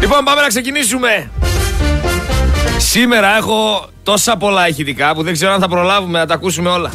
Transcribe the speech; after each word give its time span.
Λοιπόν, 0.00 0.24
πάμε 0.24 0.40
να 0.40 0.46
ξεκινήσουμε. 0.48 1.30
Σήμερα 2.78 3.36
έχω 3.36 3.88
τόσα 4.02 4.36
πολλά 4.36 4.68
ηχητικά 4.68 5.14
που 5.14 5.22
δεν 5.22 5.32
ξέρω 5.32 5.52
αν 5.52 5.60
θα 5.60 5.68
προλάβουμε 5.68 6.18
να 6.18 6.26
τα 6.26 6.34
ακούσουμε 6.34 6.70
όλα. 6.70 6.92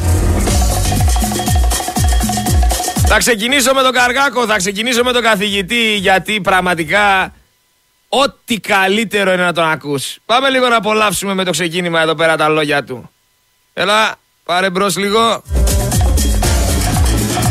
Θα 3.06 3.18
ξεκινήσω 3.18 3.74
με 3.74 3.82
τον 3.82 3.92
Καργάκο, 3.92 4.46
θα 4.46 4.56
ξεκινήσω 4.56 5.02
με 5.02 5.12
τον 5.12 5.22
καθηγητή 5.22 5.96
γιατί 5.96 6.40
πραγματικά 6.40 7.32
ό,τι 8.08 8.60
καλύτερο 8.60 9.32
είναι 9.32 9.42
να 9.42 9.52
τον 9.52 9.70
ακούς. 9.70 10.18
Πάμε 10.26 10.48
λίγο 10.48 10.68
να 10.68 10.76
απολαύσουμε 10.76 11.34
με 11.34 11.44
το 11.44 11.50
ξεκίνημα 11.50 12.00
εδώ 12.00 12.14
πέρα 12.14 12.36
τα 12.36 12.48
λόγια 12.48 12.84
του. 12.84 13.10
Έλα, 13.72 14.14
πάρε 14.44 14.70
μπρος 14.70 14.96
λίγο. 14.96 15.42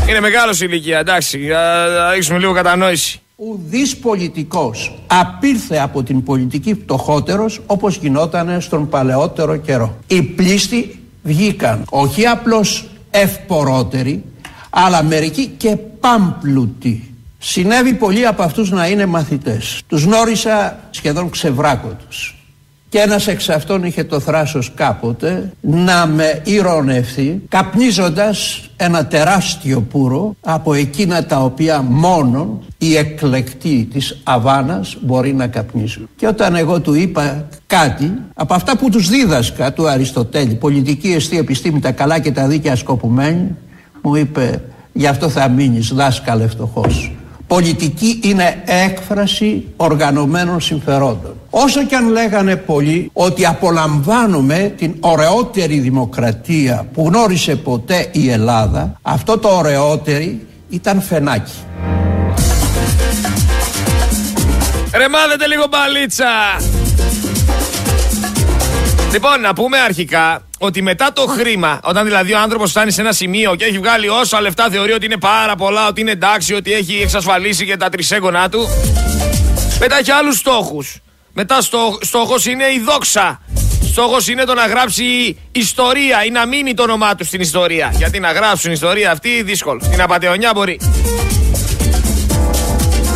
Είναι 0.09 0.19
μεγάλος 0.19 0.61
ηλικία, 0.61 0.99
εντάξει, 0.99 1.47
θα 1.47 2.11
ρίξουμε 2.13 2.39
λίγο 2.39 2.53
κατανόηση. 2.53 3.21
Ουδής 3.43 3.97
πολιτικός 3.97 4.95
απήρθε 5.07 5.79
από 5.79 6.03
την 6.03 6.23
πολιτική 6.23 6.75
πτωχότερος 6.75 7.61
όπως 7.65 7.95
γινόταν 7.95 8.61
στον 8.61 8.89
παλαιότερο 8.89 9.55
καιρό. 9.55 9.97
Οι 10.07 10.21
πλήστοι 10.21 10.99
βγήκαν 11.23 11.83
όχι 11.89 12.25
απλώς 12.25 12.89
ευπορότεροι 13.11 14.23
αλλά 14.69 15.03
μερικοί 15.03 15.47
και 15.47 15.75
πάμπλουτοι. 15.75 17.13
Συνέβη 17.37 17.93
πολλοί 17.93 18.25
από 18.25 18.43
αυτούς 18.43 18.71
να 18.71 18.87
είναι 18.87 19.05
μαθητές. 19.05 19.81
Τους 19.87 20.03
γνώρισα 20.03 20.79
σχεδόν 20.89 21.29
ξεβράκο 21.29 21.97
τους. 22.07 22.35
Και 22.91 22.99
ένας 22.99 23.27
εξ 23.27 23.49
αυτών 23.49 23.83
είχε 23.83 24.03
το 24.03 24.19
θράσος 24.19 24.71
κάποτε 24.75 25.51
να 25.61 26.07
με 26.07 26.41
ηρωνευτεί 26.43 27.41
καπνίζοντας 27.47 28.69
ένα 28.75 29.05
τεράστιο 29.05 29.81
πουρο 29.81 30.35
από 30.41 30.73
εκείνα 30.73 31.25
τα 31.25 31.43
οποία 31.43 31.81
μόνο 31.81 32.63
οι 32.77 32.95
εκλεκτοί 32.95 33.87
της 33.93 34.21
Αβάνας 34.23 34.97
μπορεί 35.01 35.33
να 35.33 35.47
καπνίζουν. 35.47 36.09
Και 36.15 36.27
όταν 36.27 36.55
εγώ 36.55 36.79
του 36.79 36.93
είπα 36.93 37.47
κάτι 37.67 38.13
από 38.33 38.53
αυτά 38.53 38.77
που 38.77 38.89
τους 38.89 39.09
δίδασκα 39.09 39.73
του 39.73 39.89
Αριστοτέλη, 39.89 40.55
πολιτική 40.55 41.11
αιστή 41.11 41.37
επιστήμη, 41.37 41.79
τα 41.79 41.91
καλά 41.91 42.19
και 42.19 42.31
τα 42.31 42.47
δίκαια 42.47 42.75
σκοπουμένη, 42.75 43.55
μου 44.01 44.15
είπε 44.15 44.61
γι' 44.93 45.07
αυτό 45.07 45.29
θα 45.29 45.49
μείνεις 45.49 45.93
δάσκαλε 45.93 46.47
φτωχός. 46.47 47.11
Πολιτική 47.51 48.19
είναι 48.23 48.63
έκφραση 48.65 49.67
οργανωμένων 49.75 50.61
συμφερόντων. 50.61 51.35
Όσο 51.49 51.83
και 51.85 51.95
αν 51.95 52.09
λέγανε 52.09 52.55
πολλοί 52.55 53.09
ότι 53.13 53.45
απολαμβάνουμε 53.45 54.73
την 54.77 54.95
ωραιότερη 54.99 55.79
δημοκρατία 55.79 56.87
που 56.93 57.07
γνώρισε 57.07 57.55
ποτέ 57.55 58.09
η 58.11 58.29
Ελλάδα, 58.29 58.99
αυτό 59.01 59.37
το 59.37 59.49
ωραιότερη 59.49 60.47
ήταν 60.69 61.01
φενάκι. 61.01 61.51
Ρεμάδετε 64.93 65.47
λίγο 65.47 65.65
μπαλίτσα! 65.69 66.27
Λοιπόν, 69.11 69.41
να 69.41 69.53
πούμε 69.53 69.77
αρχικά 69.77 70.47
ότι 70.59 70.81
μετά 70.81 71.13
το 71.13 71.25
χρήμα, 71.25 71.79
όταν 71.83 72.05
δηλαδή 72.05 72.33
ο 72.33 72.39
άνθρωπος 72.39 72.69
φτάνει 72.69 72.91
σε 72.91 73.01
ένα 73.01 73.11
σημείο 73.11 73.55
και 73.55 73.65
έχει 73.65 73.77
βγάλει 73.77 74.09
όσα 74.09 74.41
λεφτά 74.41 74.69
θεωρεί 74.69 74.91
ότι 74.91 75.05
είναι 75.05 75.17
πάρα 75.17 75.55
πολλά, 75.55 75.87
ότι 75.87 76.01
είναι 76.01 76.11
εντάξει, 76.11 76.53
ότι 76.53 76.73
έχει 76.73 76.99
εξασφαλίσει 77.01 77.65
και 77.65 77.77
τα 77.77 77.89
τρισέγγονά 77.89 78.49
του, 78.49 78.67
μετά 79.79 79.97
έχει 79.97 80.11
άλλους 80.11 80.37
στόχους. 80.37 80.97
Μετά 81.33 81.61
στό, 81.61 81.97
στόχος 82.01 82.45
είναι 82.45 82.63
η 82.63 82.79
δόξα. 82.85 83.41
Στόχος 83.91 84.27
είναι 84.27 84.43
το 84.43 84.53
να 84.53 84.67
γράψει 84.67 85.37
ιστορία 85.51 86.25
ή 86.25 86.29
να 86.29 86.45
μείνει 86.45 86.73
το 86.73 86.83
όνομά 86.83 87.15
του 87.15 87.25
στην 87.25 87.41
ιστορία. 87.41 87.93
Γιατί 87.95 88.19
να 88.19 88.31
γράψουν 88.31 88.71
ιστορία 88.71 89.11
αυτή 89.11 89.43
δύσκολο. 89.43 89.79
Στην 89.83 90.01
απαταιωνιά 90.01 90.51
μπορεί. 90.55 90.79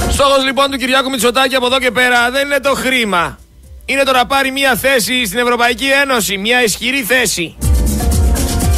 Στόχος 0.09 0.43
λοιπόν 0.43 0.71
του 0.71 0.77
Κυριάκου 0.77 1.09
Μητσοτάκη 1.09 1.55
από 1.55 1.65
εδώ 1.65 1.79
και 1.79 1.91
πέρα 1.91 2.31
δεν 2.31 2.45
είναι 2.45 2.59
το 2.59 2.73
χρήμα 2.73 3.37
είναι 3.85 4.03
το 4.03 4.11
να 4.11 4.25
πάρει 4.25 4.51
μια 4.51 4.75
θέση 4.75 5.25
στην 5.25 5.39
Ευρωπαϊκή 5.39 5.85
Ένωση, 5.85 6.37
μια 6.37 6.63
ισχυρή 6.63 7.03
θέση. 7.03 7.55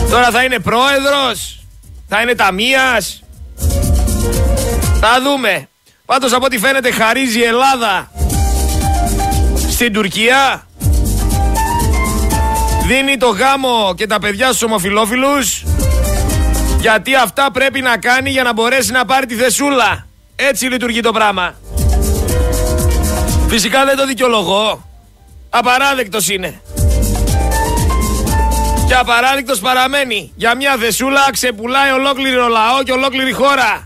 Τώρα 0.10 0.30
θα 0.32 0.44
είναι 0.44 0.60
πρόεδρος, 0.60 1.60
θα 2.08 2.22
είναι 2.22 2.36
ταμείας. 2.36 3.22
Θα 5.00 5.22
δούμε. 5.24 5.70
Πάντως 6.06 6.34
από 6.34 6.46
ό,τι 6.46 6.58
φαίνεται 6.58 6.92
χαρίζει 6.92 7.40
η 7.40 7.44
Ελλάδα 7.44 8.12
στην 9.70 9.94
Τουρκία. 9.94 10.68
Δίνει 12.88 13.18
το 13.18 13.28
γάμο 13.28 13.94
και 13.98 14.08
τα 14.08 14.20
παιδιά 14.20 14.48
στους 14.48 14.62
ομοφιλόφιλους. 14.62 15.64
Γιατί 16.80 17.16
αυτά 17.16 17.52
πρέπει 17.52 17.82
να 17.82 17.98
κάνει 17.98 18.30
για 18.30 18.44
να 18.44 18.54
μπορέσει 18.54 18.92
να 18.92 19.06
πάρει 19.06 19.26
τη 19.26 19.36
θεσούλα. 19.36 20.08
Έτσι 20.36 20.66
λειτουργεί 20.66 21.00
το 21.00 21.12
πράγμα. 21.12 21.56
Φυσικά 23.48 23.86
δεν 23.86 23.98
το 23.98 24.06
δικαιολογώ. 24.06 24.86
Απαράδεκτος 25.50 26.30
είναι. 26.30 26.62
Και 28.88 28.94
απαράδεκτος 28.94 29.60
παραμένει. 29.60 30.32
Για 30.36 30.56
μια 30.56 30.78
δεσούλα 30.78 31.30
ξεπουλάει 31.32 31.92
ολόκληρο 31.92 32.48
λαό 32.48 32.84
και 32.84 32.92
ολόκληρη 32.92 33.32
χώρα. 33.32 33.86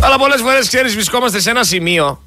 Αλλά 0.00 0.18
πολλές 0.18 0.40
φορές 0.40 0.66
ξέρεις 0.68 0.94
βρισκόμαστε 0.94 1.40
σε 1.40 1.50
ένα 1.50 1.62
σημείο 1.64 2.22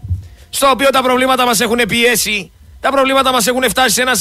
στο 0.49 0.69
οποίο 0.69 0.89
τα 0.89 1.01
προβλήματα 1.01 1.45
μας 1.45 1.59
έχουν 1.59 1.79
πιέσει 1.87 2.51
τα 2.79 2.89
προβλήματα 2.91 3.31
μας 3.31 3.47
έχουν 3.47 3.63
φτάσει 3.69 3.93
σε, 3.93 4.01
ένα, 4.01 4.11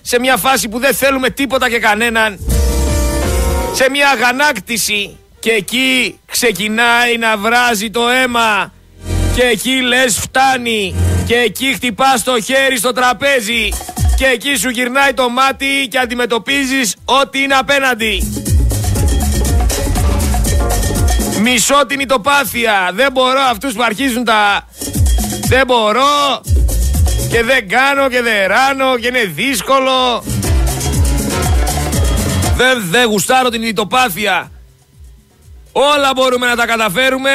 σε 0.00 0.18
μια 0.20 0.36
φάση 0.36 0.68
που 0.68 0.78
δεν 0.78 0.94
θέλουμε 0.94 1.30
τίποτα 1.30 1.68
και 1.70 1.78
κανέναν 1.78 2.38
σε 3.76 3.90
μια 3.90 4.08
αγανάκτηση 4.08 5.16
και 5.40 5.50
εκεί 5.50 6.18
ξεκινάει 6.26 7.16
να 7.18 7.36
βράζει 7.36 7.90
το 7.90 8.08
αίμα 8.08 8.72
και 9.34 9.42
εκεί 9.42 9.80
λες 9.80 10.18
φτάνει 10.18 10.94
και 11.26 11.34
εκεί 11.34 11.72
χτυπάς 11.74 12.22
το 12.22 12.40
χέρι 12.40 12.78
στο 12.78 12.92
τραπέζι 12.92 13.68
και 14.16 14.26
εκεί 14.26 14.56
σου 14.56 14.68
γυρνάει 14.68 15.14
το 15.14 15.28
μάτι 15.28 15.88
και 15.90 15.98
αντιμετωπίζεις 15.98 16.96
ό,τι 17.04 17.42
είναι 17.42 17.54
απέναντι. 17.54 18.42
Μισό 21.42 21.86
την 21.86 22.00
ητοπάθεια. 22.00 22.90
Δεν 22.92 23.12
μπορώ 23.12 23.40
αυτούς 23.50 23.72
που 23.72 23.82
αρχίζουν 23.82 24.24
τα... 24.24 24.68
Δεν 25.46 25.66
μπορώ 25.66 26.40
και 27.30 27.42
δεν 27.42 27.68
κάνω 27.68 28.08
και 28.08 28.22
δεν 28.22 28.46
ράνω 28.46 28.98
και 28.98 29.06
είναι 29.06 29.24
δύσκολο. 29.24 30.24
Δεν 32.56 32.82
δε 32.90 33.04
γουστάρω 33.04 33.48
την 33.48 33.62
ητοπάθεια. 33.62 34.50
Όλα 35.72 36.10
μπορούμε 36.14 36.46
να 36.46 36.56
τα 36.56 36.66
καταφέρουμε. 36.66 37.30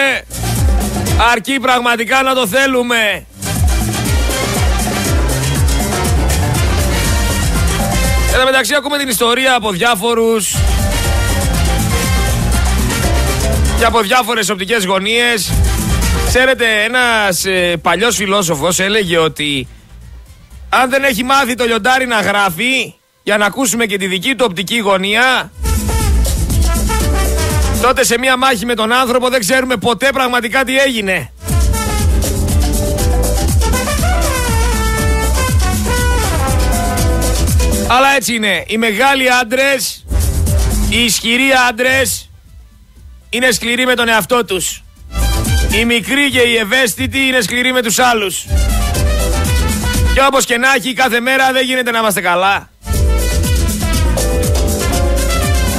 Αρκεί 1.32 1.60
πραγματικά 1.60 2.22
να 2.22 2.34
το 2.34 2.48
θέλουμε. 2.48 3.26
Εν 8.34 8.44
μεταξύ 8.46 8.74
ακούμε 8.74 8.98
την 8.98 9.08
ιστορία 9.08 9.56
από 9.56 9.72
διάφορους 9.72 10.56
και 13.78 13.86
από 13.86 14.02
διάφορες 14.02 14.50
οπτικές 14.50 14.86
γωνίες. 14.86 15.52
Ξέρετε, 16.28 16.84
ένας 16.84 17.46
ε, 17.46 17.78
παλιός 17.82 18.16
φιλόσοφος 18.16 18.80
έλεγε 18.80 19.18
ότι 19.18 19.68
αν 20.70 20.90
δεν 20.90 21.04
έχει 21.04 21.24
μάθει 21.24 21.56
το 21.56 21.66
λιοντάρι 21.66 22.08
να 22.08 22.22
γράφει, 22.22 22.94
για 23.24 23.38
να 23.38 23.46
ακούσουμε 23.46 23.86
και 23.86 23.98
τη 23.98 24.08
δική 24.08 24.36
του 24.36 24.46
οπτική 24.50 24.78
γωνία 24.78 25.52
τότε 27.82 28.04
σε 28.06 28.18
μία 28.18 28.38
μάχη 28.38 28.66
με 28.66 28.76
τον 28.76 28.92
άνθρωπο 28.92 29.30
δεν 29.30 29.40
ξέρουμε 29.40 29.76
ποτέ 29.76 30.10
πραγματικά 30.14 30.64
τι 30.64 30.78
έγινε. 30.78 31.32
Αλλά 37.88 38.16
έτσι 38.16 38.36
είναι. 38.36 38.64
Οι 38.68 38.78
μεγάλοι 38.78 39.32
άντρες, 39.32 40.06
οι 40.90 41.04
ισχυροί 41.04 41.50
άντρες 41.70 42.30
είναι 43.30 43.52
σκληροί 43.52 43.86
με 43.86 43.96
τον 43.96 44.08
εαυτό 44.08 44.46
τους. 44.46 44.84
Οι 45.72 45.86
μικροί 45.86 46.30
και 46.30 46.40
οι 46.40 46.56
ευαίσθητοι 46.56 47.20
είναι 47.20 47.42
σκληροί 47.42 47.74
με 47.74 47.82
τους 47.82 48.00
άλλους. 48.00 48.46
Και 50.14 50.22
όπως 50.28 50.46
και 50.46 50.58
να 50.58 50.74
έχει 50.74 50.94
κάθε 50.94 51.20
μέρα 51.20 51.52
δεν 51.52 51.66
γίνεται 51.66 51.92
να 51.92 52.00
είμαστε 52.00 52.22
καλά. 52.22 52.70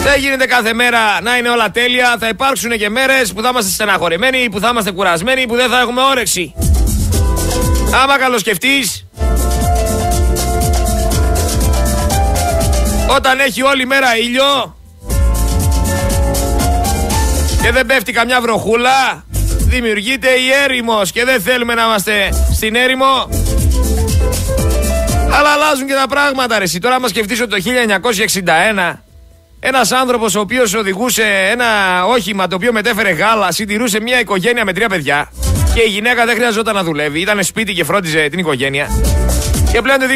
Δεν 0.03 0.21
γίνεται 0.21 0.47
κάθε 0.47 0.73
μέρα 0.73 1.21
να 1.23 1.37
είναι 1.37 1.49
όλα 1.49 1.71
τέλεια. 1.71 2.17
Θα 2.21 2.29
υπάρξουν 2.29 2.71
και 2.71 2.89
μέρες 2.89 3.33
που 3.33 3.43
θα 3.43 3.49
είμαστε 3.49 3.71
στεναχωρημένοι, 3.71 4.49
που 4.51 4.61
θα 4.61 4.69
είμαστε 4.69 4.91
κουρασμένοι, 4.91 5.47
που 5.47 5.57
δεν 5.57 5.71
θα 5.71 5.81
έχουμε 5.81 6.03
όρεξη. 6.03 6.55
Άμα 8.03 8.19
καλοσκεφτείς, 8.19 9.07
όταν 13.07 13.41
έχει 13.41 13.63
όλη 13.63 13.87
μέρα 13.87 14.17
ήλιο 14.17 14.77
και 17.63 17.73
δεν 17.73 17.87
πέφτει 17.87 18.13
καμιά 18.13 18.41
βροχούλα, 18.41 19.25
δημιουργείται 19.59 20.29
η 20.29 20.51
έρημος 20.65 21.13
και 21.13 21.25
δεν 21.25 21.41
θέλουμε 21.41 21.75
να 21.75 21.83
είμαστε 21.83 22.29
στην 22.55 22.75
έρημο. 22.75 23.29
Αλλά 25.33 25.49
αλλάζουν 25.49 25.87
και 25.87 25.95
τα 25.95 26.07
πράγματα 26.09 26.59
ρε. 26.59 26.65
Τώρα 26.81 27.01
μα 27.01 27.09
σκεφτείς 27.09 27.41
ότι 27.41 27.51
το 27.51 27.71
1961 28.95 29.12
ένας 29.65 29.93
άνθρωπος 29.93 30.35
ο 30.35 30.41
οποίος 30.41 30.75
οδηγούσε 30.75 31.23
ένα 31.51 31.67
όχημα 32.05 32.47
το 32.47 32.55
οποίο 32.55 32.73
μετέφερε 32.73 33.11
γάλα, 33.11 33.53
συντηρούσε 33.53 34.01
μια 34.01 34.21
οικογένεια 34.21 34.65
με 34.65 34.73
τρία 34.73 34.89
παιδιά 34.89 35.33
και 35.75 35.81
η 35.81 35.89
γυναίκα 35.89 36.25
δεν 36.25 36.35
χρειαζόταν 36.35 36.75
να 36.75 36.83
δουλεύει, 36.83 37.21
ήταν 37.21 37.45
σπίτι 37.45 37.73
και 37.75 37.85
φρόντιζε 37.85 38.29
την 38.29 38.39
οικογένεια. 38.39 38.89
Και 39.73 39.83
πλέον 39.83 39.99
το 39.99 40.07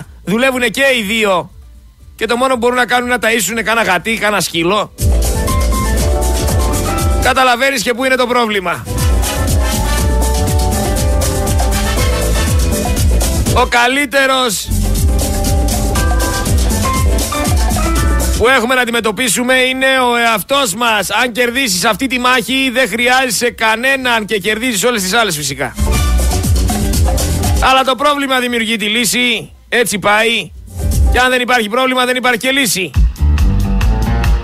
2021 0.00 0.04
δουλεύουν 0.24 0.60
και 0.60 0.84
οι 0.98 1.02
δύο 1.02 1.50
και 2.16 2.26
το 2.26 2.36
μόνο 2.36 2.52
που 2.52 2.58
μπορούν 2.58 2.76
να 2.76 2.86
κάνουν 2.86 3.08
είναι 3.08 3.18
να 3.20 3.28
ταΐσουν 3.28 3.62
κάνα 3.64 3.82
γατί, 3.82 4.18
κάνα 4.18 4.40
σκύλο. 4.40 4.94
Καταλαβαίνεις 7.22 7.82
και 7.82 7.94
πού 7.94 8.04
είναι 8.04 8.14
το 8.14 8.26
πρόβλημα. 8.26 8.86
Ο 13.54 13.66
καλύτερος 13.66 14.68
που 18.38 18.48
έχουμε 18.48 18.74
να 18.74 18.80
αντιμετωπίσουμε 18.80 19.54
είναι 19.54 19.86
ο 20.10 20.16
εαυτός 20.16 20.74
μας. 20.74 21.10
Αν 21.10 21.32
κερδίσεις 21.32 21.84
αυτή 21.84 22.06
τη 22.06 22.18
μάχη 22.18 22.70
δεν 22.72 22.88
χρειάζεσαι 22.88 23.50
κανέναν 23.50 24.24
και 24.24 24.38
κερδίζεις 24.38 24.84
όλες 24.84 25.02
τις 25.02 25.12
άλλες 25.12 25.36
φυσικά. 25.36 25.74
Αλλά 27.60 27.84
το 27.84 27.94
πρόβλημα 27.94 28.40
δημιουργεί 28.40 28.76
τη 28.76 28.84
λύση. 28.84 29.50
Έτσι 29.68 29.98
πάει. 29.98 30.50
Και 31.12 31.18
αν 31.18 31.30
δεν 31.30 31.40
υπάρχει 31.40 31.68
πρόβλημα 31.68 32.04
δεν 32.04 32.16
υπάρχει 32.16 32.38
και 32.38 32.50
λύση. 32.50 32.90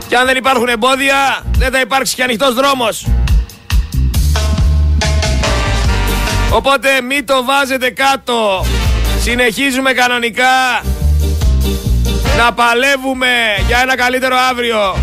Και 0.09 0.17
αν 0.17 0.27
δεν 0.27 0.37
υπάρχουν 0.37 0.69
εμπόδια 0.69 1.45
δεν 1.59 1.71
θα 1.71 1.81
υπάρξει 1.81 2.15
και 2.15 2.23
ανοιχτός 2.23 2.55
δρόμος. 2.55 3.07
Οπότε 6.51 6.89
μην 7.09 7.27
το 7.27 7.45
βάζετε 7.45 7.91
κάτω. 7.91 8.65
Συνεχίζουμε 9.21 9.93
κανονικά 9.93 10.83
να 12.37 12.53
παλεύουμε 12.53 13.27
για 13.67 13.79
ένα 13.83 13.97
καλύτερο 13.97 14.37
αύριο. 14.51 14.97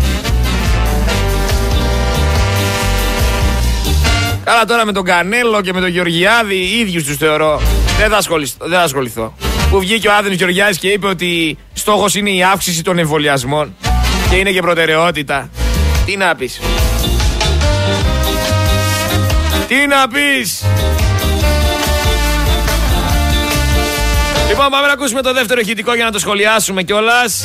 Καλά 4.44 4.64
τώρα 4.64 4.84
με 4.84 4.92
τον 4.92 5.04
Κανέλο 5.04 5.60
και 5.60 5.72
με 5.72 5.80
τον 5.80 5.88
Γεωργιάδη 5.88 6.56
ίδιους 6.56 7.04
τους 7.04 7.16
θεωρώ. 7.16 7.60
Δεν 7.98 8.10
θα 8.10 8.16
ασχοληθώ. 8.16 8.56
Δεν 8.60 8.78
θα 8.78 8.84
ασχοληθώ. 8.84 9.34
Που 9.70 9.78
βγήκε 9.80 10.08
ο 10.08 10.12
Άδενος 10.12 10.36
Γεωργιάδης 10.36 10.78
και 10.78 10.88
είπε 10.88 11.06
ότι 11.06 11.58
στόχος 11.72 12.14
είναι 12.14 12.30
η 12.30 12.42
αύξηση 12.42 12.82
των 12.82 12.98
εμβολιασμών 12.98 13.76
και 14.30 14.36
είναι 14.36 14.50
και 14.50 14.60
προτεραιότητα. 14.60 15.50
Τι 16.06 16.16
να 16.16 16.34
πεις. 16.34 16.60
Τι 19.68 19.86
να 19.86 20.08
πεις. 20.08 20.64
Λοιπόν, 24.52 24.70
πάμε 24.70 24.86
να 24.86 24.92
ακούσουμε 24.92 25.22
το 25.22 25.32
δεύτερο 25.32 25.60
ηχητικό 25.60 25.94
για 25.94 26.04
να 26.04 26.10
το 26.10 26.18
σχολιάσουμε 26.18 26.82
κιόλας. 26.82 27.44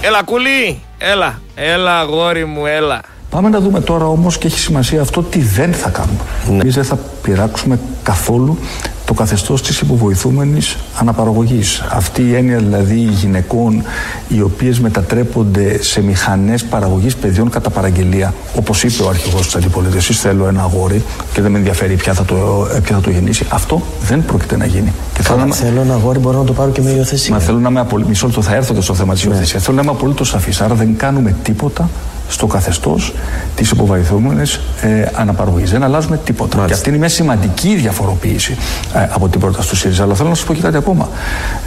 Έλα, 0.00 0.22
κουλή. 0.22 0.82
Έλα. 0.98 1.40
Έλα, 1.54 1.98
αγόρι 1.98 2.44
μου, 2.44 2.66
έλα. 2.66 3.00
Πάμε 3.36 3.48
να 3.48 3.60
δούμε 3.60 3.80
τώρα 3.80 4.06
όμως 4.06 4.38
και 4.38 4.46
έχει 4.46 4.58
σημασία 4.58 5.00
αυτό 5.00 5.22
τι 5.22 5.40
δεν 5.40 5.72
θα 5.72 5.88
κάνουμε. 5.90 6.18
Ναι. 6.50 6.60
Εμείς 6.60 6.74
δεν 6.74 6.84
θα 6.84 6.98
πειράξουμε 7.22 7.78
καθόλου 8.02 8.58
το 9.04 9.14
καθεστώς 9.14 9.62
της 9.62 9.80
υποβοηθούμενης 9.80 10.76
αναπαραγωγής. 10.98 11.82
Αυτή 11.90 12.22
η 12.22 12.34
έννοια 12.34 12.58
δηλαδή 12.58 12.94
γυναικών 12.94 13.82
οι 14.28 14.40
οποίες 14.40 14.80
μετατρέπονται 14.80 15.82
σε 15.82 16.02
μηχανές 16.02 16.64
παραγωγής 16.64 17.16
παιδιών 17.16 17.50
κατά 17.50 17.70
παραγγελία. 17.70 18.34
Όπως 18.56 18.82
είπε 18.82 19.02
ο 19.02 19.08
αρχηγός 19.08 19.44
της 19.44 19.54
αντιπολίτευσης, 19.54 20.20
θέλω 20.20 20.46
ένα 20.46 20.62
αγόρι 20.62 21.02
και 21.32 21.40
δεν 21.40 21.50
με 21.50 21.58
ενδιαφέρει 21.58 21.94
ποια 21.94 22.12
θα 22.12 22.24
το, 22.24 22.66
ποια 22.82 22.94
θα 22.94 23.00
το 23.00 23.10
γεννήσει. 23.10 23.46
Αυτό 23.48 23.82
δεν 24.02 24.24
πρόκειται 24.24 24.56
να 24.56 24.66
γίνει. 24.66 24.92
Και 25.14 25.22
θέλω, 25.22 25.44
να... 25.44 25.54
θέλω 25.54 25.80
ένα 25.80 25.94
αγόρι, 25.94 26.18
μπορώ 26.18 26.38
να 26.38 26.44
το 26.44 26.52
πάρω 26.52 26.70
και 26.70 26.82
με 26.82 26.90
υιοθεσία. 26.90 27.34
Μα 27.34 27.40
θέλω 27.40 27.58
να 27.58 27.68
είμαι 27.68 27.80
απολύτω. 27.80 28.08
Μισό 28.08 28.26
λεπτό 28.26 28.42
θα 28.42 28.54
έρθω 28.54 28.80
στο 28.80 28.94
θέμα 28.94 29.14
της 29.14 29.24
ναι. 29.24 29.32
υιοθεσίας. 29.32 29.62
Θέλω 29.62 29.76
να 29.76 29.82
είμαι 29.82 29.90
απολύτως 29.90 30.28
σαφή. 30.28 30.52
Άρα 30.64 30.74
δεν 30.74 30.96
κάνουμε 30.96 31.36
τίποτα 31.42 31.88
στο 32.28 32.46
καθεστώς 32.46 33.14
της 33.54 33.70
υποβαϊθούμενη 33.70 34.50
ε, 34.80 35.06
αναπαραγωγής. 35.14 35.70
Δεν 35.70 35.82
αλλάζουμε 35.82 36.16
τίποτα. 36.16 36.56
Μάλιστα. 36.56 36.66
Και 36.66 36.72
αυτή 36.72 36.88
είναι 36.88 36.98
μια 36.98 37.08
σημαντική 37.08 37.74
διαφοροποίηση 37.74 38.56
ε, 38.94 39.08
από 39.12 39.28
την 39.28 39.40
πρόταση 39.40 39.68
του 39.68 39.76
ΣΥΡΙΖΑ. 39.76 40.02
Αλλά 40.02 40.14
θέλω 40.14 40.28
να 40.28 40.34
σας 40.34 40.44
πω 40.44 40.54
και 40.54 40.60
κάτι 40.60 40.76
ακόμα. 40.76 41.08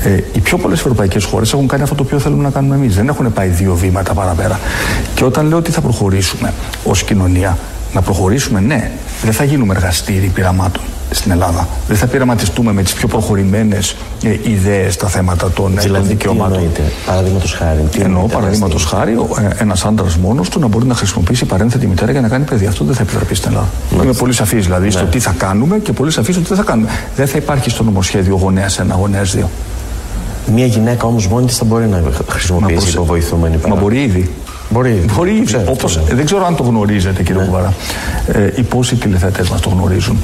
Ε, 0.03 0.09
οι 0.33 0.39
πιο 0.39 0.57
πολλές 0.57 0.79
ευρωπαϊκές 0.79 1.23
χώρες 1.23 1.53
έχουν 1.53 1.67
κάνει 1.67 1.83
αυτό 1.83 1.95
το 1.95 2.03
οποίο 2.03 2.19
θέλουμε 2.19 2.43
να 2.43 2.49
κάνουμε 2.49 2.75
εμείς. 2.75 2.95
Δεν 2.95 3.07
έχουν 3.07 3.33
πάει 3.33 3.47
δύο 3.47 3.75
βήματα 3.75 4.13
παραπέρα. 4.13 4.59
Και 5.15 5.23
όταν 5.23 5.47
λέω 5.47 5.57
ότι 5.57 5.71
θα 5.71 5.81
προχωρήσουμε 5.81 6.53
ως 6.83 7.03
κοινωνία, 7.03 7.57
να 7.93 8.01
προχωρήσουμε, 8.01 8.59
ναι, 8.59 8.91
δεν 9.23 9.33
θα 9.33 9.43
γίνουμε 9.43 9.73
εργαστήρι 9.73 10.27
πειραμάτων 10.27 10.83
στην 11.11 11.31
Ελλάδα. 11.31 11.67
Δεν 11.87 11.97
θα 11.97 12.07
πειραματιστούμε 12.07 12.73
με 12.73 12.83
τις 12.83 12.93
πιο 12.93 13.07
προχωρημένες 13.07 13.95
ε, 14.23 14.49
ιδέες 14.49 14.93
στα 14.93 15.07
θέματα 15.07 15.51
των, 15.51 15.77
ε, 15.77 15.81
δηλαδή, 15.81 16.07
δικαιωμάτων. 16.07 16.71
Παραδείγματος 17.05 17.53
χάρη. 17.53 17.87
Τι 17.91 18.01
εννοώ, 18.01 18.25
παραδείγματος 18.27 18.85
χάρη, 18.85 19.11
ε, 19.11 19.61
ένας 19.61 19.85
άντρας 19.85 20.17
μόνος 20.17 20.49
του 20.49 20.59
να 20.59 20.67
μπορεί 20.67 20.85
να 20.85 20.93
χρησιμοποιήσει 20.93 21.45
παρένθετη 21.45 21.87
μητέρα 21.87 22.11
για 22.11 22.21
να 22.21 22.27
κάνει 22.27 22.43
παιδί. 22.43 22.65
Αυτό 22.65 22.83
δεν 22.83 22.95
θα 22.95 23.01
επιτραπεί 23.01 23.35
στην 23.35 23.49
Ελλάδα. 23.49 23.69
Μάλιστα. 23.81 24.03
Είμαι 24.03 24.13
πολύ 24.13 24.33
σαφής 24.33 24.63
δηλαδή 24.63 24.85
ναι. 24.85 24.91
στο 24.91 25.05
τι 25.05 25.19
θα 25.19 25.35
κάνουμε 25.37 25.77
και 25.77 25.91
πολύ 25.91 26.11
σαφής 26.11 26.35
στο 26.35 26.43
τι 26.43 26.49
δεν 26.49 26.57
θα 26.57 26.63
κάνουμε. 26.63 26.89
Δεν 27.15 27.27
θα 27.27 27.37
υπάρχει 27.37 27.69
στο 27.69 27.83
νομοσχέδιο 27.83 28.35
γονέας 28.35 28.79
1, 28.79 28.85
γονέας 28.97 29.35
2. 29.37 29.43
Μια 30.53 30.65
γυναίκα 30.65 31.07
όμως 31.07 31.27
μόνη 31.27 31.45
της 31.45 31.57
θα 31.57 31.65
μπορεί 31.65 31.87
να 31.87 32.01
χρησιμοποιήσει 32.29 32.89
υποβοηθούμενη 32.89 33.57
Μα 33.67 33.75
μπορεί 33.75 34.01
ήδη. 34.01 34.29
Μπορεί, 34.69 35.05
μπορεί 35.15 35.31
ήδη. 35.31 35.63
Όπως, 35.65 35.99
δεν 36.11 36.25
ξέρω 36.25 36.45
αν 36.45 36.55
το 36.55 36.63
γνωρίζετε 36.63 37.23
κύριε 37.23 37.41
ναι. 37.41 37.47
Κουβαρά. 37.47 37.73
Ε, 38.27 38.49
οι 38.55 38.61
πόσοι 38.61 38.95
τηλεθετέ 38.95 39.43
μας 39.51 39.61
το 39.61 39.69
γνωρίζουν. 39.69 40.17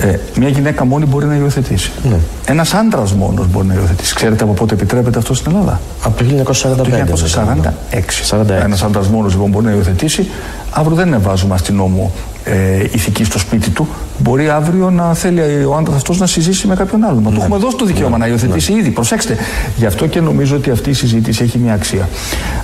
Ε, 0.00 0.18
μια 0.38 0.48
γυναίκα 0.48 0.84
μόνη 0.84 1.06
μπορεί 1.06 1.26
να 1.26 1.34
υιοθετήσει. 1.34 1.90
Ναι. 2.08 2.16
Ένας 2.46 2.74
άντρας 2.74 3.12
μόνος 3.12 3.46
μπορεί 3.50 3.66
να 3.66 3.74
υιοθετήσει. 3.74 4.14
Ξέρετε 4.14 4.44
από 4.44 4.52
πότε 4.52 4.74
επιτρέπεται 4.74 5.18
αυτό 5.18 5.34
στην 5.34 5.52
Ελλάδα; 5.52 5.80
Από 6.02 6.16
το 6.16 6.24
1945. 6.24 7.74
1946. 7.90 8.62
Ένας 8.64 8.82
άντρας 8.82 9.08
μόνος 9.08 9.32
λοιπόν 9.32 9.50
μπορεί 9.50 9.64
να 9.64 9.70
υιοθετήσει. 9.70 10.26
Αύριο 10.70 10.96
δεν 10.96 11.20
βάζουμε 11.20 11.58
στην 11.58 11.74
νόμο 11.76 12.12
ε, 12.48 12.84
ηθική 12.92 13.24
στο 13.24 13.38
σπίτι 13.38 13.70
του, 13.70 13.88
μπορεί 14.18 14.48
αύριο 14.48 14.90
να 14.90 15.14
θέλει 15.14 15.40
ο 15.64 15.74
άντρας 15.74 15.96
αυτός 15.96 16.18
να 16.18 16.26
συζήσει 16.26 16.66
με 16.66 16.74
κάποιον 16.74 17.04
άλλον. 17.04 17.22
Μα 17.22 17.30
ναι. 17.30 17.36
του 17.36 17.42
έχουμε 17.42 17.58
δώσει 17.58 17.76
το 17.76 17.84
δικαίωμα 17.84 18.18
ναι. 18.18 18.24
να 18.24 18.30
υιοθετήσει 18.30 18.72
ναι. 18.72 18.78
ήδη. 18.78 18.90
Προσέξτε. 18.90 19.36
Γι' 19.76 19.86
αυτό 19.86 20.06
και 20.06 20.20
νομίζω 20.20 20.56
ότι 20.56 20.70
αυτή 20.70 20.90
η 20.90 20.92
συζήτηση 20.92 21.42
έχει 21.42 21.58
μια 21.58 21.74
αξία. 21.74 22.08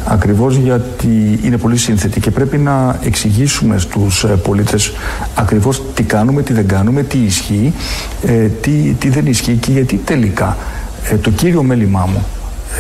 Ακριβώς 0.05 0.57
γιατί 0.57 1.39
είναι 1.43 1.57
πολύ 1.57 1.77
σύνθετη 1.77 2.21
και 2.21 2.31
πρέπει 2.31 2.59
να 2.59 2.99
εξηγήσουμε 3.05 3.79
στους 3.79 4.25
ε, 4.25 4.27
πολίτες 4.27 4.93
ακριβώς 5.35 5.83
τι 5.95 6.03
κάνουμε, 6.03 6.43
τι 6.43 6.53
δεν 6.53 6.69
κάνουμε, 6.69 7.03
τι 7.03 7.19
ισχύει, 7.19 7.73
ε, 8.27 8.47
τι, 8.47 8.71
τι 8.99 9.09
δεν 9.09 9.27
ισχύει 9.27 9.55
και 9.55 9.73
γιατί 9.73 9.97
τελικά 9.97 10.57
ε, 11.11 11.17
το 11.17 11.31
κύριο 11.31 11.63
μέλημά 11.63 12.09
μου 12.13 12.25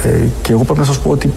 ε, 0.04 0.26
και 0.42 0.52
εγώ 0.52 0.64
πρέπει 0.64 0.78
να 0.78 0.84
σας 0.84 0.98
πω 0.98 1.10
ότι 1.10 1.32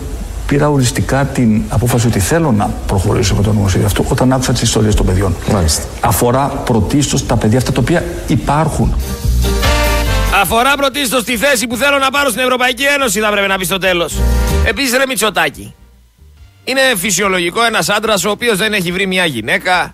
πήρα 0.47 0.69
οριστικά 0.69 1.25
την 1.25 1.61
απόφαση 1.69 2.07
ότι 2.07 2.19
θέλω 2.19 2.51
να 2.51 2.65
προχωρήσω 2.87 3.35
με 3.35 3.41
το 3.41 3.53
νομοσχέδιο 3.53 3.85
αυτό 3.87 4.05
όταν 4.07 4.33
άκουσα 4.33 4.51
τις 4.51 4.61
ιστορίες 4.61 4.95
των 4.95 5.05
παιδιών. 5.05 5.35
Μάλιστα. 5.51 5.83
Αφορά 6.01 6.47
πρωτίστως 6.47 7.25
τα 7.25 7.37
παιδιά 7.37 7.57
αυτά 7.57 7.71
τα 7.71 7.81
οποία 7.81 8.03
υπάρχουν. 8.27 8.95
Αφορά 10.41 10.75
πρωτίστως 10.75 11.23
τη 11.23 11.37
θέση 11.37 11.67
που 11.67 11.75
θέλω 11.75 11.97
να 11.97 12.09
πάρω 12.09 12.29
στην 12.29 12.41
Ευρωπαϊκή 12.41 12.83
Ένωση, 12.83 13.19
θα 13.19 13.29
πρέπει 13.29 13.47
να 13.47 13.57
πεις 13.57 13.67
στο 13.67 13.77
τέλος. 13.77 14.13
Επίσης, 14.65 14.97
ρε 14.97 15.03
Μητσοτάκη. 15.07 15.73
Είναι 16.63 16.81
φυσιολογικό 16.97 17.63
ένας 17.63 17.89
άντρας 17.89 18.25
ο 18.25 18.29
οποίος 18.29 18.57
δεν 18.57 18.73
έχει 18.73 18.91
βρει 18.91 19.07
μια 19.07 19.25
γυναίκα, 19.25 19.93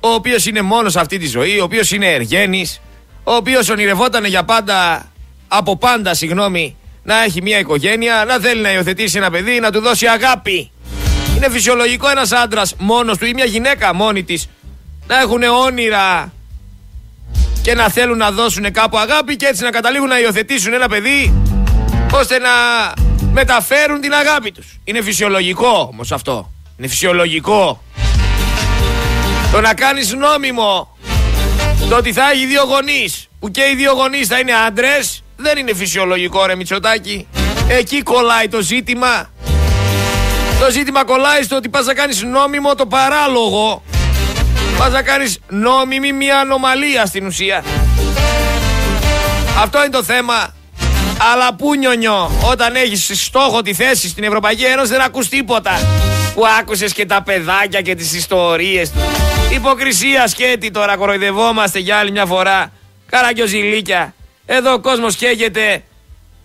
ο 0.00 0.08
οποίος 0.08 0.46
είναι 0.46 0.62
μόνος 0.62 0.92
σε 0.92 1.00
αυτή 1.00 1.18
τη 1.18 1.26
ζωή, 1.26 1.58
ο 1.60 1.64
οποίος 1.64 1.92
είναι 1.92 2.06
εργένης, 2.06 2.80
ο 3.24 3.32
οποίος 3.32 3.68
ονειρευόταν 3.68 4.24
για 4.24 4.42
πάντα, 4.44 5.06
από 5.48 5.76
πάντα, 5.76 6.14
συγγνώμη, 6.14 6.76
να 7.02 7.22
έχει 7.22 7.42
μια 7.42 7.58
οικογένεια, 7.58 8.24
να 8.28 8.38
θέλει 8.38 8.60
να 8.60 8.72
υιοθετήσει 8.72 9.18
ένα 9.18 9.30
παιδί, 9.30 9.60
να 9.60 9.70
του 9.70 9.80
δώσει 9.80 10.06
αγάπη. 10.06 10.70
Είναι 11.36 11.50
φυσιολογικό 11.50 12.08
ένας 12.08 12.32
άντρας 12.32 12.74
μόνος 12.78 13.18
του 13.18 13.26
ή 13.26 13.32
μια 13.34 13.44
γυναίκα 13.44 13.94
μόνη 13.94 14.22
της 14.22 14.48
να 15.06 15.20
έχουν 15.20 15.42
όνειρα 15.42 16.32
και 17.62 17.74
να 17.74 17.88
θέλουν 17.88 18.16
να 18.16 18.30
δώσουν 18.30 18.72
κάπου 18.72 18.98
αγάπη 18.98 19.36
και 19.36 19.46
έτσι 19.46 19.62
να 19.62 19.70
καταλήγουν 19.70 20.08
να 20.08 20.20
υιοθετήσουν 20.20 20.72
ένα 20.72 20.88
παιδί 20.88 21.34
ώστε 22.12 22.38
να 22.38 22.50
μεταφέρουν 23.32 24.00
την 24.00 24.12
αγάπη 24.14 24.52
τους. 24.52 24.80
Είναι 24.84 25.02
φυσιολογικό 25.02 25.88
όμως 25.92 26.12
αυτό. 26.12 26.52
Είναι 26.78 26.88
φυσιολογικό. 26.88 27.82
Το 29.52 29.60
να 29.60 29.74
κάνεις 29.74 30.12
νόμιμο 30.14 30.96
το 31.88 31.96
ότι 31.96 32.12
θα 32.12 32.30
έχει 32.30 32.46
δύο 32.46 32.62
γονείς 32.62 33.28
που 33.40 33.50
και 33.50 33.62
οι 33.72 33.74
δύο 33.74 33.92
γονείς 33.92 34.26
θα 34.26 34.38
είναι 34.38 34.52
άντρες 34.66 35.22
δεν 35.42 35.58
είναι 35.58 35.74
φυσιολογικό 35.74 36.46
ρε 36.46 36.54
Μητσοτάκη. 36.54 37.26
Εκεί 37.68 38.02
κολλάει 38.02 38.48
το 38.48 38.60
ζήτημα. 38.60 39.30
Το 40.60 40.70
ζήτημα 40.70 41.04
κολλάει 41.04 41.42
στο 41.42 41.56
ότι 41.56 41.68
πας 41.68 41.86
να 41.86 41.94
κάνεις 41.94 42.22
νόμιμο 42.22 42.74
το 42.74 42.86
παράλογο. 42.86 43.82
Πας 44.78 44.92
να 44.92 45.02
κάνεις 45.02 45.38
νόμιμη 45.48 46.12
μια 46.12 46.38
ανομαλία 46.38 47.06
στην 47.06 47.26
ουσία. 47.26 47.64
Αυτό 49.62 49.78
είναι 49.78 49.88
το 49.88 50.02
θέμα. 50.02 50.54
Αλλά 51.32 51.54
πού 51.54 51.74
νιονιό, 51.74 52.30
όταν 52.50 52.74
έχεις 52.76 53.24
στόχο 53.24 53.62
τη 53.62 53.74
θέση 53.74 54.08
στην 54.08 54.24
Ευρωπαϊκή 54.24 54.64
Ένωση 54.64 54.90
δεν 54.90 55.00
ακούς 55.00 55.28
τίποτα. 55.28 55.80
Που 56.34 56.42
άκουσες 56.60 56.92
και 56.92 57.06
τα 57.06 57.22
παιδάκια 57.22 57.80
και 57.80 57.94
τις 57.94 58.14
ιστορίες 58.14 58.90
του. 58.90 58.98
Υποκρισία 59.54 60.26
σκέτη 60.26 60.70
τώρα 60.70 60.96
κοροϊδευόμαστε 60.96 61.78
για 61.78 61.96
άλλη 61.96 62.10
μια 62.10 62.26
φορά. 62.26 62.72
Καραγκιοζηλίκια. 63.06 64.14
Εδώ 64.52 64.72
ο 64.72 64.78
κόσμος 64.78 65.16
καίγεται 65.16 65.82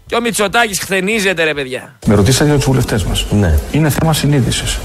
και 0.06 0.16
ο 0.16 0.22
Μητσοτάκης 0.22 0.80
χθενίζεται, 0.80 1.44
ρε 1.44 1.54
παιδιά. 1.54 1.96
Με 2.08 2.16
ρωτήσατε 2.16 2.46
για 2.46 2.56
τους 2.56 2.66
βουλευτές 2.66 3.04
μας. 3.04 3.26
Ναι. 3.32 3.60
Είναι 3.72 3.90
θέμα 3.90 4.14
συνείδησης. 4.14 4.80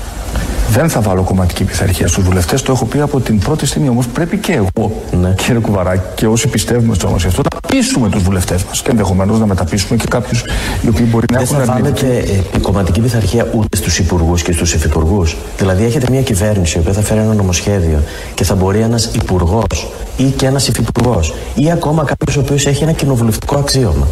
Δεν 0.71 0.89
θα 0.89 1.00
βάλω 1.00 1.23
κομματική 1.23 1.65
πειθαρχία 1.65 2.09
στους 2.09 2.25
βουλευτές. 2.25 2.62
Το 2.62 2.73
έχω 2.73 2.85
πει 2.85 3.00
από 3.00 3.21
την 3.21 3.39
πρώτη 3.39 3.67
στιγμή. 3.67 3.89
Όμως 3.89 4.07
πρέπει 4.07 4.37
και 4.37 4.53
εγώ, 4.53 4.93
Ναι. 5.21 5.35
κύριε 5.37 5.61
Κουβαράκη, 5.61 6.03
και 6.15 6.27
όσοι 6.27 6.49
πιστεύουμε 6.49 6.95
στο 6.95 7.07
όνομα 7.07 7.23
αυτό, 7.27 7.43
να 7.55 7.61
πείσουμε 7.69 8.09
τους 8.09 8.23
βουλευτές 8.23 8.65
μας. 8.65 8.83
Και 8.83 8.91
ενδεχομένως 8.91 9.39
να 9.39 9.47
μεταπίσουμε 9.47 9.97
και 9.99 10.07
κάποιους 10.09 10.45
οι 10.83 10.89
οποίοι 10.89 11.07
μπορεί 11.11 11.27
να 11.33 11.39
Δεν 11.39 11.47
έχουν 11.53 11.65
θα 11.67 11.73
αρνητική. 11.73 12.05
βάλετε 12.07 12.33
ε, 12.55 12.59
κομματική 12.59 13.00
πειθαρχία 13.00 13.47
ούτε 13.55 13.77
στους 13.77 13.99
υπουργούς 13.99 14.43
και 14.43 14.53
στους 14.53 14.75
υφυπουργούς. 14.75 15.37
Δηλαδή, 15.59 15.85
έχετε 15.85 16.07
μια 16.11 16.23
κυβέρνηση 16.23 16.77
η 16.79 16.81
οποία 16.81 16.93
θα 16.93 17.00
φέρει 17.00 17.21
ένα 17.21 17.35
νομοσχέδιο 17.35 18.03
και 18.35 18.45
θα 18.45 18.55
μπορεί 18.55 18.81
ένας 18.81 19.05
υπουργός 19.15 19.89
ή 20.17 20.25
και 20.25 20.47
ένας 20.47 20.69
υφυπουργός 20.69 21.35
ή 21.55 21.71
ακόμα 21.71 22.05
κάποιος 22.05 22.37
ο 22.37 22.41
οποίος 22.41 22.67
έχει 22.67 22.83
ένα 22.83 22.93
κοινοβουλευτικό 22.93 23.57
αξίωμα 23.59 24.07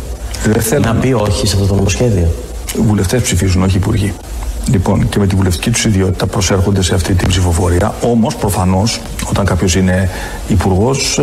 Δεν 0.44 0.62
θέλω 0.62 0.84
να 0.84 0.94
πει 0.94 1.12
όχι 1.12 1.46
σε 1.46 1.56
αυτό 1.56 1.68
το 1.68 1.74
νομοσχέδιο. 1.74 2.28
Οι 2.76 2.80
βουλευτές 2.80 3.22
ψηφίζουν, 3.22 3.62
όχι 3.62 3.76
οι 3.76 3.80
υπουργοί. 3.82 4.12
Λοιπόν, 4.70 5.08
και 5.08 5.18
με 5.18 5.26
τη 5.26 5.34
βουλευτική 5.34 5.70
τους 5.70 5.84
ιδιότητα 5.84 6.26
προσέρχονται 6.26 6.82
σε 6.82 6.94
αυτή 6.94 7.14
την 7.14 7.28
ψηφοφορία. 7.28 7.94
Όμως, 8.02 8.36
προφανώς, 8.36 9.00
όταν 9.28 9.44
κάποιος 9.44 9.74
είναι 9.74 10.10
υπουργός, 10.48 11.20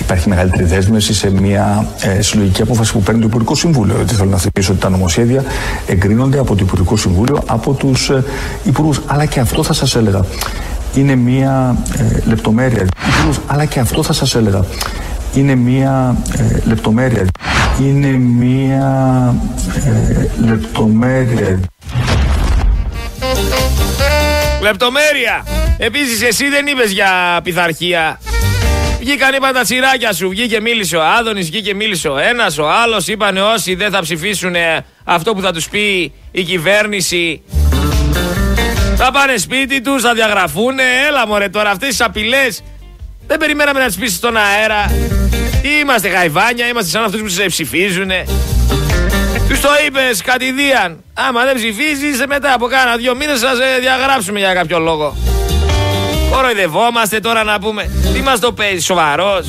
υπάρχει 0.00 0.28
μεγαλύτερη 0.28 0.64
δέσμευση 0.64 1.14
σε 1.14 1.30
μια 1.30 1.86
ε, 2.00 2.22
συλλογική 2.22 2.62
απόφαση 2.62 2.92
που 2.92 3.00
παίρνει 3.00 3.20
το 3.20 3.26
Υπουργικό 3.26 3.54
Συμβούλιο. 3.54 3.94
Γιατί 3.96 4.14
θέλω 4.14 4.30
να 4.30 4.38
θυμίσω 4.38 4.72
ότι 4.72 4.80
τα 4.80 4.88
νομοσχέδια 4.88 5.44
εγκρίνονται 5.86 6.38
από 6.38 6.54
το 6.54 6.64
Υπουργικό 6.64 6.96
Συμβούλιο, 6.96 7.42
από 7.46 7.72
τους 7.72 8.10
ε, 8.10 8.24
υπουργούς. 8.64 9.00
Αλλά 9.06 9.24
και 9.24 9.40
αυτό 9.40 9.62
θα 9.62 9.72
σας 9.72 9.94
έλεγα. 9.94 10.24
Είναι 10.94 11.14
μια 11.14 11.76
ε, 11.96 12.28
λεπτομέρεια. 12.28 12.86
Υπουργούς, 13.08 13.40
αλλά 13.46 13.64
και 13.64 13.80
αυτό 13.80 14.02
θα 14.02 14.12
σας 14.12 14.34
έλεγα. 14.34 14.64
Είναι 15.34 15.54
μια 15.54 16.16
ε, 16.36 16.68
λεπτομέρεια. 16.68 17.26
Είναι 17.80 18.08
μια 18.08 19.34
ε, 19.84 20.46
λεπτομέρεια. 20.46 21.60
Λεπτομέρεια. 24.62 25.46
Επίσης, 25.78 26.22
εσύ 26.22 26.48
δεν 26.48 26.66
είπες 26.66 26.90
για 26.90 27.40
πειθαρχία. 27.42 28.20
Βγήκαν, 29.00 29.34
είπαν 29.34 29.52
τα 29.52 29.62
τσιράκια 29.62 30.12
σου. 30.12 30.28
Βγήκε, 30.28 30.60
μίλησε 30.60 30.96
ο 30.96 31.02
Άδωνης, 31.02 31.50
βγήκε, 31.50 31.74
μίλησε 31.74 32.08
ο 32.08 32.18
ένας, 32.18 32.58
ο 32.58 32.70
άλλος. 32.70 33.06
Είπαν 33.06 33.36
όσοι 33.36 33.74
δεν 33.74 33.90
θα 33.90 34.00
ψηφίσουν 34.00 34.54
αυτό 35.04 35.34
που 35.34 35.40
θα 35.40 35.52
τους 35.52 35.68
πει 35.68 36.12
η 36.30 36.42
κυβέρνηση. 36.42 37.42
Θα 38.96 39.10
πάνε 39.12 39.36
σπίτι 39.36 39.80
τους, 39.80 40.02
θα 40.02 40.14
διαγραφούν. 40.14 40.78
Έλα 41.08 41.26
μωρέ 41.26 41.48
τώρα, 41.48 41.70
αυτές 41.70 41.88
τις 41.88 42.00
απειλές 42.00 42.62
δεν 43.26 43.38
περιμέναμε 43.38 43.80
να 43.80 43.86
τις 43.86 43.96
πει 43.96 44.08
στον 44.08 44.36
αέρα. 44.36 44.92
Είμαστε 45.80 46.08
γαϊβάνια, 46.08 46.68
είμαστε 46.68 46.90
σαν 46.90 47.04
αυτούς 47.04 47.20
που 47.20 47.28
σε 47.28 47.44
ψηφίζουν. 47.44 48.10
Τους 49.48 49.60
το 49.60 49.68
είπες 49.86 50.22
κατηδίαν. 50.22 51.04
Άμα 51.14 51.44
δεν 51.44 51.54
ψηφίζεις, 51.54 52.26
μετά 52.26 52.52
από 52.52 52.66
κάνα 52.66 52.96
δύο 52.96 53.14
μήνες 53.16 53.40
θα 53.40 53.54
σε 53.54 53.80
διαγράψουμε 53.80 54.38
για 54.38 54.54
κάποιο 54.54 54.78
λόγο. 54.78 55.16
Κοροϊδευόμαστε 56.30 57.20
τώρα 57.20 57.44
να 57.44 57.58
πούμε. 57.58 57.90
Τι 58.14 58.20
μας 58.20 58.40
το 58.40 58.52
παίζεις, 58.52 58.84
σοβαρός; 58.84 59.46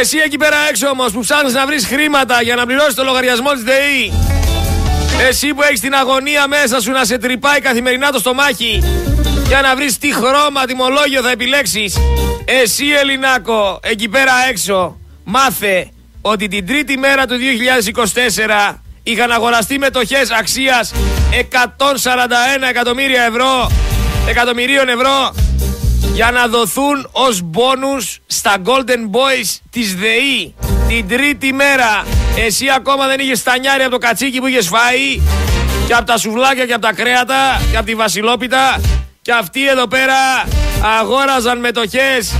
Εσύ 0.00 0.18
εκεί 0.24 0.36
πέρα 0.36 0.56
έξω 0.68 0.88
όμως 0.88 1.12
που 1.12 1.20
ψάχνεις 1.20 1.52
να 1.52 1.66
βρεις 1.66 1.86
χρήματα 1.86 2.42
για 2.42 2.54
να 2.54 2.66
πληρώσεις 2.66 2.94
το 2.94 3.04
λογαριασμό 3.04 3.50
της 3.52 3.62
ΔΕΗ. 3.62 4.12
Εσύ 5.28 5.54
που 5.54 5.62
έχεις 5.62 5.80
την 5.80 5.94
αγωνία 5.94 6.46
μέσα 6.46 6.80
σου 6.80 6.90
να 6.90 7.04
σε 7.04 7.18
τρυπάει 7.18 7.60
καθημερινά 7.60 8.10
το 8.10 8.18
στομάχι 8.18 8.82
για 9.46 9.60
να 9.60 9.76
βρεις 9.76 9.98
τι 9.98 10.14
χρώμα 10.14 10.64
τιμολόγιο 10.66 11.22
θα 11.22 11.30
επιλέξεις. 11.30 11.98
Εσύ 12.44 12.84
Ελληνάκο, 13.00 13.80
εκεί 13.82 14.08
πέρα 14.08 14.32
έξω, 14.48 14.98
μάθε 15.24 15.90
ότι 16.22 16.48
την 16.48 16.66
τρίτη 16.66 16.98
μέρα 16.98 17.26
του 17.26 17.34
2024 18.70 18.76
είχαν 19.02 19.30
αγοραστεί 19.30 19.78
μετοχές 19.78 20.30
αξίας 20.30 20.92
141 21.50 21.56
εκατομμύρια 22.68 23.22
ευρώ, 23.22 23.70
εκατομμυρίων 24.28 24.88
ευρώ 24.88 25.34
για 26.14 26.30
να 26.30 26.46
δοθούν 26.46 27.08
ως 27.12 27.40
μπόνους 27.42 28.18
στα 28.26 28.56
Golden 28.64 29.10
Boys 29.10 29.58
της 29.70 29.94
ΔΕΗ 29.94 30.54
την 30.88 31.08
τρίτη 31.08 31.52
μέρα. 31.52 32.04
Εσύ 32.36 32.66
ακόμα 32.76 33.06
δεν 33.06 33.20
είχες 33.20 33.38
στανιάρι 33.38 33.82
από 33.82 33.90
το 33.90 33.98
κατσίκι 33.98 34.38
που 34.38 34.46
είχες 34.46 34.66
φάει 34.68 35.20
και 35.86 35.94
από 35.94 36.04
τα 36.04 36.16
σουβλάκια 36.16 36.66
και 36.66 36.72
από 36.72 36.82
τα 36.82 36.92
κρέατα 36.92 37.60
και 37.70 37.76
από 37.76 37.86
τη 37.86 37.94
βασιλόπιτα 37.94 38.80
και 39.22 39.32
αυτοί 39.32 39.68
εδώ 39.68 39.86
πέρα 39.88 40.14
αγόραζαν 41.00 41.58
μετοχές 41.58 42.36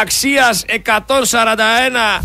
αξίας 0.00 0.64
141 0.84 2.22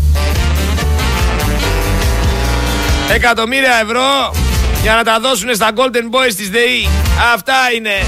εκατομμύρια 3.12 3.74
ευρώ 3.82 4.34
για 4.82 4.94
να 4.94 5.04
τα 5.04 5.20
δώσουν 5.20 5.54
στα 5.54 5.70
Golden 5.76 6.10
Boys 6.10 6.34
της 6.36 6.50
ΔΕΗ. 6.50 6.88
Αυτά 7.34 7.54
είναι. 7.76 8.04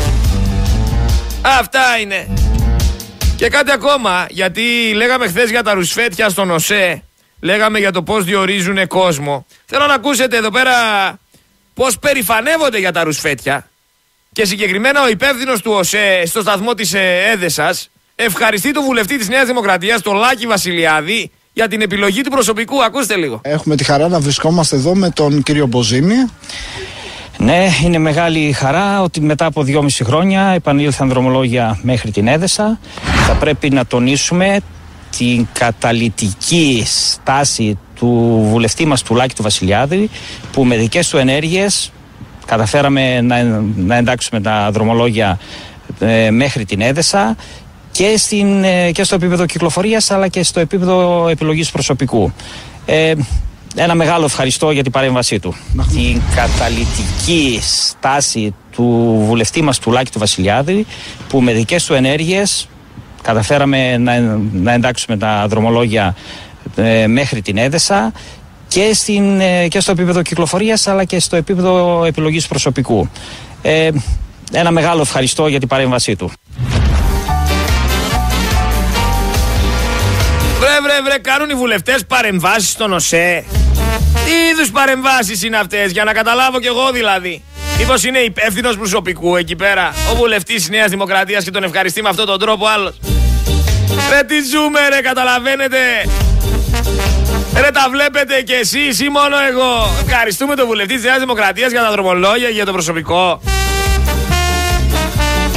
Αυτά 1.42 1.99
είναι. 2.00 2.28
Και 3.37 3.49
κάτι 3.49 3.73
ακόμα, 3.73 4.26
γιατί 4.30 4.92
λέγαμε 4.95 5.26
χθες 5.26 5.50
για 5.50 5.62
τα 5.62 5.73
ρουσφέτια 5.75 6.28
στον 6.28 6.50
ΟΣΕ, 6.50 7.02
λέγαμε 7.40 7.78
για 7.78 7.92
το 7.92 8.02
πώς 8.02 8.25
διορίζουν 8.25 8.87
κόσμο. 8.87 9.47
Θέλω 9.66 9.87
να 9.87 9.95
ακούσετε 9.95 10.37
εδώ 10.37 10.50
πέρα 10.50 10.73
πώς 11.75 11.99
περηφανεύονται 11.99 12.78
για 12.78 12.92
τα 12.92 13.04
ρουσφέτια 13.04 13.69
και 14.33 14.45
συγκεκριμένα 14.45 15.02
ο 15.02 15.09
υπεύθυνος 15.09 15.62
του 15.62 15.73
ΟΣΕ 15.73 16.23
στο 16.26 16.40
σταθμό 16.40 16.75
της 16.75 16.95
ε, 16.95 17.30
Έδεσας 17.30 17.90
ευχαριστεί 18.14 18.73
τον 18.73 18.85
βουλευτή 18.85 19.19
της 19.19 19.28
Νέας 19.28 19.47
Δημοκρατίας, 19.47 20.02
τον 20.02 20.16
Λάκη 20.16 20.47
Βασιλιάδη, 20.47 21.30
για 21.61 21.69
την 21.69 21.81
επιλογή 21.81 22.21
του 22.21 22.31
προσωπικού. 22.31 22.85
Ακούστε 22.85 23.17
λίγο. 23.17 23.40
Έχουμε 23.43 23.76
τη 23.76 23.85
χαρά 23.85 24.09
να 24.09 24.21
βρισκόμαστε 24.21 24.76
εδώ 24.76 24.95
με 24.95 25.11
τον 25.11 25.43
κύριο 25.43 25.67
Μποζίνη. 25.67 26.14
Ναι, 27.38 27.69
είναι 27.85 27.99
μεγάλη 27.99 28.52
χαρά 28.52 29.02
ότι 29.02 29.21
μετά 29.21 29.45
από 29.45 29.62
δυόμιση 29.62 30.05
χρόνια 30.05 30.43
επανήλθαν 30.43 31.09
δρομολόγια 31.09 31.79
μέχρι 31.83 32.11
την 32.11 32.26
Έδεσα. 32.26 32.79
Θα 33.26 33.33
πρέπει 33.33 33.71
να 33.71 33.87
τονίσουμε 33.87 34.61
την 35.17 35.47
καταλητική 35.52 36.85
στάση 36.87 37.79
του 37.95 38.40
βουλευτή 38.50 38.87
μας 38.87 39.02
του 39.02 39.14
Λάκη 39.14 39.35
του 39.35 39.43
Βασιλιάδη 39.43 40.11
που 40.52 40.64
με 40.64 40.76
δικές 40.76 41.09
του 41.09 41.17
ενέργειες 41.17 41.93
καταφέραμε 42.47 43.21
να, 43.21 43.43
να 43.76 43.97
εντάξουμε 43.97 44.40
τα 44.40 44.71
δρομολόγια 44.73 45.38
ε, 45.99 46.31
μέχρι 46.31 46.64
την 46.64 46.81
Έδεσα 46.81 47.37
και, 47.93 48.15
στην, 48.17 48.65
ε, 48.65 48.91
και 48.91 49.05
στο 49.05 49.15
επίπεδο 49.15 49.47
κυκλοφορίας 49.47 50.11
αλλά 50.11 50.29
και 50.29 50.43
στο 50.43 50.61
επίπεδο 50.61 51.29
επιλογής 51.29 51.71
προσωπικού. 51.71 52.33
Ε, 52.87 53.13
ένα 53.75 53.95
μεγάλο 53.95 54.25
ευχαριστώ 54.25 54.71
για 54.71 54.83
την 54.83 54.93
παρέμβασή 54.93 55.39
του. 55.39 55.55
Την 55.93 56.21
καταλητική 56.35 57.61
στάση 57.63 58.55
του 58.73 59.17
βουλευτή 59.27 59.63
μας 59.63 59.79
του 59.79 59.91
Λάκη 59.91 60.11
του 60.11 60.19
Βασιλιάδη 60.19 60.87
που 61.29 61.41
με 61.41 61.53
δικές 61.53 61.85
του 61.85 61.95
ενέργειες 61.95 62.69
καταφέραμε 63.23 63.97
να, 63.97 64.21
να 64.53 64.73
εντάξουμε 64.73 65.17
τα 65.17 65.47
δρομολόγια 65.49 66.17
ε, 66.77 67.07
μέχρι 67.07 67.43
την 67.43 67.57
Έδεσα 67.57 68.13
και, 68.69 68.91
στην, 68.95 69.41
ε, 69.41 69.69
και 69.69 69.81
στο 69.81 69.93
επίπεδο 69.93 70.23
κυκλοφορίας 70.23 70.87
αλλά 70.87 71.05
και 71.05 71.21
στο 71.21 71.37
επίπεδο 71.37 72.05
επιλογής 72.05 72.47
προσωπικού. 72.47 73.09
Ε, 73.63 73.91
ένα 74.53 74.71
μεγάλο 74.71 75.01
ευχαριστώ 75.01 75.47
για 75.49 75.59
την 75.59 75.69
παρέμβασή 75.69 76.17
του. 76.17 76.31
Βρε, 80.61 80.81
βρε, 80.83 81.02
βρε, 81.05 81.19
κάνουν 81.19 81.50
οι 81.50 81.55
βουλευτές 81.55 82.05
παρεμβάσεις 82.07 82.71
στον 82.71 82.93
ΟΣΕ. 82.93 83.45
Τι 84.25 84.31
είδους 84.50 84.71
παρεμβάσεις 84.71 85.43
είναι 85.43 85.57
αυτές, 85.57 85.90
για 85.90 86.05
να 86.05 86.12
καταλάβω 86.12 86.61
κι 86.61 86.67
εγώ 86.67 86.90
δηλαδή. 86.93 87.43
Μήπως 87.79 88.05
είναι 88.05 88.19
υπεύθυνος 88.19 88.76
προσωπικού 88.76 89.37
εκεί 89.37 89.57
πέρα, 89.57 89.95
ο 90.12 90.14
βουλευτής 90.14 90.57
της 90.57 90.69
Νέας 90.69 90.90
Δημοκρατίας 90.90 91.45
και 91.45 91.50
τον 91.50 91.64
ευχαριστεί 91.64 92.02
με 92.02 92.09
αυτόν 92.09 92.26
τον 92.26 92.38
τρόπο 92.38 92.67
άλλος. 92.67 92.99
Ρε, 94.11 94.23
τι 94.23 94.35
ζούμε, 94.52 94.81
ρε, 94.88 95.00
καταλαβαίνετε. 95.00 95.79
Ρε, 97.55 97.71
τα 97.71 97.87
βλέπετε 97.90 98.43
κι 98.43 98.52
εσείς 98.52 99.00
ή 99.00 99.09
μόνο 99.09 99.37
εγώ. 99.50 99.88
Ευχαριστούμε 100.07 100.55
τον 100.55 100.67
βουλευτή 100.67 100.95
της 100.95 101.05
Νέας 101.05 101.19
Δημοκρατίας 101.19 101.71
για 101.71 101.83
τα 101.83 101.90
δρομολόγια 101.90 102.47
και 102.47 102.55
για 102.55 102.64
το 102.64 102.73
προσωπικό. 102.73 103.40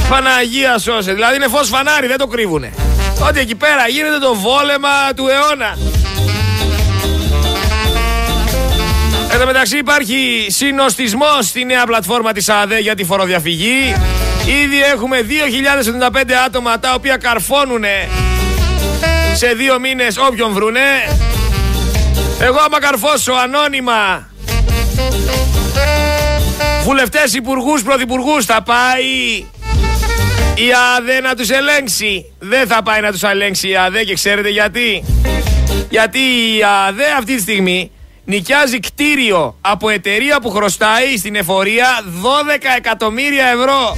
Παναγία 0.10 0.78
σώσε. 0.78 1.14
Δηλαδή 1.14 1.36
είναι 1.36 1.48
φως 1.48 1.70
φανάρι, 1.70 2.08
δεν 2.08 2.18
το 2.18 2.28
κρύβουνε. 2.28 2.74
Ότι 3.28 3.40
εκεί 3.40 3.56
πέρα 3.56 3.88
γίνεται 3.88 4.20
το 4.20 4.36
βόλεμα 4.36 5.14
του 5.16 5.28
αιώνα. 5.28 5.78
Εν 9.32 9.40
τω 9.40 9.46
μεταξύ 9.46 9.78
υπάρχει 9.78 10.46
συνοστισμός 10.50 11.46
στη 11.46 11.66
νέα 11.66 11.86
πλατφόρμα 11.86 12.32
της 12.32 12.50
ΑΔΕ 12.50 12.80
για 12.80 12.96
τη 12.96 13.04
φοροδιαφυγή. 13.04 13.96
Ήδη 14.64 14.82
έχουμε 14.94 15.26
2.075 16.10 16.32
άτομα 16.46 16.80
τα 16.80 16.94
οποία 16.94 17.18
καρφώνουν 17.18 17.84
σε 19.36 19.48
δύο 19.48 19.80
μήνες 19.80 20.18
όποιον 20.18 20.54
βρουνε. 20.54 20.80
Εγώ 22.40 22.60
άμα 22.66 22.80
καρφώσω 22.80 23.34
ανώνυμα 23.34 24.28
βουλευτές, 26.84 27.34
υπουργούς, 27.34 27.84
πρωθυπουργούς 27.84 28.46
θα 28.46 28.62
πάει 28.62 29.46
Η 30.56 30.72
ΑΔΕ 30.98 31.20
να 31.20 31.36
τους 31.36 31.50
ελέγξει. 31.50 32.34
Δεν 32.40 32.68
θα 32.68 32.84
πάει 32.84 33.02
να 33.02 33.12
τους 33.12 33.24
ελέγξει 33.24 33.70
η 33.70 33.78
ΑΔΕ 33.78 34.04
και 34.04 34.14
ξέρετε 34.14 34.50
γιατί. 34.50 35.04
Γιατί 35.90 36.20
η 36.20 36.64
ΑΔΕ 36.88 37.06
αυτή 37.18 37.36
τη 37.36 37.42
στιγμή 37.42 37.92
νοικιάζει 38.26 38.80
κτίριο 38.80 39.58
από 39.62 39.90
εταιρεία 39.90 40.40
που 40.42 40.50
χρωστάει 40.50 41.18
στην 41.18 41.36
εφορία 41.36 41.88
12 42.04 42.58
εκατομμύρια 42.78 43.46
ευρώ. 43.46 43.98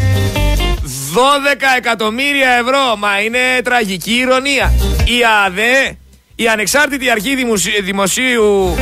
12 1.13 1.77
εκατομμύρια 1.77 2.50
ευρώ. 2.50 2.95
Μα 2.97 3.19
είναι 3.19 3.62
τραγική 3.63 4.13
ηρωνία. 4.13 4.74
Η 5.05 5.24
ΑΔΕ, 5.45 5.97
η 6.35 6.47
Ανεξάρτητη 6.47 7.09
Αρχή 7.09 7.35
Δημοσίου 7.83 8.75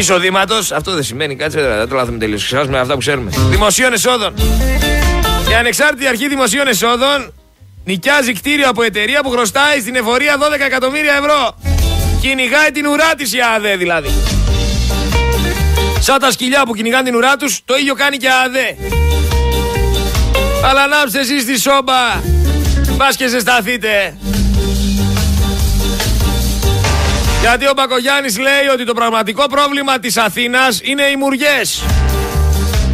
Εισοδήματος, 0.00 0.72
αυτό 0.72 0.92
δεν 0.92 1.02
σημαίνει, 1.02 1.36
κάτσε, 1.36 1.60
δεν 1.60 1.88
το 1.88 1.94
λάθουμε 1.94 2.18
τελείως. 2.18 2.44
Ξεχάσουμε 2.44 2.78
αυτά 2.78 2.92
που 2.92 2.98
ξέρουμε. 2.98 3.30
Δημοσίων 3.50 3.92
εσόδων. 3.92 4.34
Η 5.50 5.54
Ανεξάρτητη 5.54 6.06
Αρχή 6.06 6.28
Δημοσίων 6.28 6.66
Εσόδων 6.66 7.32
νοικιάζει 7.84 8.32
κτίριο 8.32 8.68
από 8.68 8.82
εταιρεία 8.82 9.20
που 9.22 9.30
χρωστάει 9.30 9.80
στην 9.80 9.96
εφορία 9.96 10.36
12 10.36 10.40
εκατομμύρια 10.66 11.12
ευρώ. 11.12 11.56
Κυνηγάει 12.20 12.70
την 12.72 12.86
ουρά 12.86 13.14
της 13.16 13.32
η 13.32 13.38
ΑΔΕ 13.56 13.76
δηλαδή. 13.76 14.10
Σαν 16.00 16.18
τα 16.18 16.30
σκυλιά 16.30 16.62
που 16.66 16.74
κυνηγάνε 16.74 17.04
την 17.04 17.14
ουρά 17.14 17.36
τους, 17.36 17.60
το 17.64 17.76
ίδιο 17.76 17.94
κάνει 17.94 18.16
και 18.16 18.28
ΑΔΕ. 18.44 18.76
Αλλά 20.64 20.82
ανάψτε 20.82 21.20
εσείς 21.20 21.44
τη 21.44 21.60
σόμπα. 21.60 22.20
Πα 22.96 23.08
και 23.16 23.28
ζεσταθείτε. 23.28 24.16
Γιατί 27.40 27.66
ο 27.66 27.72
Μπακογιάννης 27.76 28.38
λέει 28.38 28.66
ότι 28.72 28.84
το 28.84 28.94
πραγματικό 28.94 29.46
πρόβλημα 29.46 29.98
της 29.98 30.16
Αθήνας 30.16 30.80
είναι 30.82 31.02
οι 31.02 31.16
μουριές. 31.16 31.82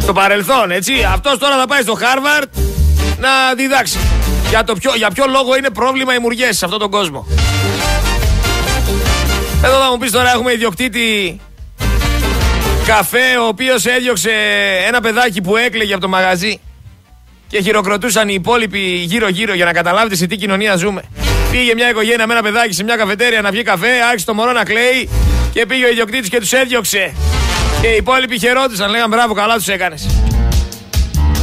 Στο 0.01 0.13
παρελθόν, 0.13 0.71
έτσι. 0.71 0.93
Αυτός 1.13 1.37
τώρα 1.37 1.57
θα 1.57 1.67
πάει 1.67 1.81
στο 1.81 1.93
Χάρβαρντ 1.93 2.49
να 3.19 3.53
διδάξει. 3.55 3.97
Για, 4.49 4.63
το 4.63 4.75
ποιο, 4.75 4.91
για 4.95 5.09
ποιο 5.11 5.25
λόγο 5.27 5.57
είναι 5.57 5.69
πρόβλημα 5.69 6.15
οι 6.15 6.19
μουριές 6.19 6.57
σε 6.57 6.65
αυτόν 6.65 6.79
τον 6.79 6.89
κόσμο. 6.91 7.27
Εδώ 9.63 9.79
θα 9.79 9.89
μου 9.91 9.97
πεις 9.97 10.11
τώρα 10.11 10.31
έχουμε 10.31 10.53
ιδιοκτήτη 10.53 11.39
καφέ 12.85 13.37
ο 13.41 13.47
οποίος 13.47 13.85
έδιωξε 13.85 14.31
ένα 14.87 15.01
παιδάκι 15.01 15.41
που 15.41 15.57
έκλαιγε 15.57 15.93
από 15.93 16.01
το 16.01 16.07
μαγαζί 16.07 16.59
και 17.47 17.61
χειροκροτούσαν 17.61 18.29
οι 18.29 18.33
υπόλοιποι 18.33 18.79
γύρω-γύρω 18.79 19.53
για 19.53 19.65
να 19.65 19.73
καταλάβετε 19.73 20.15
σε 20.15 20.27
τι 20.27 20.35
κοινωνία 20.35 20.75
ζούμε. 20.75 21.01
Πήγε 21.57 21.73
μια 21.73 21.89
οικογένεια 21.89 22.27
με 22.27 22.33
ένα 22.33 22.41
παιδάκι 22.41 22.73
σε 22.73 22.83
μια 22.83 22.95
καφετέρια 22.95 23.41
να 23.41 23.51
βγει 23.51 23.63
καφέ, 23.63 23.91
άρχισε 24.07 24.25
το 24.25 24.33
μωρό 24.33 24.51
να 24.51 24.63
κλαίει 24.63 25.09
και 25.53 25.65
πήγε 25.65 25.85
ο 25.85 25.89
ιδιοκτήτης 25.89 26.29
και 26.29 26.39
τους 26.39 26.51
έδιωξε. 26.51 27.13
Και 27.81 27.87
οι 27.87 27.95
υπόλοιποι 27.95 28.39
χαιρόντουσαν, 28.39 28.89
λέγαν 28.89 29.09
μπράβο, 29.09 29.33
καλά 29.33 29.55
τους 29.55 29.67
έκανες. 29.67 30.07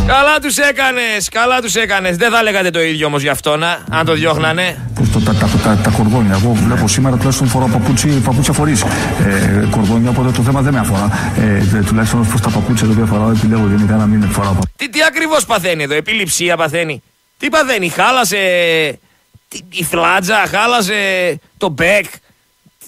Καλά 0.06 0.38
τους 0.42 0.56
έκανες, 0.56 1.28
καλά 1.28 1.61
τους 1.61 1.75
έκανες. 1.75 2.16
Δεν 2.16 2.30
θα 2.30 2.42
λέγατε 2.42 2.71
το 2.71 2.83
ίδιο 2.83 3.06
όμως 3.06 3.23
γι' 3.23 3.28
αυτό 3.28 3.56
να, 3.56 3.85
αν 3.90 4.06
το 4.06 4.12
διώχνανε. 4.12 4.90
Το, 5.12 5.21
τα, 5.21 5.35
τα, 5.35 5.49
τα, 5.62 5.76
τα, 5.83 5.90
κορδόνια. 5.90 6.40
Εγώ 6.42 6.52
βλέπω 6.52 6.88
σήμερα 6.88 7.16
τουλάχιστον 7.16 7.49
φοράω 7.49 7.68
παπούτσι, 7.68 8.09
παπούτσια 8.09 8.52
φορείς. 8.52 8.83
Ε, 8.83 9.68
κορδόνια, 9.71 10.11
οπότε 10.11 10.30
το 10.30 10.42
θέμα 10.42 10.61
δεν 10.61 10.73
με 10.73 10.78
αφορά. 10.78 11.33
Ε, 11.75 11.83
τουλάχιστον 11.83 12.28
προς 12.28 12.40
τα 12.40 12.50
παπούτσια 12.50 12.87
τα 12.87 12.92
οποία 12.92 13.04
φοράω, 13.04 13.30
επιλέγω 13.30 13.66
γενικά 13.68 13.94
να 13.94 14.06
μην 14.06 14.30
φοράω. 14.30 14.52
Τι, 14.76 14.88
τι 14.88 14.99
ακριβώς 15.02 15.44
παθαίνει 15.44 15.83
εδώ, 15.83 15.94
επιληψία 15.94 16.56
παθαίνει. 16.56 17.02
Τι 17.38 17.49
παθαίνει, 17.49 17.88
χάλασε 17.88 18.38
η 19.70 19.84
φλάτζα, 19.84 20.46
χάλασε 20.46 21.38
το 21.58 21.68
μπέκ, 21.68 22.04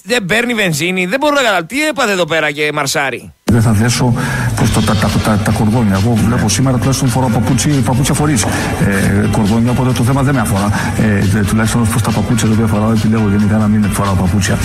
δεν 0.07 0.25
παίρνει 0.25 0.53
βενζίνη, 0.53 1.05
δεν 1.05 1.19
μπορώ 1.19 1.33
να 1.33 1.39
καταλάβω. 1.41 1.65
Τι 1.65 1.87
έπαθε 1.87 2.11
εδώ 2.11 2.25
πέρα 2.25 2.51
και 2.51 2.69
μαρσάρι; 2.73 3.33
Δεν 3.43 3.61
θα 3.61 3.71
δέσω 3.71 4.13
προς 4.55 4.71
το, 4.71 4.81
τα, 4.81 4.95
τα, 4.95 5.09
τα, 5.23 5.37
τα, 5.37 5.51
κορδόνια. 5.51 5.95
Εγώ 5.95 6.13
βλέπω 6.13 6.49
σήμερα 6.49 6.77
τουλάχιστον 6.77 7.09
φοράω 7.09 7.29
παπούτσι, 7.29 7.69
παπούτσια 7.69 8.13
φορείς. 8.13 8.43
Ε, 8.43 9.29
κορδόνια, 9.31 9.71
οπότε 9.71 9.91
το 9.91 10.03
θέμα 10.03 10.21
δεν 10.23 10.33
με 10.33 10.39
αφορά. 10.39 10.93
Ε, 11.33 11.43
τουλάχιστον 11.43 11.89
προς 11.89 12.01
τα 12.01 12.11
παπούτσια 12.11 12.47
τα 12.47 12.53
οποία 12.53 12.67
φοράω, 12.67 12.91
επιλέγω 12.91 13.29
γενικά 13.29 13.57
να 13.57 13.67
μην 13.67 13.91
φοράω 13.91 14.13
παπούτσια. 14.13 14.57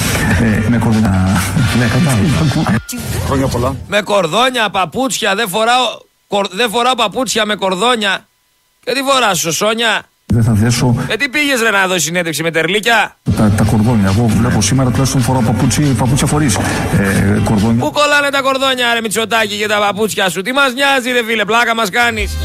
Ε, 0.43 0.69
με 0.69 0.79
κορδόνια. 0.79 1.43
ναι, 1.79 1.87
κατάλαβα. 1.87 2.81
Χρόνια 3.27 3.47
πολλά. 3.47 3.77
Με 3.89 4.03
κορδόνια, 4.03 4.71
παπούτσια, 4.71 5.35
δεν 5.35 5.49
φοράω, 5.49 5.85
κορ, 6.27 6.47
δεν 6.51 6.71
φοράω 6.71 6.95
παπούτσια 6.95 7.47
με 7.47 7.55
κορδόνια. 7.55 8.27
Και 8.85 8.93
τι 8.93 9.01
φοράς, 9.03 9.39
Σόνια; 9.39 10.03
Δεν 10.35 10.43
θα 10.43 10.53
δέσω. 10.53 10.97
Ε, 11.09 11.17
τι 11.17 11.29
πήγες 11.29 11.61
ρε 11.61 11.71
να 11.71 11.87
δώσεις 11.87 12.03
συνέντευξη 12.03 12.43
με 12.43 12.51
τερλίκια; 12.51 13.17
Τα, 13.37 13.51
τα 13.57 13.65
κορδόνια. 13.65 14.13
Εγώ 14.17 14.27
βλέπω 14.27 14.61
σήμερα 14.63 14.91
τουλάχιστον 14.91 15.21
φοράω 15.21 15.41
παπούτσι, 15.41 15.83
παπούτσια 15.83 16.27
φορείς. 16.27 16.55
Ε, 16.55 17.41
κορδόνια. 17.45 17.85
Πού 17.85 17.91
κολλάνε 17.91 18.29
τα 18.31 18.41
κορδόνια, 18.41 18.95
ρε 18.95 19.01
Μητσοτάκι 19.01 19.57
και 19.57 19.67
τα 19.67 19.79
παπούτσια 19.79 20.29
σου; 20.29 20.43
Τι 20.43 20.53
μας 20.53 20.73
νοιάζει, 20.75 21.11
ρε 21.11 21.25
φίλε, 21.25 21.45
πλάκα 21.45 21.75
μας 21.75 21.91
κάνεις; 21.91 22.37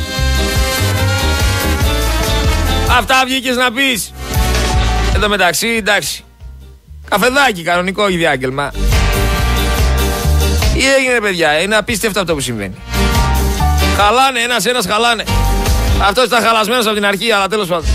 Αυτά 2.97 3.23
βγήκες 3.25 3.55
να 3.55 3.71
πεις; 3.71 4.13
Εδώ 5.15 5.29
μεταξύ, 5.29 5.67
εντάξει. 5.67 6.23
Καφεδάκι, 7.09 7.63
κανονικό 7.63 8.05
διάγγελμα. 8.05 8.71
Τι 10.73 10.81
έγινε, 10.97 11.19
παιδιά, 11.21 11.59
είναι 11.61 11.75
απίστευτο 11.75 12.19
αυτό 12.19 12.33
που 12.33 12.39
συμβαίνει. 12.39 12.75
Χαλάνε, 13.97 14.39
ένα-ένα 14.39 14.81
χαλάνε. 14.87 15.23
Αυτός 16.01 16.25
ήταν 16.25 16.43
χαλασμένος 16.43 16.85
από 16.85 16.95
την 16.95 17.05
αρχή, 17.05 17.31
αλλά 17.31 17.47
τέλος 17.47 17.67
πάντων. 17.67 17.85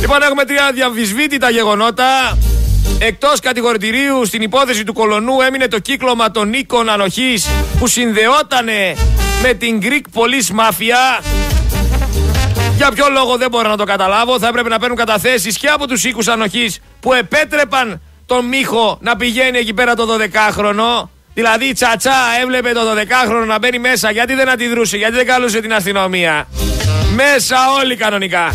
Λοιπόν, 0.00 0.22
έχουμε 0.22 0.44
τρία 0.44 0.70
διαμφισβήτητα 0.74 1.50
γεγονότα. 1.50 2.38
Εκτός 2.98 3.40
κατηγορητηρίου 3.40 4.26
στην 4.26 4.42
υπόθεση 4.42 4.84
του 4.84 4.92
κολονού 4.92 5.40
έμεινε 5.40 5.68
το 5.68 5.78
κύκλωμα 5.78 6.30
των 6.30 6.52
οίκων 6.52 6.90
ανοχής 6.90 7.48
που 7.78 7.86
συνδεότανε 7.86 8.96
με 9.42 9.52
την 9.52 9.80
Greek 9.82 10.20
Police 10.20 10.60
Mafia. 10.60 11.24
Για 12.76 12.90
ποιο 12.94 13.06
λόγο 13.08 13.36
δεν 13.36 13.50
μπορώ 13.50 13.68
να 13.68 13.76
το 13.76 13.84
καταλάβω. 13.84 14.38
Θα 14.38 14.48
έπρεπε 14.48 14.68
να 14.68 14.78
παίρνουν 14.78 14.96
καταθέσεις 14.96 15.58
και 15.58 15.68
από 15.68 15.86
τους 15.86 16.04
οίκους 16.04 16.28
ανοχής 16.28 16.80
που 17.00 17.12
επέτρεπαν 17.12 18.00
τον 18.26 18.44
Μίχο 18.44 18.98
να 19.00 19.16
πηγαίνει 19.16 19.58
εκεί 19.58 19.74
πέρα 19.74 19.94
το 19.94 20.06
12χρονο. 20.06 21.08
Δηλαδή 21.34 21.64
η 21.64 21.72
τσατσά 21.72 22.14
έβλεπε 22.42 22.72
το 22.72 22.80
12χρονο 22.80 23.46
να 23.46 23.58
μπαίνει 23.58 23.78
μέσα. 23.78 24.10
Γιατί 24.10 24.34
δεν 24.34 24.48
αντιδρούσε, 24.48 24.96
γιατί 24.96 25.14
δεν 25.14 25.26
καλούσε 25.26 25.60
την 25.60 25.74
αστυνομία. 25.74 26.48
Μέσα 27.14 27.56
όλοι 27.80 27.96
κανονικά. 27.96 28.54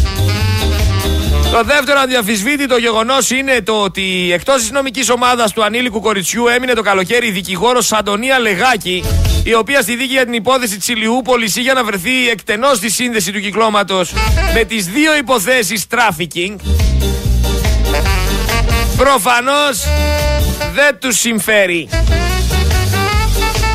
Το 1.52 1.64
δεύτερο 1.64 2.00
αδιαμφισβήτητο 2.00 2.78
γεγονός 2.78 3.30
είναι 3.30 3.62
το 3.62 3.74
ότι 3.74 4.30
εκτός 4.34 4.56
της 4.56 4.72
νομικής 4.72 5.10
ομάδας 5.10 5.54
του 5.54 5.64
ανήλικου 5.64 6.02
κοριτσιού 6.02 6.48
έμεινε 6.48 6.74
το 6.74 6.82
καλοκαίρι 6.82 7.28
η 7.28 7.32
δικηγόρος 7.32 7.92
Αντωνία 7.92 8.40
Λεγάκη, 8.40 9.04
η 9.44 9.54
οποία 9.54 9.82
στη 9.82 9.96
δίκη 9.96 10.14
για 10.14 10.26
την 10.26 10.34
υπόθεση 10.34 10.78
της 10.78 10.88
Ηλιούπολης 10.88 11.56
είχε 11.56 11.74
αναφερθεί 11.74 12.30
εκτενώς 12.30 12.78
στη 12.78 12.90
σύνδεση 12.90 13.32
του 13.32 13.40
κυκλώματος 13.40 14.14
με 14.54 14.64
τις 14.64 14.86
δύο 14.86 15.16
υποθέσεις 15.18 15.88
τράφικινγκ. 15.88 16.60
Προφανώς 18.98 19.84
δεν 20.74 21.00
τους 21.00 21.20
συμφέρει. 21.20 21.90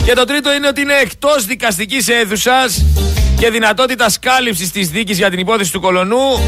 Και 0.05 0.12
το 0.12 0.25
τρίτο 0.25 0.55
είναι 0.55 0.69
ότι 0.69 0.81
είναι 0.81 0.95
εκτός 0.95 1.45
δικαστικής 1.45 2.09
αίθουσας 2.09 2.85
και 3.38 3.51
δυνατότητα 3.51 4.07
κάλυψη 4.21 4.71
της 4.73 4.88
δίκης 4.88 5.19
για 5.19 5.31
την 5.31 5.38
υπόθεση 5.38 5.73
του 5.73 5.81
κολονού 5.81 6.40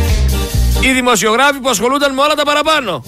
οι 0.81 0.92
δημοσιογράφοι 0.92 1.59
που 1.59 1.69
ασχολούνταν 1.69 2.14
με 2.14 2.23
όλα 2.23 2.35
τα 2.35 2.42
παραπάνω. 2.42 3.05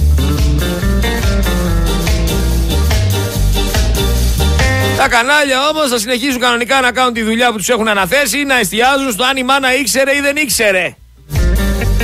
Τα 4.97 5.09
κανάλια 5.09 5.69
όμως 5.69 5.89
θα 5.89 5.99
συνεχίσουν 5.99 6.41
κανονικά 6.41 6.81
να 6.81 6.93
κάνουν 6.93 7.13
τη 7.13 7.23
δουλειά 7.23 7.51
που 7.51 7.57
τους 7.57 7.69
έχουν 7.69 7.89
αναθέσει, 7.89 8.45
να 8.45 8.59
εστιάζουν 8.59 9.13
στο 9.13 9.25
αν 9.25 9.37
η 9.37 9.43
μάνα 9.43 9.75
ήξερε 9.75 10.17
ή 10.17 10.21
δεν 10.21 10.37
ήξερε. 10.37 10.97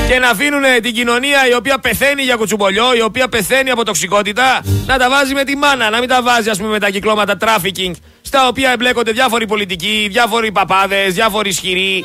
Και 0.08 0.18
να 0.18 0.28
αφήνουν 0.28 0.62
την 0.82 0.94
κοινωνία 0.94 1.48
η 1.48 1.54
οποία 1.54 1.78
πεθαίνει 1.78 2.22
για 2.22 2.36
κουτσουμπολιό, 2.36 2.94
η 2.94 3.00
οποία 3.02 3.28
πεθαίνει 3.28 3.70
από 3.70 3.84
τοξικότητα, 3.84 4.62
να 4.86 4.98
τα 4.98 5.10
βάζει 5.10 5.34
με 5.34 5.44
τη 5.44 5.56
μάνα, 5.56 5.90
να 5.90 5.98
μην 5.98 6.08
τα 6.08 6.22
βάζει 6.22 6.48
ας 6.50 6.58
πούμε 6.58 6.70
με 6.70 6.78
τα 6.78 6.90
κυκλώματα 6.90 7.36
τράφικινγκ 7.36 7.94
στα 8.22 8.48
οποία 8.48 8.70
εμπλέκονται 8.70 9.12
διάφοροι 9.12 9.46
πολιτικοί, 9.46 10.08
διάφοροι 10.10 10.52
παπάδες, 10.52 11.14
διάφοροι 11.14 11.48
ισχυροί. 11.48 12.04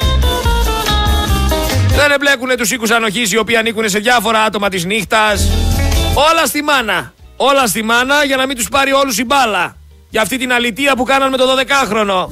Δεν 1.96 2.12
εμπλέκουν 2.12 2.50
τους 2.58 2.72
οίκους 2.72 2.92
ανοχής 2.92 3.32
οι 3.32 3.38
οποίοι 3.38 3.56
ανήκουν 3.56 3.90
σε 3.90 4.00
διάφορα 4.00 4.42
άτομα 4.42 4.70
της 4.70 4.86
νύχτας. 4.86 5.48
Όλα 6.14 6.46
στη 6.46 6.62
μάνα. 6.62 7.14
Όλα 7.38 7.68
στη 7.68 7.84
μάνα 7.84 8.24
για 8.26 8.36
να 8.36 8.46
μην 8.46 8.56
τους 8.56 8.70
πάρει 8.70 8.92
όλους 8.92 9.18
η 9.18 9.26
μπάλα. 9.26 9.76
Για 10.10 10.22
αυτή 10.22 10.38
την 10.38 10.54
αλητία 10.54 10.96
που 10.96 11.04
κάναν 11.04 11.30
με 11.30 11.38
το 11.38 11.44
12χρονο. 11.46 12.28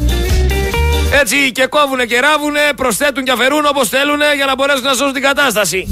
Έτσι 1.12 1.52
και 1.52 1.66
κόβουνε 1.66 2.06
και 2.06 2.20
ράβουνε, 2.20 2.60
προσθέτουν 2.76 3.24
και 3.24 3.32
αφαιρούν 3.32 3.66
όπως 3.66 3.90
θέλουν 3.90 4.20
για 4.36 4.46
να 4.46 4.56
μπορέσουν 4.56 4.84
να 4.84 4.94
σώσουν 4.94 5.14
την 5.14 5.22
κατάσταση. 5.22 5.88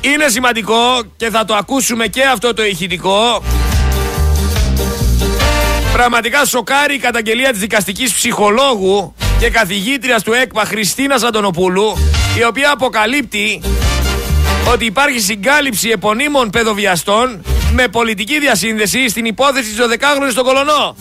Είναι 0.00 0.28
σημαντικό 0.28 1.02
και 1.16 1.30
θα 1.30 1.44
το 1.44 1.54
ακούσουμε 1.54 2.06
και 2.06 2.22
αυτό 2.22 2.54
το 2.54 2.64
ηχητικό 2.64 3.42
Πραγματικά 5.92 6.44
σοκάρει 6.44 6.94
η 6.94 6.98
καταγγελία 6.98 7.50
της 7.50 7.60
δικαστικής 7.60 8.12
ψυχολόγου 8.12 9.14
και 9.38 9.50
καθηγήτριας 9.50 10.22
του 10.22 10.32
ΕΚΠΑ 10.32 10.64
Χριστίνας 10.64 11.22
Αντωνοπούλου 11.22 11.98
η 12.38 12.44
οποία 12.44 12.70
αποκαλύπτει 12.72 13.60
ότι 14.72 14.84
υπάρχει 14.84 15.20
συγκάλυψη 15.20 15.88
επωνύμων 15.88 16.50
παιδοβιαστών 16.50 17.42
με 17.72 17.88
πολιτική 17.88 18.38
διασύνδεση 18.38 19.08
στην 19.08 19.24
υπόθεση 19.24 19.68
της 19.70 19.78
12χρονη 19.86 20.30
στον 20.30 20.44
Κολονό. 20.44 20.96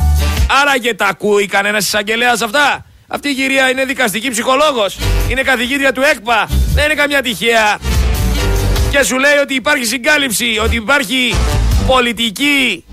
Άρα 0.61 0.77
και 0.77 0.93
τα 0.93 1.05
ακούει 1.05 1.45
κανένας 1.45 1.85
εισαγγελέας 1.85 2.41
αυτά. 2.41 2.85
Αυτή 3.07 3.29
η 3.29 3.33
κυρία 3.33 3.69
είναι 3.69 3.85
δικαστική 3.85 4.29
ψυχολόγος. 4.29 4.97
Είναι 5.29 5.41
καθηγήτρια 5.41 5.91
του 5.91 6.01
ΕΚΠΑ. 6.01 6.47
Δεν 6.73 6.85
είναι 6.85 6.93
καμιά 6.93 7.21
τυχαία. 7.21 7.77
Και 8.91 9.03
σου 9.03 9.17
λέει 9.17 9.37
ότι 9.41 9.53
υπάρχει 9.53 9.85
συγκάλυψη, 9.85 10.59
ότι 10.63 10.75
υπάρχει 10.75 11.35
πολιτική 11.87 12.85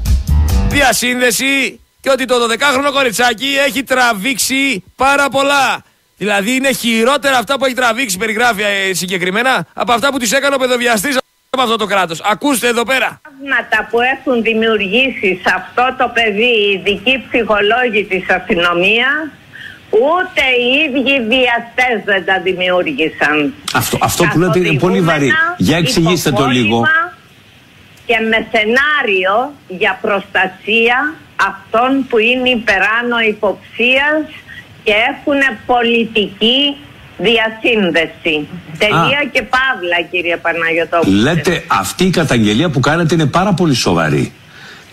διασύνδεση 0.68 1.80
και 2.00 2.10
ότι 2.10 2.24
το 2.24 2.34
12χρονο 2.34 2.92
κοριτσάκι 2.92 3.56
έχει 3.66 3.82
τραβήξει 3.82 4.84
πάρα 4.96 5.28
πολλά. 5.28 5.82
Δηλαδή 6.16 6.54
είναι 6.54 6.72
χειρότερα 6.72 7.38
αυτά 7.38 7.58
που 7.58 7.64
έχει 7.64 7.74
τραβήξει, 7.74 8.18
περιγράφει 8.18 8.62
ε, 8.62 8.94
συγκεκριμένα, 8.94 9.66
από 9.72 9.92
αυτά 9.92 10.10
που 10.10 10.18
της 10.18 10.32
έκανε 10.32 10.54
ο 10.54 10.58
παιδοβιαστής 10.58 11.18
από 11.50 11.62
αυτό 11.62 11.76
το 11.76 11.86
κράτος. 11.86 12.20
Ακούστε 12.24 12.68
εδώ 12.68 12.82
πέρα. 12.84 13.20
Πράγματα 13.44 13.88
που 13.90 13.98
έχουν 14.00 14.42
δημιουργήσει 14.42 15.40
σε 15.44 15.52
αυτό 15.54 15.94
το 15.98 16.10
παιδί 16.14 16.52
οι 16.60 16.70
ειδικοί 16.74 17.24
ψυχολόγοι 17.28 18.04
της 18.04 18.24
αστυνομίας, 18.30 19.24
ούτε 19.90 20.42
οι 20.60 20.70
ίδιοι 20.84 21.16
βιαστές 21.32 21.96
δεν 22.04 22.24
τα 22.24 22.40
δημιούργησαν. 22.40 23.54
Αυτό, 23.74 23.98
αυτό 24.00 24.24
που 24.24 24.38
λέτε 24.38 24.58
είναι 24.58 24.78
πολύ 24.78 25.00
βαρύ. 25.00 25.30
Για 25.56 25.76
εξηγήστε 25.76 26.30
το 26.30 26.46
λίγο. 26.46 26.86
Και 28.06 28.18
με 28.30 28.46
σενάριο 28.52 29.52
για 29.68 29.98
προστασία 30.00 31.14
αυτών 31.50 32.06
που 32.08 32.18
είναι 32.18 32.48
υπεράνω 32.48 33.18
υποψίας 33.28 34.22
και 34.84 34.92
έχουν 35.10 35.40
πολιτική 35.66 36.76
διασύνδεση. 37.18 38.48
Τελεία 38.78 39.28
και 39.32 39.42
παύλα 39.42 40.08
κύριε 40.10 40.36
Παναγιωτόπουλε. 40.36 41.20
Λέτε 41.20 41.64
αυτή 41.66 42.04
η 42.04 42.10
καταγγελία 42.10 42.68
που 42.70 42.80
κάνετε 42.80 43.14
είναι 43.14 43.26
πάρα 43.26 43.52
πολύ 43.52 43.74
σοβαρή. 43.74 44.32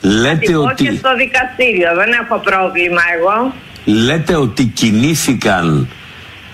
Λέτε 0.02 0.56
ότι... 0.56 0.84
και 0.84 0.92
στο 0.98 1.16
δικαστήριο, 1.16 1.96
δεν 1.96 2.10
έχω 2.24 2.38
πρόβλημα 2.38 3.02
εγώ. 3.18 3.54
Λέτε 3.86 4.36
ότι 4.36 4.66
κινήθηκαν 4.66 5.88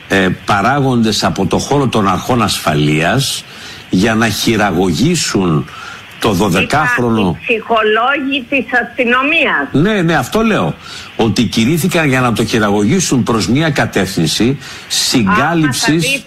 ε, 0.08 0.28
παράγοντες 0.46 1.24
από 1.24 1.46
το 1.46 1.58
χώρο 1.58 1.88
των 1.88 2.08
αρχών 2.08 2.42
ασφαλείας 2.42 3.44
για 3.90 4.16
να 4.16 4.30
χειραγωγήσουν 4.30 5.70
το 6.20 6.38
12χρονο. 6.42 7.36
Οι 7.36 7.38
ψυχολόγοι 7.42 8.46
της 8.50 8.66
αστυνομίας. 8.84 9.68
Ναι, 9.72 10.02
ναι, 10.02 10.16
αυτό 10.16 10.42
λέω. 10.42 10.76
Ότι 11.16 11.44
κηρύθηκαν 11.44 12.08
για 12.08 12.22
να 12.22 12.34
το 12.34 12.46
χειραγωγήσουν 12.46 13.24
προς 13.24 13.48
μια 13.48 13.70
κατεύθυνση 13.70 14.58
συγκάλυψης 14.88 16.24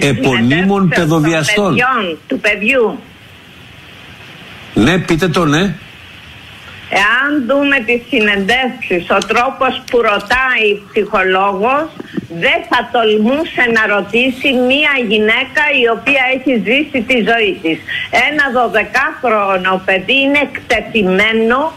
επωνύμων 0.00 0.88
παιδοδιαστών. 0.88 1.76
Του 2.26 2.40
παιδιού. 2.40 2.98
Ναι, 4.74 4.98
πείτε 4.98 5.28
το, 5.28 5.44
ναι. 5.44 5.74
Εάν 6.88 7.46
δούμε 7.46 7.76
τις 7.86 8.00
συνεντεύξεις, 8.08 9.10
ο 9.10 9.18
τρόπος 9.26 9.82
που 9.90 9.96
ρωτάει 9.96 10.66
η 10.72 10.82
ψυχολόγος 10.92 11.88
δεν 12.28 12.60
θα 12.70 12.88
τολμούσε 12.92 13.64
να 13.76 13.94
ρωτήσει 13.94 14.52
μία 14.52 14.92
γυναίκα 15.08 15.62
η 15.82 15.88
οποία 15.96 16.22
έχει 16.34 16.52
ζήσει 16.66 17.00
τη 17.08 17.16
ζωή 17.30 17.58
της. 17.62 17.78
Ένα 18.28 18.44
12χρονο 18.60 19.80
παιδί 19.84 20.20
είναι 20.20 20.38
εκτεθειμένο 20.38 21.72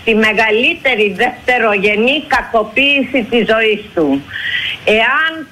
στη 0.00 0.14
μεγαλύτερη 0.14 1.12
δευτερογενή 1.12 2.24
κακοποίηση 2.26 3.26
της 3.30 3.46
ζωής 3.52 3.82
του. 3.94 4.22
Εάν 4.84 5.46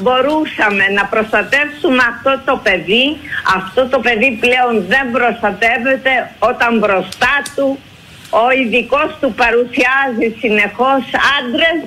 μπορούσαμε 0.00 0.84
να 0.94 1.04
προστατεύσουμε 1.04 2.02
αυτό 2.12 2.40
το 2.44 2.60
παιδί, 2.62 3.16
αυτό 3.56 3.88
το 3.88 3.98
παιδί 3.98 4.38
πλέον 4.40 4.84
δεν 4.88 5.10
προστατεύεται 5.12 6.30
όταν 6.38 6.78
μπροστά 6.78 7.42
του 7.56 7.78
ο 8.30 8.50
ειδικός 8.50 9.10
του 9.20 9.34
παρουσιάζει 9.42 10.36
συνεχώς 10.40 11.02
άντρες 11.38 11.80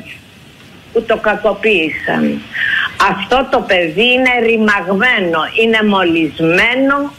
που 0.93 1.03
το 1.03 1.17
κακοποίησαν. 1.17 2.41
Αυτό 3.09 3.47
το 3.51 3.59
παιδί 3.59 4.13
είναι 4.13 4.47
ρημαγμένο, 4.47 5.39
είναι 5.63 5.83
μολυσμένο 5.83 7.13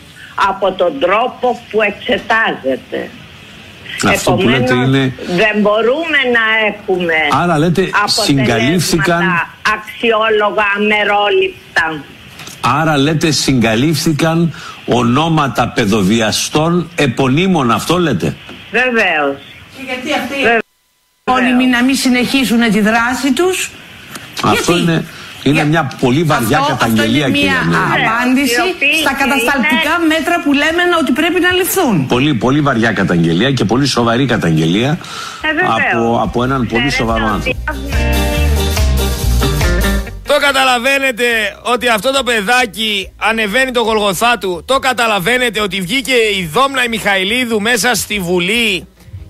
από 0.48 0.72
τον 0.72 0.98
τρόπο 1.00 1.60
που 1.70 1.82
εξετάζεται. 1.82 3.10
Αυτό 4.08 4.32
Επομένως, 4.32 4.70
είναι... 4.70 5.12
δεν 5.26 5.60
μπορούμε 5.60 6.18
να 6.32 6.66
έχουμε 6.68 7.14
Άρα 7.42 7.58
λέτε 7.58 7.90
συγκαλύφθηκαν 8.04 9.22
αξιόλογα 9.74 10.64
αμερόληπτα. 10.76 12.04
Άρα 12.60 12.96
λέτε 12.96 13.30
συγκαλύφθηκαν 13.30 14.54
ονόματα 14.86 15.68
παιδοβιαστών 15.68 16.90
επωνύμων 16.94 17.70
αυτό 17.70 17.98
λέτε; 17.98 18.36
Βεβαίως. 18.70 19.36
γιατί 19.86 20.12
αυτοί 20.12 20.66
όλοι 21.30 21.68
να 21.68 21.82
μην 21.84 21.94
συνεχίσουν 21.94 22.60
τη 22.70 22.80
δράση 22.80 23.32
τους. 23.32 23.70
Αυτό 24.42 24.72
γιατί; 24.72 24.82
είναι, 24.82 25.04
είναι 25.42 25.64
μια 25.64 25.90
πολύ 26.00 26.22
βαριά 26.22 26.58
αυτό, 26.58 26.72
καταγγελία 26.72 27.26
αυτό 27.26 27.38
είναι 27.38 27.50
μια 27.68 27.78
απάντηση 27.78 28.54
στα 29.00 29.12
κατασταλτικά 29.12 29.94
μέτρα 30.08 30.40
που 30.44 30.52
λέμε 30.52 30.82
ότι 31.00 31.12
πρέπει 31.12 31.40
να 31.40 31.50
ληφθούν. 31.50 32.06
Πολύ, 32.06 32.34
πολύ 32.34 32.60
βαριά 32.60 32.92
καταγγελία 32.92 33.52
και 33.52 33.64
πολύ 33.64 33.86
σοβαρή 33.86 34.26
καταγγελία 34.26 34.98
ε, 35.42 35.48
από, 35.66 36.20
από 36.22 36.42
έναν 36.42 36.66
πολύ 36.66 36.90
σοβαρό 36.90 37.26
άνθρωπο. 37.26 37.58
Το 40.28 40.34
καταλαβαίνετε 40.40 41.24
ότι 41.62 41.88
αυτό 41.88 42.12
το 42.12 42.22
παιδάκι 42.22 43.10
ανεβαίνει 43.16 43.70
το 43.70 43.80
γολγοθά 43.80 44.38
του. 44.38 44.62
Το 44.64 44.78
καταλαβαίνετε 44.78 45.60
ότι 45.60 45.80
βγήκε 45.80 46.12
η 46.12 46.50
Δόμνα 46.52 46.84
η 46.84 46.88
Μιχαηλίδου 46.88 47.60
μέσα 47.60 47.94
στη 47.94 48.18
Βουλή 48.18 48.86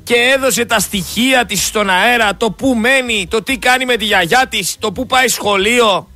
και 0.09 0.33
έδωσε 0.35 0.65
τα 0.65 0.79
στοιχεία 0.79 1.45
της 1.45 1.67
στον 1.67 1.91
αέρα, 1.91 2.37
το 2.37 2.51
που 2.51 2.75
μένει, 2.75 3.27
το 3.31 3.43
τι 3.43 3.59
κάνει 3.59 3.85
με 3.85 3.97
τη 3.97 4.05
γιαγιά 4.05 4.47
της, 4.49 4.77
το 4.79 4.93
που 4.93 5.07
πάει 5.07 5.29
σχολείο. 5.29 6.11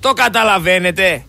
Το 0.00 0.12
καταλαβαίνετε. 0.12 1.24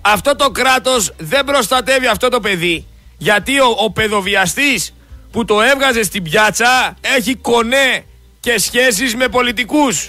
Αυτό 0.00 0.36
το 0.36 0.50
κράτος 0.50 1.12
δεν 1.18 1.44
προστατεύει 1.44 2.06
αυτό 2.06 2.28
το 2.28 2.40
παιδί. 2.40 2.86
Γιατί 3.18 3.60
ο, 3.60 3.74
ο 3.78 3.90
παιδοβιαστής 3.90 4.94
που 5.32 5.44
το 5.44 5.62
έβγαζε 5.62 6.02
στην 6.02 6.22
πιάτσα 6.22 6.96
έχει 7.00 7.34
κονέ 7.34 8.04
και 8.40 8.58
σχέσεις 8.58 9.14
με 9.14 9.28
πολιτικούς. 9.28 10.06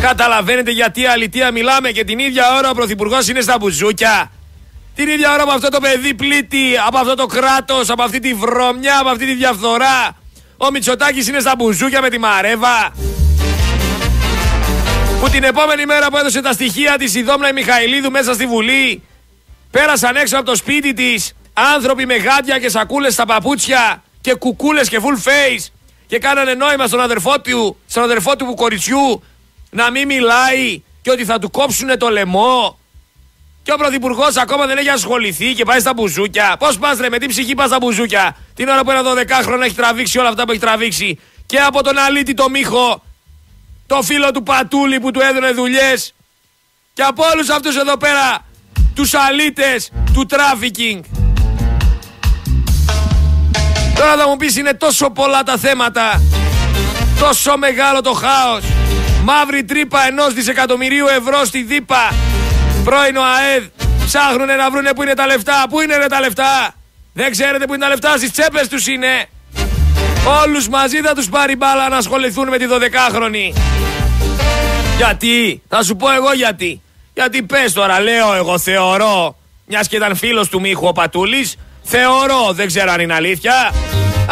Καταλαβαίνετε 0.00 0.70
γιατί 0.70 1.06
αλητία 1.06 1.50
μιλάμε 1.50 1.90
και 1.90 2.04
την 2.04 2.18
ίδια 2.18 2.56
ώρα 2.56 2.70
ο 2.70 2.74
Πρωθυπουργός 2.74 3.28
είναι 3.28 3.40
στα 3.40 3.56
μπουζούκια. 3.58 4.32
Την 4.94 5.08
ίδια 5.08 5.32
ώρα 5.32 5.42
από 5.42 5.52
αυτό 5.52 5.68
το 5.68 5.80
παιδί 5.80 6.14
πλήττει, 6.14 6.64
από 6.86 6.98
αυτό 6.98 7.14
το 7.14 7.26
κράτος, 7.26 7.90
από 7.90 8.02
αυτή 8.02 8.18
τη 8.18 8.34
βρωμιά, 8.34 8.98
από 8.98 9.08
αυτή 9.08 9.26
τη 9.26 9.34
διαφθορά. 9.34 10.16
Ο 10.60 10.70
Μητσοτάκης 10.70 11.28
είναι 11.28 11.40
στα 11.40 11.54
μπουζούκια 11.56 12.00
με 12.00 12.08
τη 12.10 12.18
Μαρέβα. 12.18 12.92
Που 15.20 15.28
την 15.28 15.44
επόμενη 15.44 15.86
μέρα 15.86 16.06
που 16.10 16.16
έδωσε 16.16 16.40
τα 16.40 16.52
στοιχεία 16.52 16.98
της 16.98 17.14
η 17.14 17.22
Δόμνα 17.22 17.48
η 17.48 17.52
Μιχαηλίδου 17.52 18.10
μέσα 18.10 18.34
στη 18.34 18.46
Βουλή, 18.46 19.02
πέρασαν 19.70 20.16
έξω 20.16 20.36
από 20.36 20.46
το 20.46 20.56
σπίτι 20.56 20.92
της 20.92 21.32
άνθρωποι 21.52 22.06
με 22.06 22.16
γάντια 22.16 22.58
και 22.58 22.68
σακούλες 22.68 23.12
στα 23.12 23.26
παπούτσια 23.26 24.02
και 24.20 24.34
κουκούλες 24.34 24.88
και 24.88 25.00
full 25.00 25.28
face 25.28 25.66
και 26.06 26.18
κάνανε 26.18 26.54
νόημα 26.54 26.86
στον 26.86 27.00
αδερφό 27.00 27.40
του, 27.40 27.76
στον 27.86 28.02
αδερφό 28.02 28.36
του 28.36 28.54
κοριτσιού 28.54 29.22
να 29.70 29.90
μην 29.90 30.06
μιλάει 30.06 30.82
και 31.02 31.10
ότι 31.10 31.24
θα 31.24 31.38
του 31.38 31.50
κόψουν 31.50 31.98
το 31.98 32.08
λαιμό. 32.08 32.77
Και 33.68 33.74
ο 33.74 33.76
Πρωθυπουργός 33.76 34.36
ακόμα 34.36 34.66
δεν 34.66 34.78
έχει 34.78 34.88
ασχοληθεί 34.88 35.52
και 35.52 35.64
πάει 35.64 35.80
στα 35.80 35.92
μπουζούκια. 35.94 36.56
Πώς 36.58 36.78
πας 36.78 36.98
ρε, 36.98 37.08
με 37.08 37.18
τι 37.18 37.26
ψυχή 37.26 37.54
πας 37.54 37.68
στα 37.68 37.78
μπουζούκια; 37.80 38.36
Την 38.54 38.68
ώρα 38.68 38.84
που 38.84 38.90
ένα 38.90 39.02
12χρονο 39.02 39.60
έχει 39.64 39.74
τραβήξει 39.74 40.18
όλα 40.18 40.28
αυτά 40.28 40.44
που 40.44 40.50
έχει 40.50 40.60
τραβήξει. 40.60 41.18
Και 41.46 41.58
από 41.58 41.82
τον 41.82 41.98
αλήτη 41.98 42.34
το 42.34 42.50
Μίχο, 42.50 43.02
το 43.86 44.02
φίλο 44.02 44.30
του 44.30 44.42
Πατούλη 44.42 45.00
που 45.00 45.10
του 45.10 45.20
έδωνε 45.20 45.50
δουλειές. 45.50 46.14
Και 46.94 47.02
από 47.02 47.24
όλους 47.32 47.48
αυτούς 47.48 47.76
εδώ 47.76 47.96
πέρα, 47.96 48.46
τους 48.94 49.14
αλήτες 49.14 49.90
του 50.12 50.26
τράφικινγκ. 50.26 51.02
Τώρα 53.94 54.16
θα 54.16 54.28
μου 54.28 54.36
πεις 54.36 54.56
είναι 54.56 54.74
τόσο 54.74 55.10
πολλά 55.10 55.42
τα 55.42 55.56
θέματα 55.56 56.22
Τόσο 57.20 57.56
μεγάλο 57.56 58.00
το 58.00 58.12
χάος 58.12 58.64
Μαύρη 59.24 59.64
τρύπα 59.64 60.06
ενός 60.06 60.34
δισεκατομμυρίου 60.34 61.06
ευρώ 61.06 61.44
στη 61.44 61.62
ΔΥΠΑ. 61.62 62.12
Πρώην 62.84 63.16
ΟΑΕΔ. 63.16 63.64
Ψάχνουνε 64.06 64.54
να 64.54 64.70
βρούνε 64.70 64.92
που 64.94 65.02
είναι 65.02 65.14
τα 65.14 65.26
λεφτά. 65.26 65.66
Πού 65.68 65.80
είναι 65.80 65.96
ρε 65.96 66.06
τα 66.06 66.20
λεφτά; 66.20 66.74
Δεν 67.12 67.30
ξέρετε 67.30 67.66
που 67.66 67.74
είναι 67.74 67.82
τα 67.82 67.88
λεφτά; 67.88 68.16
Στις 68.16 68.32
τσέπες 68.32 68.68
τους 68.68 68.86
είναι. 68.86 69.28
Όλους 70.44 70.68
μαζί 70.68 71.00
θα 71.00 71.14
τους 71.14 71.28
πάρει 71.28 71.56
μπάλα 71.56 71.88
να 71.88 71.96
ασχοληθούν 71.96 72.48
με 72.48 72.58
τη 72.58 72.64
12χρονη. 72.68 73.58
Γιατί; 74.96 75.62
Θα 75.68 75.82
σου 75.82 75.96
πω 75.96 76.10
εγώ 76.10 76.32
γιατί. 76.32 76.82
Γιατί 77.14 77.42
πες 77.42 77.72
τώρα, 77.72 78.00
λέω 78.00 78.34
εγώ 78.34 78.58
θεωρώ. 78.58 79.36
Μιας 79.66 79.88
και 79.88 79.96
ήταν 79.96 80.16
φίλος 80.16 80.48
του 80.48 80.60
Μίχου 80.60 80.86
ο 80.86 80.92
Πατούλης. 80.92 81.56
Θεωρώ, 81.82 82.52
δεν 82.52 82.66
ξέρω 82.66 82.92
αν 82.92 83.00
είναι 83.00 83.14
αλήθεια. 83.14 83.72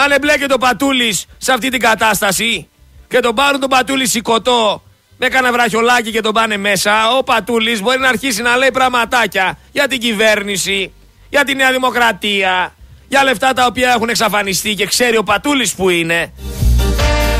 Αν 0.04 0.10
εμπλέκεται 0.10 0.54
ο 0.54 0.58
Πατούλης 0.58 1.26
σε 1.38 1.52
αυτή 1.52 1.68
την 1.68 1.80
κατάσταση 1.80 2.68
και 3.08 3.20
τον 3.20 3.34
πάρουν 3.34 3.60
τον 3.60 3.68
Πατούλη 3.68 4.08
σηκωτό 4.08 4.82
με 5.18 5.28
κανένα 5.28 5.52
βραχιολάκι 5.52 6.10
και 6.10 6.20
τον 6.20 6.32
πάνε 6.32 6.56
μέσα, 6.56 7.16
ο 7.18 7.22
Πατούλης 7.22 7.80
μπορεί 7.80 7.98
να 7.98 8.08
αρχίσει 8.08 8.42
να 8.42 8.56
λέει 8.56 8.70
πραγματάκια 8.72 9.58
για 9.72 9.88
την 9.88 10.00
κυβέρνηση, 10.00 10.92
για 11.28 11.44
τη 11.44 11.54
Νέα 11.54 11.72
Δημοκρατία, 11.72 12.74
Για 13.08 13.24
λεφτά 13.24 13.52
τα 13.52 13.66
οποία 13.66 13.92
έχουν 13.92 14.08
εξαφανιστεί 14.08 14.74
και 14.74 14.86
ξέρει 14.86 15.16
ο 15.16 15.22
Πατούλης 15.22 15.74
που 15.74 15.90
είναι. 15.90 16.32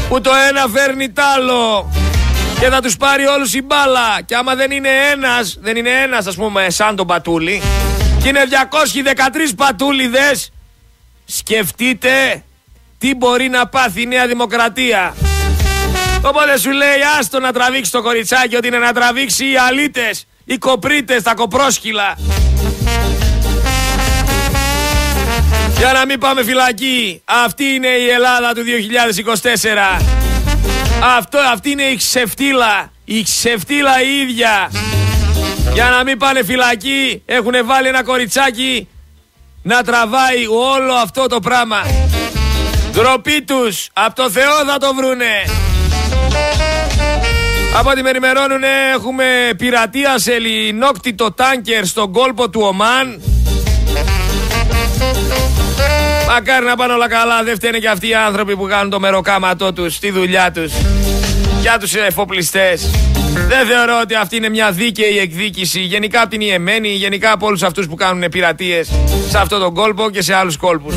Που 0.08 0.20
το 0.20 0.30
ένα 0.48 0.66
φέρνει 0.68 1.12
τ' 1.12 1.18
άλλο. 1.18 1.90
Και 2.60 2.68
θα 2.68 2.80
τους 2.80 2.96
πάρει 2.96 3.26
όλους 3.26 3.54
η 3.54 3.62
μπάλα. 3.62 4.20
Και 4.26 4.34
άμα 4.34 4.54
δεν 4.54 4.70
είναι 4.70 4.88
ένας, 5.12 5.56
δεν 5.60 5.76
είναι 5.76 5.90
ένας 5.90 6.26
ας 6.26 6.34
πούμε 6.34 6.70
σαν 6.70 6.96
τον 6.96 7.06
Πατούλη. 7.06 7.62
Και 8.22 8.28
είναι 8.28 8.44
213 8.46 9.54
πατούλιδες. 9.56 10.52
Σκεφτείτε 11.24 12.42
τι 12.98 13.14
μπορεί 13.14 13.48
να 13.48 13.66
πάθει 13.66 14.02
η 14.02 14.06
Νέα 14.06 14.26
Δημοκρατία. 14.26 15.14
Οπότε 16.28 16.58
σου 16.58 16.70
λέει 16.70 17.00
άστο 17.18 17.40
να 17.40 17.52
τραβήξεις 17.52 17.90
το 17.90 18.02
κοριτσάκι 18.02 18.56
ότι 18.56 18.66
είναι 18.66 18.78
να 18.78 18.92
τραβήξει 18.92 19.50
οι 19.50 19.56
αλίτες, 19.56 20.26
οι 20.44 20.58
κοπρίτες, 20.58 21.22
τα 21.22 21.34
κοπρόσκυλα. 21.34 22.16
Για 25.76 25.92
να 25.92 26.06
μην 26.06 26.18
πάμε 26.18 26.44
φυλακή. 26.44 27.22
Αυτή 27.24 27.64
είναι 27.64 27.88
η 27.88 28.08
Ελλάδα 28.08 28.52
του 28.54 28.62
2024. 29.98 30.02
Αυτό, 31.16 31.38
αυτή 31.38 31.70
είναι 31.70 31.82
η 31.82 31.96
ξεφτύλα. 31.96 32.90
Η 33.04 33.22
ξεφτύλα 33.22 34.02
η 34.02 34.20
ίδια. 34.20 34.70
Για 35.72 35.88
να 35.88 36.04
μην 36.04 36.18
πάνε 36.18 36.44
φυλακή 36.44 37.22
έχουν 37.26 37.52
βάλει 37.64 37.88
ένα 37.88 38.02
κοριτσάκι 38.02 38.88
να 39.62 39.82
τραβάει 39.82 40.46
όλο 40.46 40.92
αυτό 40.92 41.26
το 41.26 41.40
πράγμα. 41.40 41.86
Ντροπή 42.92 43.42
τους. 43.42 43.88
Από 43.92 44.14
το 44.14 44.30
Θεό 44.30 44.64
θα 44.66 44.78
το 44.78 44.94
βρούνε. 44.94 45.65
Από 47.74 47.90
ό,τι 47.90 48.02
με 48.02 48.10
ενημερώνουν 48.10 48.62
έχουμε 48.94 49.24
πειρατεία 49.56 50.18
σε 50.18 50.38
λινόκτητο 50.38 51.32
τάνκερ 51.32 51.86
στον 51.86 52.12
κόλπο 52.12 52.50
του 52.50 52.60
Ομάν. 52.62 53.20
Μακάρι 56.28 56.66
να 56.66 56.76
πάνε 56.76 56.92
όλα 56.92 57.08
καλά, 57.08 57.42
δεν 57.42 57.54
φταίνε 57.54 57.78
και 57.78 57.88
αυτοί 57.88 58.08
οι 58.08 58.14
άνθρωποι 58.14 58.56
που 58.56 58.66
κάνουν 58.66 58.90
το 58.90 59.00
μεροκάματό 59.00 59.72
τους 59.72 59.94
στη 59.94 60.10
δουλειά 60.10 60.50
τους. 60.50 60.72
Για 61.60 61.78
τους 61.78 61.94
εφοπλιστές. 61.94 62.90
Δεν 63.48 63.66
θεωρώ 63.66 64.00
ότι 64.02 64.14
αυτή 64.14 64.36
είναι 64.36 64.48
μια 64.48 64.70
δίκαιη 64.70 65.18
εκδίκηση 65.18 65.80
γενικά 65.80 66.20
από 66.20 66.30
την 66.30 66.40
Ιεμένη, 66.40 66.88
γενικά 66.88 67.32
από 67.32 67.46
όλους 67.46 67.62
αυτούς 67.62 67.86
που 67.86 67.94
κάνουν 67.94 68.28
πειρατείες 68.30 68.88
σε 69.28 69.38
αυτόν 69.38 69.60
τον 69.60 69.74
κόλπο 69.74 70.10
και 70.10 70.22
σε 70.22 70.34
άλλους 70.34 70.56
κόλπους. 70.56 70.94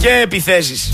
Και 0.00 0.08
επιθέσεις. 0.22 0.92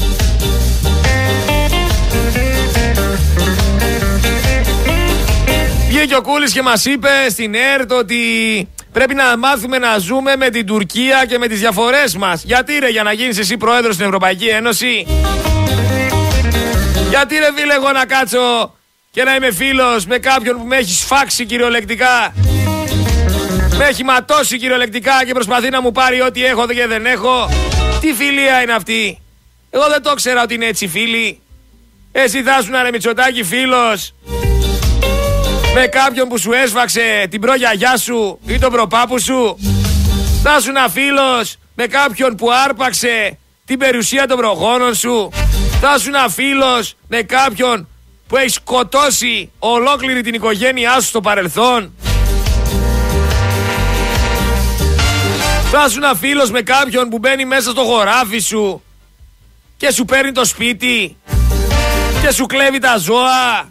Βγήκε 5.99 6.17
ο 6.17 6.23
Κούλης 6.23 6.53
και 6.53 6.63
μας 6.63 6.85
είπε 6.85 7.09
στην 7.31 7.55
ΕΡΤ 7.55 7.93
ότι 7.93 8.17
πρέπει 8.93 9.15
να 9.15 9.39
μάθουμε 9.39 9.79
να 9.79 9.99
ζούμε 9.99 10.37
με 10.37 10.51
την 10.51 10.67
Τουρκία 10.67 11.25
και 11.29 11.39
με 11.39 11.47
τις 11.47 11.61
διαφορές 11.61 12.17
μας. 12.17 12.43
Γιατί 12.45 12.79
ρε 12.79 12.89
για 12.89 13.03
να 13.03 13.13
γίνεις 13.13 13.39
εσύ 13.39 13.57
πρόεδρος 13.57 13.95
στην 13.95 14.07
Ευρωπαϊκή 14.07 14.47
Ένωση; 14.47 15.07
Γιατί 17.09 17.35
ρε 17.35 17.49
φίλε 17.57 17.75
εγώ 17.75 17.93
να 17.93 18.05
κάτσω 18.07 18.77
και 19.11 19.23
να 19.23 19.35
είμαι 19.35 19.53
φίλος 19.53 20.07
με 20.07 20.19
κάποιον 20.19 20.57
που 20.57 20.65
με 20.65 20.77
έχει 20.77 20.95
σφάξει 20.95 21.45
κυριολεκτικά. 21.45 22.35
Με 23.77 23.85
έχει 23.85 24.05
ματώσει 24.05 24.59
κυριολεκτικά 24.59 25.25
και 25.27 25.33
προσπαθεί 25.33 25.71
να 25.71 25.81
μου 25.83 25.93
πάρει 25.93 26.21
ό,τι 26.21 26.45
έχω 26.45 26.67
και 26.67 26.87
δεν 26.87 27.07
έχω; 27.07 27.51
Τι 28.01 28.13
φιλία 28.13 28.63
είναι 28.63 28.73
αυτή; 28.73 29.19
Εγώ 29.71 29.89
δεν 29.89 30.03
το 30.03 30.15
ξέρα 30.15 30.43
ότι 30.43 30.55
είναι 30.55 30.67
έτσι 30.67 30.89
φίλοι. 30.89 31.41
Εσύ 32.13 32.43
θα 32.43 32.63
σου 32.63 32.71
ρε 32.83 32.91
Μητσοτάκη 32.91 33.43
φίλος 33.43 34.15
με 35.75 35.87
κάποιον 35.87 36.29
που 36.29 36.39
σου 36.39 36.53
έσφαξε 36.53 37.27
την 37.31 37.41
προγιαγιά 37.41 37.97
σου 37.97 38.39
ή 38.47 38.59
τον 38.59 38.73
προπάπου 38.73 39.21
σου. 39.21 39.59
Θα 40.43 40.61
σου 40.61 40.73
φίλος 40.91 41.57
με 41.75 41.87
κάποιον 41.87 42.35
που 42.35 42.53
άρπαξε 42.53 43.39
την 43.65 43.79
περιουσία 43.79 44.27
των 44.27 44.37
προγόνων 44.37 44.95
σου. 44.95 45.31
Θα 45.81 45.99
σου 45.99 46.11
φίλος 46.31 46.95
με 47.09 47.23
κάποιον 47.23 47.89
που 48.29 48.37
έχει 48.37 48.49
σκοτώσει 48.49 49.51
ολόκληρη 49.59 50.23
την 50.23 50.35
οικογένειά 50.35 51.01
σου 51.01 51.07
στο 51.07 51.21
παρελθόν. 51.21 51.93
Θα 55.71 55.89
σου 55.89 56.17
φίλος 56.17 56.51
με 56.51 56.63
κάποιον 56.63 57.09
που 57.09 57.19
μπαίνει 57.19 57.45
μέσα 57.45 57.71
στο 57.71 57.83
χωράφι 57.83 58.39
σου 58.39 58.83
και 59.77 59.93
σου 59.93 60.05
παίρνει 60.05 60.33
το 60.33 60.45
σπίτι 60.45 61.17
και 62.23 62.31
σου 62.31 62.47
κλέβει 62.47 62.79
τα 62.79 62.97
ζώα 62.97 63.69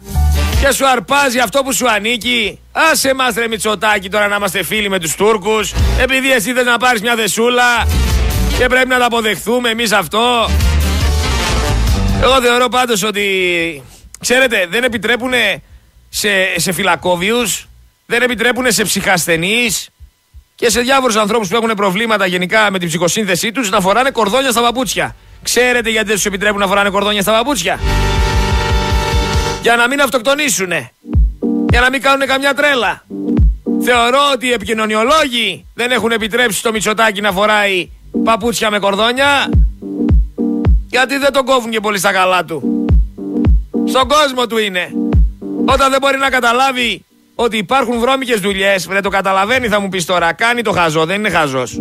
και 0.60 0.72
σου 0.72 0.88
αρπάζει 0.88 1.38
αυτό 1.38 1.62
που 1.62 1.72
σου 1.72 1.90
ανήκει. 1.90 2.58
Άσε 2.72 3.14
μας 3.14 3.34
ρε 3.34 3.48
Μητσοτάκη 3.48 4.08
τώρα 4.08 4.28
να 4.28 4.36
είμαστε 4.36 4.62
φίλοι 4.62 4.88
με 4.88 4.98
τους 4.98 5.14
Τούρκους 5.14 5.72
επειδή 5.98 6.32
εσύ 6.32 6.52
θες 6.52 6.64
να 6.64 6.78
πάρεις 6.78 7.00
μια 7.00 7.14
δεσούλα 7.14 7.86
και 8.58 8.66
πρέπει 8.66 8.88
να 8.88 8.98
τα 8.98 9.04
αποδεχθούμε 9.04 9.70
εμείς 9.70 9.92
αυτό. 9.92 10.50
Εγώ 12.22 12.40
θεωρώ 12.40 12.68
πάντως 12.68 13.02
ότι 13.02 13.82
ξέρετε 14.20 14.66
δεν 14.70 14.84
επιτρέπουν 14.84 15.32
σε, 16.08 16.28
σε 16.56 16.72
φυλακόβιους, 16.72 17.68
δεν 18.06 18.22
επιτρέπουν 18.22 18.72
σε 18.72 18.82
ψυχασθενείς 18.82 19.88
και 20.54 20.70
σε 20.70 20.80
διάφορους 20.80 21.16
ανθρώπους 21.16 21.48
που 21.48 21.56
έχουν 21.56 21.74
προβλήματα 21.76 22.26
γενικά 22.26 22.70
με 22.70 22.78
την 22.78 22.88
ψυχοσύνθεσή 22.88 23.52
τους 23.52 23.70
να 23.70 23.80
φοράνε 23.80 24.10
κορδόνια 24.10 24.50
στα 24.50 24.60
παπούτσια. 24.60 25.16
Ξέρετε 25.42 25.90
γιατί 25.90 26.06
δεν 26.06 26.14
τους 26.14 26.26
επιτρέπουν 26.26 26.60
να 26.60 26.66
φοράνε 26.66 26.90
κορδόνια 26.90 27.22
στα 27.22 27.32
παπούτσια; 27.32 27.80
Για 29.62 29.76
να 29.76 29.88
μην 29.88 30.00
αυτοκτονήσουνε. 30.00 30.90
Για 31.70 31.80
να 31.80 31.90
μην 31.90 32.02
κάνουν 32.02 32.26
καμιά 32.26 32.54
τρέλα. 32.54 33.04
Θεωρώ 33.82 34.18
ότι 34.32 34.46
οι 34.46 34.52
επικοινωνιολόγοι 34.52 35.66
δεν 35.74 35.90
έχουν 35.90 36.10
επιτρέψει 36.10 36.62
το 36.62 36.72
Μητσοτάκι 36.72 37.20
να 37.20 37.32
φοράει 37.32 37.90
παπούτσια 38.24 38.70
με 38.70 38.78
κορδόνια. 38.78 39.50
Γιατί 40.86 41.18
δεν 41.18 41.32
τον 41.32 41.44
κόβουν 41.44 41.70
και 41.70 41.80
πολύ 41.80 41.98
στα 41.98 42.12
καλά 42.12 42.44
του. 42.44 42.86
Στον 43.88 44.08
κόσμο 44.08 44.46
του 44.46 44.58
είναι. 44.58 44.92
Όταν 45.64 45.90
δεν 45.90 45.98
μπορεί 46.00 46.18
να 46.18 46.30
καταλάβει 46.30 47.04
ότι 47.34 47.56
υπάρχουν 47.56 47.98
βρώμικες 47.98 48.40
δουλειές, 48.40 48.86
δεν 48.86 49.02
το 49.02 49.08
καταλαβαίνει 49.08 49.68
θα 49.68 49.80
μου 49.80 49.88
πεις 49.88 50.04
τώρα, 50.04 50.32
κάνει 50.32 50.62
το 50.62 50.72
χαζό, 50.72 51.04
δεν 51.04 51.18
είναι 51.18 51.30
χαζός. 51.30 51.80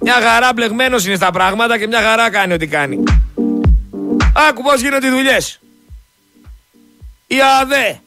Μια 0.00 0.14
χαρά 0.22 0.50
μπλεγμένος 0.54 1.06
είναι 1.06 1.16
στα 1.16 1.30
πράγματα 1.30 1.78
και 1.78 1.86
μια 1.86 2.00
χαρά 2.00 2.30
κάνει 2.30 2.52
ό,τι 2.52 2.66
κάνει. 2.66 3.02
Άκου 4.48 4.62
πώς 4.62 4.80
γίνονται 4.80 5.06
οι 5.06 5.10
δουλειές. 5.10 5.59
Η 7.32 7.36
ΑΔΕ 7.60 8.00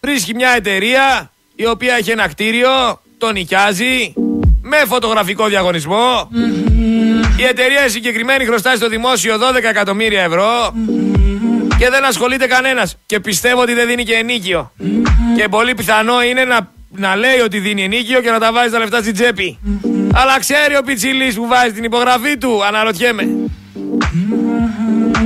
βρίσκει 0.00 0.34
μια 0.34 0.50
εταιρεία 0.50 1.30
η 1.54 1.66
οποία 1.66 1.94
έχει 1.94 2.10
ένα 2.10 2.28
κτίριο, 2.28 3.00
το 3.18 3.32
νοικιάζει 3.32 4.12
με 4.62 4.76
φωτογραφικό 4.86 5.46
διαγωνισμό. 5.46 6.30
Η 7.36 7.44
εταιρεία 7.44 7.88
συγκεκριμένη 7.88 8.44
χρωστάει 8.44 8.76
στο 8.76 8.88
δημόσιο 8.88 9.36
12 9.36 9.62
εκατομμύρια 9.62 10.22
ευρώ 10.22 10.74
και 11.78 11.90
δεν 11.90 12.04
ασχολείται 12.04 12.46
κανένας. 12.46 12.96
Και 13.06 13.20
πιστεύω 13.20 13.60
ότι 13.60 13.74
δεν 13.74 13.86
δίνει 13.86 14.04
και 14.04 14.14
ενίκιο. 14.14 14.72
Και 15.36 15.48
πολύ 15.48 15.74
πιθανό 15.74 16.22
είναι 16.22 16.44
να, 16.44 16.72
να 16.90 17.16
λέει 17.16 17.38
ότι 17.38 17.58
δίνει 17.58 17.84
ενίκιο 17.84 18.20
και 18.20 18.30
να 18.30 18.38
τα 18.38 18.52
βάζει 18.52 18.70
τα 18.70 18.78
λεφτά 18.78 18.98
στην 19.00 19.14
τσέπη. 19.14 19.58
Αλλά 20.14 20.38
ξέρει 20.38 20.76
ο 20.76 20.82
πιτσιλής 20.82 21.34
που 21.34 21.46
βάζει 21.46 21.72
την 21.72 21.84
υπογραφή 21.84 22.38
του, 22.38 22.64
αναρωτιέμαι. 22.64 23.49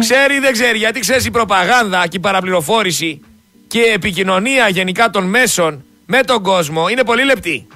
Ξέρει 0.04 0.34
ή 0.34 0.38
δεν 0.38 0.52
ξέρει, 0.52 0.78
γιατί 0.78 1.00
ξέρεις 1.00 1.24
η 1.24 1.30
προπαγάνδα 1.30 2.06
και 2.06 2.16
η 2.16 2.20
παραπληροφόρηση 2.20 3.20
και 3.68 3.78
η 3.78 3.92
επικοινωνία 3.92 4.68
γενικά 4.68 5.10
των 5.10 5.24
μέσων 5.24 5.84
με 6.06 6.22
τον 6.22 6.42
κόσμο 6.42 6.88
είναι 6.88 7.04
πολύ 7.04 7.24
λεπτή. 7.24 7.66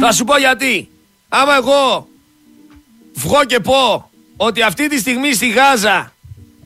Θα 0.00 0.12
σου 0.12 0.24
πω 0.24 0.38
γιατί. 0.38 0.88
Άμα 1.28 1.54
εγώ 1.56 2.08
βγω 3.14 3.44
και 3.44 3.60
πω 3.60 4.10
ότι 4.36 4.62
αυτή 4.62 4.88
τη 4.88 4.98
στιγμή 4.98 5.34
στη 5.34 5.48
Γάζα 5.48 6.12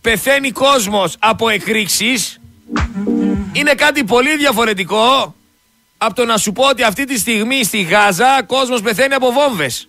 πεθαίνει 0.00 0.50
κόσμος 0.50 1.16
από 1.18 1.48
εκρήξεις 1.48 2.40
είναι 3.52 3.74
κάτι 3.74 4.04
πολύ 4.04 4.36
διαφορετικό 4.36 5.34
από 5.98 6.14
το 6.14 6.24
να 6.24 6.36
σου 6.36 6.52
πω 6.52 6.68
ότι 6.68 6.82
αυτή 6.82 7.04
τη 7.04 7.18
στιγμή 7.18 7.64
στη 7.64 7.82
Γάζα 7.82 8.42
κόσμος 8.46 8.82
πεθαίνει 8.82 9.14
από 9.14 9.32
βόμβες. 9.32 9.88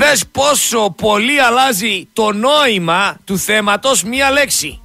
Δες 0.00 0.26
πόσο 0.26 0.94
πολύ 0.96 1.40
αλλάζει 1.40 2.08
το 2.12 2.32
νόημα 2.32 3.16
του 3.24 3.38
θέματος 3.38 4.02
μία 4.02 4.30
λέξη. 4.30 4.80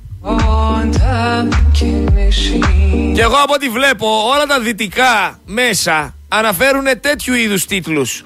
Και 3.13 3.21
εγώ 3.21 3.35
από 3.35 3.53
ό,τι 3.53 3.69
βλέπω 3.69 4.07
όλα 4.33 4.45
τα 4.45 4.59
δυτικά 4.59 5.39
μέσα 5.45 6.15
αναφέρουν 6.27 6.83
τέτοιου 7.01 7.33
είδους 7.33 7.65
τίτλους. 7.65 8.23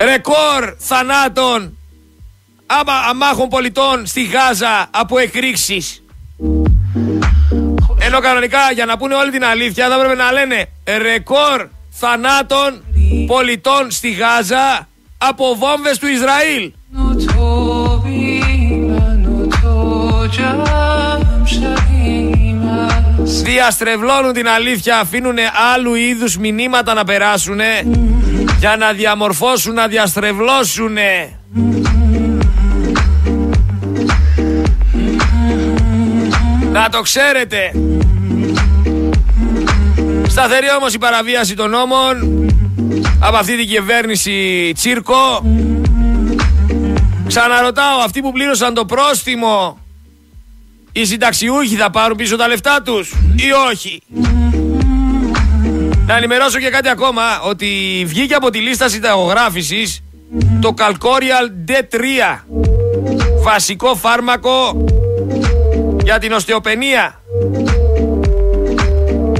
Ρεκόρ 0.00 0.74
θανάτων 0.78 1.76
άμα, 2.66 2.92
αμάχων 3.08 3.48
πολιτών 3.48 4.06
στη 4.06 4.24
Γάζα 4.24 4.88
από 4.90 5.18
εκρήξεις. 5.18 6.02
Ενώ 7.98 8.20
κανονικά 8.20 8.72
για 8.74 8.84
να 8.84 8.96
πούνε 8.96 9.14
όλη 9.14 9.30
την 9.30 9.44
αλήθεια 9.44 9.88
θα 9.88 9.94
έπρεπε 9.94 10.14
να 10.14 10.32
λένε 10.32 10.68
ρεκόρ 10.98 11.68
θανάτων 11.90 12.84
πολιτών 13.26 13.90
στη 13.90 14.10
Γάζα 14.10 14.88
από 15.18 15.56
βόμβες 15.58 15.98
του 15.98 16.06
Ισραήλ. 16.06 16.72
διαστρεβλώνουν 23.42 24.32
την 24.32 24.48
αλήθεια, 24.48 24.98
αφήνουν 24.98 25.36
άλλου 25.74 25.94
είδους 25.94 26.36
μηνύματα 26.36 26.94
να 26.94 27.04
περάσουν 27.04 27.58
για 28.58 28.76
να 28.76 28.92
διαμορφώσουν, 28.92 29.74
να 29.74 29.86
διαστρεβλώσουν. 29.86 30.96
Να 36.72 36.88
το 36.88 37.00
ξέρετε. 37.00 37.72
Σταθερή 40.28 40.66
όμως 40.78 40.94
η 40.94 40.98
παραβίαση 40.98 41.54
των 41.54 41.70
νόμων 41.70 42.37
από 43.20 43.36
αυτή 43.36 43.56
την 43.56 43.68
κυβέρνηση 43.68 44.72
τσίρκο. 44.74 45.42
Ξαναρωτάω, 47.26 47.98
αυτοί 48.04 48.20
που 48.20 48.32
πλήρωσαν 48.32 48.74
το 48.74 48.84
πρόστιμο, 48.84 49.78
οι 50.92 51.04
συνταξιούχοι 51.04 51.76
θα 51.76 51.90
πάρουν 51.90 52.16
πίσω 52.16 52.36
τα 52.36 52.48
λεφτά 52.48 52.82
τους 52.84 53.12
ή 53.36 53.70
όχι; 53.70 54.02
Να 56.06 56.16
ενημερώσω 56.16 56.58
και 56.58 56.68
κάτι 56.68 56.88
ακόμα, 56.88 57.40
ότι 57.40 58.02
βγήκε 58.06 58.34
από 58.34 58.50
τη 58.50 58.58
λίστα 58.58 58.88
συνταγογράφησης 58.88 60.02
το 60.60 60.74
Calcorial 60.78 61.70
D3, 61.70 62.02
βασικό 63.42 63.94
φάρμακο 63.94 64.84
για 66.04 66.18
την 66.18 66.32
οστεοπενία. 66.32 67.20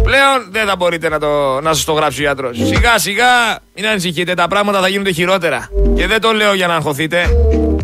Πλέον 0.08 0.48
δεν 0.50 0.66
θα 0.66 0.76
μπορείτε 0.76 1.08
να, 1.08 1.18
το, 1.18 1.60
να 1.60 1.74
σας 1.74 1.84
το 1.84 1.92
γράψει 1.92 2.20
ο 2.20 2.22
γιατρός. 2.22 2.56
Σιγά 2.56 2.98
σιγά 2.98 3.58
μην 3.74 3.86
ανησυχείτε, 3.86 4.34
τα 4.34 4.48
πράγματα 4.48 4.80
θα 4.80 4.88
γίνονται 4.88 5.12
χειρότερα. 5.12 5.68
Και 5.96 6.06
δεν 6.06 6.20
το 6.20 6.32
λέω 6.32 6.54
για 6.54 6.66
να 6.66 6.74
αγχωθείτε, 6.74 7.26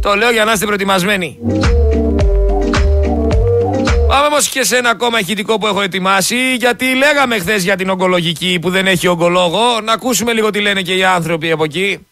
το 0.00 0.14
λέω 0.14 0.30
για 0.30 0.44
να 0.44 0.52
είστε 0.52 0.64
προετοιμασμένοι. 0.64 1.38
Πάμε 4.08 4.26
όμως 4.26 4.48
και 4.48 4.64
σε 4.64 4.76
ένα 4.76 4.90
ακόμα 4.90 5.18
ηχητικό 5.18 5.58
που 5.58 5.66
έχω 5.66 5.80
ετοιμάσει, 5.80 6.54
γιατί 6.54 6.94
λέγαμε 6.94 7.38
χθες 7.38 7.62
για 7.62 7.76
την 7.76 7.88
ογκολογική 7.88 8.58
που 8.60 8.70
δεν 8.70 8.86
έχει 8.86 9.06
ογκολόγο. 9.06 9.80
Να 9.84 9.92
ακούσουμε 9.92 10.32
λίγο 10.32 10.50
τι 10.50 10.60
λένε 10.60 10.82
και 10.82 10.94
οι 10.94 11.04
άνθρωποι 11.04 11.50
από 11.50 11.64
εκεί. 11.64 12.06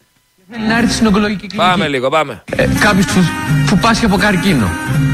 Θέλει 0.55 0.67
να 0.69 0.79
έρθει 0.79 0.93
στην 0.93 1.07
ογκολογική 1.07 1.47
κλινική. 1.47 1.69
Πάμε 1.71 1.89
λίγο, 1.89 2.09
πάμε. 2.09 2.43
Ε, 2.57 2.67
Κάποιος 2.81 3.07
που, 3.07 3.21
που 3.67 3.79
πάσχει 3.79 4.05
από 4.05 4.17
καρκίνο 4.17 4.67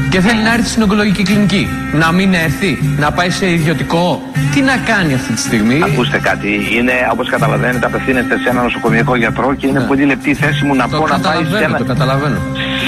και 0.09 0.19
θέλει 0.19 0.41
να 0.41 0.53
έρθει 0.53 0.67
στην 0.69 0.81
ογκολογική 0.81 1.23
κλινική. 1.23 1.67
Να 1.93 2.11
μην 2.11 2.33
έρθει, 2.33 2.77
να 2.97 3.11
πάει 3.11 3.29
σε 3.29 3.51
ιδιωτικό. 3.51 4.21
Τι 4.53 4.61
να 4.61 4.75
κάνει 4.77 5.13
αυτή 5.13 5.33
τη 5.33 5.39
στιγμή; 5.39 5.79
Ακούστε 5.83 6.17
κάτι, 6.19 6.47
είναι 6.77 6.91
όπως 7.11 7.29
καταλαβαίνετε, 7.29 7.85
απευθύνεται 7.85 8.37
σε 8.43 8.49
ένα 8.49 8.61
νοσοκομιακό 8.61 9.15
γιατρό 9.15 9.53
και 9.53 9.67
είναι 9.67 9.79
πολύ 9.79 10.03
λεπτή 10.05 10.29
η 10.29 10.33
θέση 10.33 10.65
μου 10.65 10.75
να 10.75 10.87
Το 10.89 10.97
πω 10.97 11.07
να 11.07 11.19
πάει 11.19 11.35
σε, 11.35 11.43
καταλαβαίνω, 11.43 11.65
ένα, 11.65 11.77
το 11.77 11.83
καταλαβαίνω. 11.83 12.37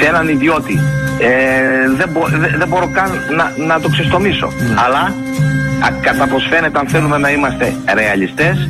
σε 0.01 0.07
έναν 0.07 0.27
ιδιώτη. 0.27 0.79
Ε, 1.19 1.29
δεν, 1.97 2.09
μπο- 2.11 2.27
δεν- 2.27 2.55
δεν 2.57 2.67
μπορώ 2.67 2.89
καν 2.93 3.09
να, 3.37 3.65
να 3.65 3.79
το 3.79 3.89
ξεστομίσω. 3.89 4.51
Αλλά 4.85 4.99
α, 5.85 5.87
κατά 6.01 6.27
πως 6.27 6.47
φαίνεται, 6.49 6.79
αν 6.79 6.87
θέλουμε 6.87 7.17
να 7.17 7.29
είμαστε 7.31 7.73
ρεαλιστές, 7.93 8.69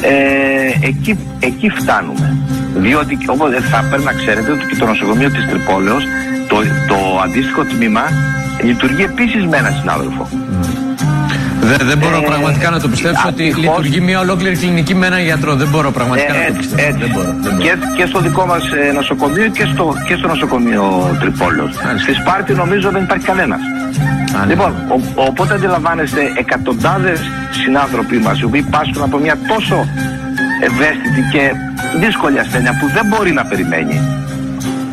ε, 0.00 0.86
εκεί, 0.86 1.18
εκεί 1.40 1.68
φτάνουμε. 1.68 2.36
Διότι 2.76 3.18
όπως 3.26 3.50
θα 3.70 3.84
πρέπει 3.88 4.04
να 4.04 4.12
ξέρετε 4.12 4.50
ότι 4.50 4.66
και 4.66 4.76
το 4.76 4.86
νοσοκομείο 4.86 5.30
της 5.30 5.46
Τρυπόλεως, 5.46 6.04
το, 6.48 6.56
το 6.88 7.20
αντίστοιχο 7.24 7.64
τμήμα, 7.64 8.02
λειτουργεί 8.62 9.02
επίσης 9.02 9.46
με 9.46 9.56
έναν 9.56 9.74
συνάδελφο. 9.80 10.28
Δεν, 11.70 11.78
δεν 11.90 11.98
μπορώ 11.98 12.16
Ε, 12.16 12.24
πραγματικά 12.26 12.70
να 12.70 12.80
το 12.80 12.88
πιστέψω 12.88 13.28
ότι 13.28 13.42
ατυχώς- 13.42 13.64
λειτουργεί 13.64 14.00
μια 14.00 14.18
ολόκληρη 14.20 14.56
κλινική 14.56 14.94
με 14.94 15.06
έναν 15.06 15.20
γιατρό. 15.22 15.54
Δεν 15.54 15.68
μπορώ 15.68 15.90
πραγματικά 15.90 16.34
Ε, 16.34 16.38
να 16.38 16.44
το 16.44 16.46
έτσι, 16.46 16.58
πιστέψω. 16.58 16.86
έτσι. 16.88 16.98
Δεν 17.00 17.10
μπορώ. 17.14 17.30
Δεν 17.40 17.52
μπορώ. 17.52 17.62
Και, 17.64 17.72
και 17.96 18.06
στο 18.06 18.18
δικό 18.20 18.46
μας 18.46 18.62
ε, 18.88 18.92
νοσοκομείο 18.92 19.46
και 19.56 19.64
στο, 19.72 19.94
και 20.06 20.14
στο 20.18 20.26
νοσοκομείο 20.28 20.82
Τρυπόλεως. 21.20 21.70
Στη 22.02 22.12
Σπάρτη 22.20 22.52
νομίζω 22.54 22.90
δεν 22.90 23.02
υπάρχει 23.02 23.26
κανένας. 23.26 23.60
Α, 24.36 24.38
ναι. 24.44 24.46
Λοιπόν, 24.52 24.70
ο- 24.94 25.22
οπότε 25.30 25.54
αντιλαμβάνεστε 25.54 26.20
εκατοντάδες 26.38 27.20
συνάνθρωποι 27.62 28.16
μας 28.16 28.40
οι 28.40 28.44
οποίοι 28.44 28.62
πάσχουν 28.62 29.02
από 29.02 29.16
μια 29.18 29.36
τόσο 29.48 29.76
ευαίσθητη 30.68 31.22
και 31.32 31.42
δύσκολη 32.04 32.38
ασθένεια 32.38 32.72
που 32.80 32.86
δεν 32.96 33.04
μπορεί 33.06 33.32
να 33.32 33.44
περιμένει 33.44 33.96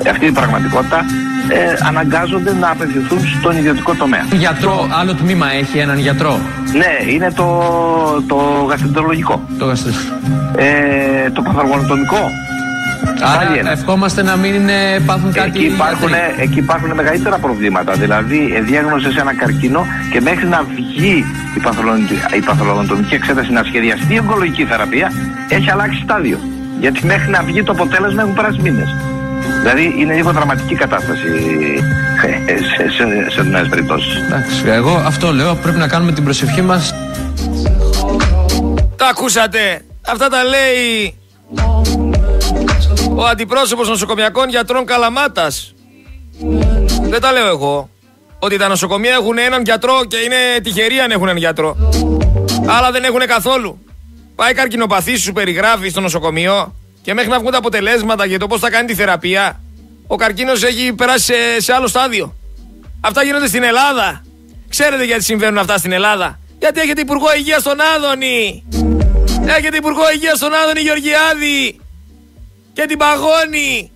αυτή 0.07 0.25
η 0.25 0.31
πραγματικότητα 0.31 1.05
ε, 1.49 1.87
αναγκάζονται 1.87 2.53
να 2.53 2.69
απευθυνθούν 2.69 3.19
στον 3.39 3.57
ιδιωτικό 3.57 3.93
τομέα. 3.93 4.25
Γιατρό, 4.31 4.87
άλλο 4.99 5.13
τμήμα 5.13 5.53
έχει 5.53 5.77
έναν 5.77 5.97
γιατρό; 5.99 6.39
Ναι, 6.77 7.11
είναι 7.13 7.31
το, 7.31 7.47
το 8.27 8.35
γαστρεντερολογικό. 8.69 9.41
Το 9.57 9.65
γαστρι... 9.65 9.91
Ε, 10.55 11.29
το 11.29 11.41
παθαργονοτομικό. 11.41 12.31
Πάλι 13.19 13.47
Άρα 13.49 13.59
ένα. 13.59 13.71
ευχόμαστε 13.71 14.23
να 14.23 14.35
μην 14.35 14.53
είναι, 14.53 14.99
πάθουν 15.05 15.31
κάτι. 15.31 15.49
Εκεί 15.49 15.65
υπάρχουν, 15.65 16.07
γιατροί. 16.07 16.43
εκεί 16.43 16.59
υπάρχουν 16.59 16.91
μεγαλύτερα 16.93 17.37
προβλήματα. 17.37 17.93
Δηλαδή, 17.93 18.53
ε, 18.55 18.61
διάγνωσες 18.61 19.15
ένα 19.15 19.33
καρκίνο 19.35 19.85
και 20.11 20.21
μέχρι 20.21 20.47
να 20.47 20.63
βγει 20.75 21.25
η 21.57 21.59
παθολογική, 21.59 22.17
η 22.37 22.39
παθολογονοτομική 22.39 23.15
εξέταση 23.15 23.51
να 23.51 23.63
σχεδιαστεί 23.63 24.13
η 24.13 24.19
ογκολογική 24.19 24.63
θεραπεία, 24.65 25.11
έχει 25.49 25.71
αλλάξει 25.71 26.01
στάδιο. 26.03 26.39
Γιατί 26.79 27.05
μέχρι 27.05 27.29
να 27.29 27.43
βγει 27.43 27.63
το 27.63 27.71
αποτέλεσμα 27.71 28.21
έχουν 28.21 28.33
περάσει 28.33 28.59
μήνες. 28.61 28.95
Δηλαδή, 29.59 29.93
είναι 29.97 30.13
λίγο 30.13 30.31
δραματική 30.31 30.75
κατάσταση 30.75 31.27
ε, 32.47 32.57
σε, 32.57 32.89
σε, 32.89 33.31
σε 33.31 33.39
ορισμένε 33.39 33.67
περιπτώσεις. 33.67 34.15
Εντάξει, 34.15 34.63
εγώ 34.65 34.91
αυτό 35.05 35.33
λέω. 35.33 35.55
Πρέπει 35.55 35.77
να 35.77 35.87
κάνουμε 35.87 36.11
την 36.11 36.23
προσευχή 36.23 36.61
μας. 36.61 36.93
Τα 38.95 39.07
ακούσατε. 39.07 39.81
Αυτά 40.05 40.29
τα 40.29 40.43
λέει 40.43 41.13
ο 43.15 43.25
αντιπρόσωπος 43.25 43.89
νοσοκομιακών 43.89 44.49
γιατρών 44.49 44.85
Καλαμάτας. 44.85 45.73
Δεν 47.01 47.21
τα 47.21 47.31
λέω 47.31 47.47
εγώ. 47.47 47.89
Ότι 48.39 48.57
τα 48.57 48.67
νοσοκομεία 48.67 49.11
έχουν 49.11 49.37
έναν 49.37 49.61
γιατρό 49.63 50.05
και 50.07 50.17
είναι 50.17 50.61
τυχεροί 50.63 50.99
αν 50.99 51.11
έχουν 51.11 51.23
έναν 51.23 51.37
γιατρό. 51.37 51.77
Άλλα 52.65 52.91
δεν 52.91 53.03
έχουν 53.03 53.19
καθόλου. 53.19 53.79
Πάει 54.35 54.53
καρκινοπαθής 54.53 55.21
σου 55.21 55.33
περιγράφει 55.33 55.89
στο 55.89 56.01
νοσοκομείο 56.01 56.75
και 57.01 57.13
μέχρι 57.13 57.29
να 57.29 57.39
βγουν 57.39 57.51
τα 57.51 57.57
αποτελέσματα 57.57 58.25
για 58.25 58.39
το 58.39 58.47
πώς 58.47 58.59
θα 58.59 58.69
κάνει 58.69 58.87
τη 58.87 58.95
θεραπεία, 58.95 59.61
ο 60.07 60.15
καρκίνος 60.15 60.63
έχει 60.63 60.93
περάσει 60.93 61.23
σε, 61.23 61.61
σε 61.61 61.73
άλλο 61.73 61.87
στάδιο. 61.87 62.35
Αυτά 63.01 63.23
γίνονται 63.23 63.47
στην 63.47 63.63
Ελλάδα. 63.63 64.23
Ξέρετε 64.69 65.03
γιατί 65.05 65.23
συμβαίνουν 65.23 65.57
αυτά 65.57 65.77
στην 65.77 65.91
Ελλάδα. 65.91 66.39
Γιατί 66.59 66.79
έχετε 66.79 67.01
Υπουργό 67.01 67.27
Υγείας 67.37 67.61
στον 67.61 67.77
Άδωνη. 67.95 68.63
Έχετε 69.57 69.77
Υπουργό 69.77 70.11
Υγείας 70.13 70.37
στον 70.37 70.53
Άδωνη 70.53 70.79
Γεωργιάδη. 70.79 71.79
Και 72.73 72.85
την 72.85 72.97
Παγώνη. 72.97 73.91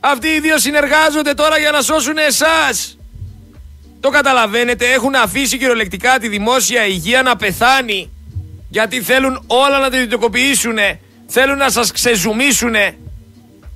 Αυτοί 0.00 0.28
οι 0.28 0.40
δύο 0.40 0.58
συνεργάζονται 0.58 1.34
τώρα 1.34 1.58
για 1.58 1.70
να 1.70 1.80
σώσουν 1.80 2.16
εσάς. 2.18 2.98
Το 4.00 4.08
καταλαβαίνετε, 4.08 4.92
έχουν 4.92 5.14
αφήσει 5.14 5.58
κυριολεκτικά 5.58 6.18
τη 6.18 6.28
δημόσια 6.28 6.86
υγεία 6.86 7.22
να 7.22 7.36
πεθάνει. 7.36 8.10
Γιατί 8.68 9.02
θέλουν 9.02 9.44
όλα 9.46 9.78
να 9.78 9.90
την 9.90 9.98
ιδιωτικοποιήσουν. 9.98 10.78
Θέλουν 11.34 11.56
να 11.56 11.70
σας 11.70 11.92
ξεζουμίσουν. 11.92 12.74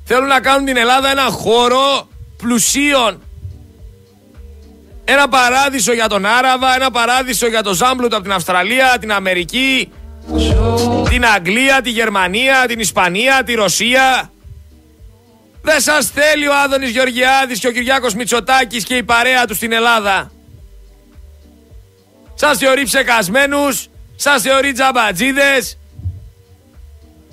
Θέλουν 0.05 0.27
να 0.27 0.41
κάνουν 0.41 0.65
την 0.65 0.77
Ελλάδα 0.77 1.11
ένα 1.11 1.23
χώρο 1.23 2.09
πλουσίων. 2.37 3.23
Ένα 5.05 5.29
παράδεισο 5.29 5.93
για 5.93 6.09
τον 6.09 6.27
Άραβα, 6.27 6.75
ένα 6.75 6.91
παράδεισο 6.91 7.47
για 7.47 7.63
τον 7.63 7.75
Ζάμπλουτ 7.75 8.15
από 8.15 8.23
την 8.23 8.33
Αυστραλία, 8.33 8.97
την 9.01 9.13
Αμερική, 9.13 9.93
την 11.09 11.27
Αγγλία, 11.27 11.83
τη 11.83 11.91
Γερμανία, 11.91 12.65
την 12.69 12.81
Ισπανία, 12.81 13.43
τη 13.45 13.55
Ρωσία. 13.55 14.31
Δεν 15.63 15.81
σας 15.81 16.11
θέλει 16.11 16.49
ο 16.49 16.53
Άδωνης 16.65 16.91
Γεωργιάδης 16.91 17.59
και 17.59 17.67
ο 17.67 17.71
Κυριάκος 17.71 18.15
Μητσοτάκης 18.15 18.85
και 18.85 18.97
η 18.97 19.03
παρέα 19.03 19.47
τους 19.47 19.57
στην 19.57 19.73
Ελλάδα. 19.73 20.31
Σας 22.35 22.59
θεωρεί 22.59 22.85
ψεκασμένους, 22.85 23.89
σας 24.17 24.43
θεωρεί 24.43 24.73
τζαμπατζίδες, 24.73 25.79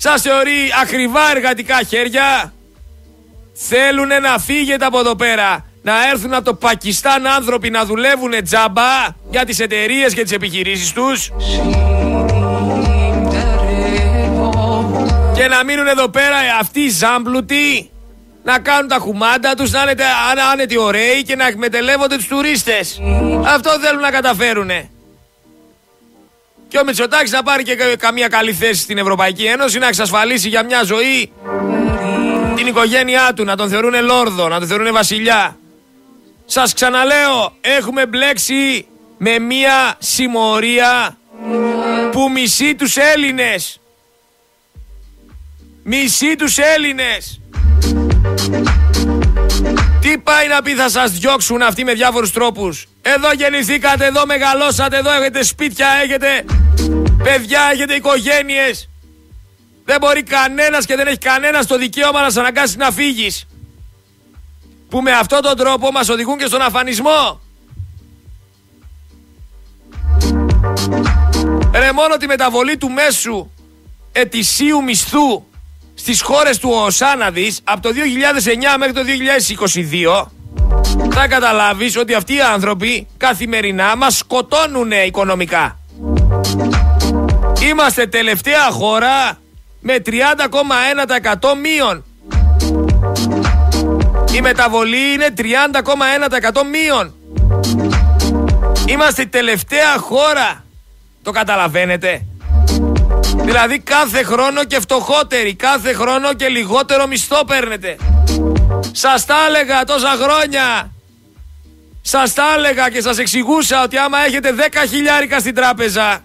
σας 0.05 0.21
θεωρεί 0.21 0.71
ακριβά 0.81 1.31
εργατικά 1.35 1.79
χέρια. 1.89 2.53
Θέλουν 3.53 4.07
να 4.07 4.37
φύγετε 4.37 4.85
από 4.85 4.99
εδώ 4.99 5.15
πέρα. 5.15 5.65
Να 5.81 5.93
έρθουν 6.11 6.33
από 6.33 6.43
το 6.45 6.53
Πακιστάν 6.53 7.27
άνθρωποι 7.27 7.69
να 7.69 7.85
δουλεύουν 7.85 8.43
τζάμπα 8.43 9.05
για 9.29 9.45
τις 9.45 9.59
εταιρείες 9.59 10.13
και 10.13 10.23
τις 10.23 10.31
επιχειρήσεις 10.31 10.91
τους. 10.93 11.29
Και 15.35 15.47
να 15.47 15.63
μείνουν 15.63 15.87
εδώ 15.87 16.09
πέρα 16.09 16.35
αυτοί 16.59 16.79
οι 16.79 16.89
ζάμπλουτοι 16.89 17.89
να 18.43 18.59
κάνουν 18.59 18.87
τα 18.87 18.97
κουμάντα 18.97 19.53
τους, 19.53 19.71
να 19.71 19.81
είναι 19.81 20.03
άνα- 20.31 20.45
άνετοι 20.51 20.77
ωραίοι 20.77 21.23
και 21.23 21.35
να 21.35 21.47
εκμεταλλεύονται 21.47 22.15
τους 22.15 22.27
τουρίστες. 22.27 23.01
Αυτό 23.45 23.69
θέλουν 23.81 24.01
να 24.01 24.11
καταφέρουνε. 24.11 24.89
Και 26.73 26.79
ο 26.79 26.83
Μητσοτάκης 26.85 27.31
να 27.31 27.43
πάρει 27.43 27.63
και 27.63 27.75
κα- 27.75 27.95
καμία 27.95 28.27
καλή 28.27 28.53
θέση 28.53 28.81
στην 28.81 28.97
Ευρωπαϊκή 28.97 29.43
Ένωση, 29.45 29.79
να 29.79 29.87
εξασφαλίσει 29.87 30.49
για 30.49 30.63
μια 30.63 30.83
ζωή 30.83 31.31
την 32.55 32.67
οικογένειά 32.67 33.33
του, 33.35 33.43
να 33.43 33.55
τον 33.55 33.69
θεωρούνε 33.69 34.01
λόρδο, 34.01 34.47
να 34.47 34.59
τον 34.59 34.67
θεωρούνε 34.67 34.91
βασιλιά. 34.91 35.57
Σας 36.45 36.73
ξαναλέω, 36.73 37.53
έχουμε 37.61 38.05
μπλέξει 38.05 38.85
με 39.17 39.39
μια 39.39 39.95
συμμορία 39.99 41.17
που 42.11 42.29
μισεί 42.31 42.75
τους 42.75 42.97
Έλληνες. 42.97 43.79
Μισεί 45.83 46.35
τους 46.35 46.57
Έλληνες. 46.57 47.41
Τι 50.03 50.17
πάει 50.17 50.47
να 50.47 50.61
πει 50.61 50.75
θα 50.75 50.89
σας 50.89 51.11
διώξουν 51.11 51.61
αυτοί 51.61 51.83
με 51.83 51.93
διάφορους 51.93 52.31
τρόπους. 52.31 52.87
Εδώ 53.01 53.33
γεννηθήκατε, 53.33 54.05
εδώ 54.05 54.25
μεγαλώσατε, 54.25 54.97
εδώ 54.97 55.11
έχετε 55.11 55.43
σπίτια, 55.43 55.87
έχετε 56.03 56.45
παιδιά, 57.23 57.69
έχετε 57.73 57.93
οικογένειες. 57.93 58.89
Δεν 59.85 59.97
μπορεί 59.99 60.23
κανένας 60.23 60.85
και 60.85 60.95
δεν 60.95 61.07
έχει 61.07 61.17
κανένας 61.17 61.65
το 61.67 61.77
δικαίωμα 61.77 62.21
να 62.21 62.29
σε 62.29 62.39
αναγκάσει 62.39 62.77
να 62.77 62.91
φύγεις. 62.91 63.47
Που 64.89 65.01
με 65.01 65.11
αυτόν 65.11 65.41
τον 65.41 65.57
τρόπο 65.57 65.91
μας 65.91 66.09
οδηγούν 66.09 66.37
και 66.37 66.45
στον 66.45 66.61
αφανισμό. 66.61 67.41
Ρε 71.73 71.91
μόνο 71.91 72.17
τη 72.17 72.27
μεταβολή 72.27 72.77
του 72.77 72.89
μέσου 72.89 73.49
ετησίου 74.11 74.83
μισθού 74.83 75.43
στις 76.03 76.21
χώρες 76.21 76.57
του 76.57 76.69
ΟΣΑ 76.69 77.15
να 77.15 77.31
δεις, 77.31 77.59
από 77.63 77.81
το 77.81 77.89
2009 77.89 78.77
μέχρι 78.77 78.93
το 78.93 79.01
2022 79.03 80.31
θα 81.11 81.27
καταλάβεις 81.27 81.97
ότι 81.97 82.13
αυτοί 82.13 82.33
οι 82.33 82.41
άνθρωποι 82.41 83.07
καθημερινά 83.17 83.95
μας 83.95 84.17
σκοτώνουν 84.17 84.91
οικονομικά. 84.91 85.79
Είμαστε 87.69 88.07
τελευταία 88.07 88.69
χώρα 88.71 89.37
με 89.79 90.01
30,1% 90.05 90.13
μείον. 91.61 92.03
Η 94.35 94.41
μεταβολή 94.41 95.13
είναι 95.13 95.33
30,1% 95.37 96.61
μείον. 96.71 97.13
Είμαστε 98.85 99.21
η 99.21 99.27
τελευταία 99.27 99.97
χώρα. 99.97 100.63
Το 101.23 101.31
καταλαβαίνετε; 101.31 102.25
Δηλαδή 103.43 103.79
κάθε 103.79 104.23
χρόνο 104.23 104.63
και 104.63 104.79
φτωχότεροι, 104.79 105.55
κάθε 105.55 105.93
χρόνο 105.93 106.33
και 106.33 106.47
λιγότερο 106.47 107.07
μισθό 107.07 107.45
παίρνετε. 107.45 107.95
Σας 108.91 109.25
τα 109.25 109.35
έλεγα 109.47 109.83
τόσα 109.83 110.09
χρόνια. 110.21 110.91
Σας 112.01 112.33
τα 112.33 112.43
έλεγα 112.57 112.89
και 112.89 113.01
σας 113.01 113.17
εξηγούσα 113.17 113.83
ότι 113.83 113.97
άμα 113.97 114.17
έχετε 114.25 114.53
10 114.57 114.87
χιλιάρικα 114.89 115.39
στην 115.39 115.55
τράπεζα 115.55 116.23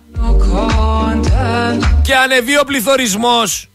και 2.03 2.15
ανεβεί 2.15 2.59
ο 2.59 2.65
πληθωρισμός 2.65 3.69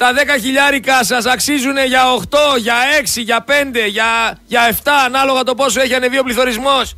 τα 0.00 0.12
10 0.36 0.40
χιλιάρικα 0.40 1.04
σας 1.04 1.26
αξίζουν 1.26 1.76
για 1.86 2.02
8, 2.14 2.58
για 2.58 2.74
6, 3.00 3.22
για 3.22 3.44
5, 3.48 3.50
για, 3.88 4.38
για 4.46 4.68
7 4.70 4.74
ανάλογα 5.04 5.42
το 5.42 5.54
πόσο 5.54 5.80
έχει 5.80 5.94
ανεβεί 5.94 6.18
ο 6.18 6.22
πληθωρισμός. 6.22 6.96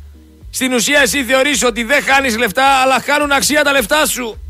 Στην 0.51 0.73
ουσία 0.73 0.99
εσύ 0.99 1.23
θεωρείς 1.23 1.63
ότι 1.63 1.83
δεν 1.83 2.03
χάνεις 2.03 2.37
λεφτά 2.37 2.65
αλλά 2.65 2.99
χάνουν 2.99 3.31
αξία 3.31 3.63
τα 3.63 3.71
λεφτά 3.71 4.05
σου. 4.05 4.42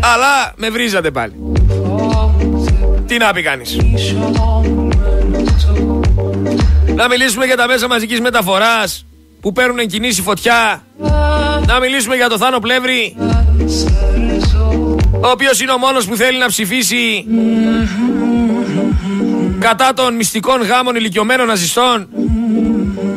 Αλλά 0.00 0.52
με 0.56 0.70
βρίζατε 0.70 1.10
πάλι. 1.10 1.32
Τι 3.06 3.16
να 3.16 3.32
πει 3.32 3.42
κανείς. 3.42 3.76
Να 6.94 7.08
μιλήσουμε 7.08 7.44
για 7.44 7.56
τα 7.56 7.66
μέσα 7.66 7.88
μαζικής 7.88 8.20
μεταφοράς 8.20 9.06
που 9.40 9.52
παίρνουν 9.52 9.86
κινήσεις 9.86 10.24
φωτιά. 10.24 10.82
Να 11.66 11.80
μιλήσουμε 11.80 12.16
για 12.16 12.28
το 12.28 12.38
Θάνο 12.38 12.58
Πλεύρη 12.58 13.16
ο 15.20 15.28
οποίος 15.28 15.60
είναι 15.60 15.72
ο 15.72 15.78
μόνος 15.78 16.06
που 16.06 16.16
θέλει 16.16 16.38
να 16.38 16.46
ψηφίσει 16.46 17.26
κατά 19.58 19.92
των 19.94 20.14
μυστικών 20.14 20.62
γάμων 20.62 20.96
ηλικιωμένων 20.96 21.46
ναζιστών 21.46 22.08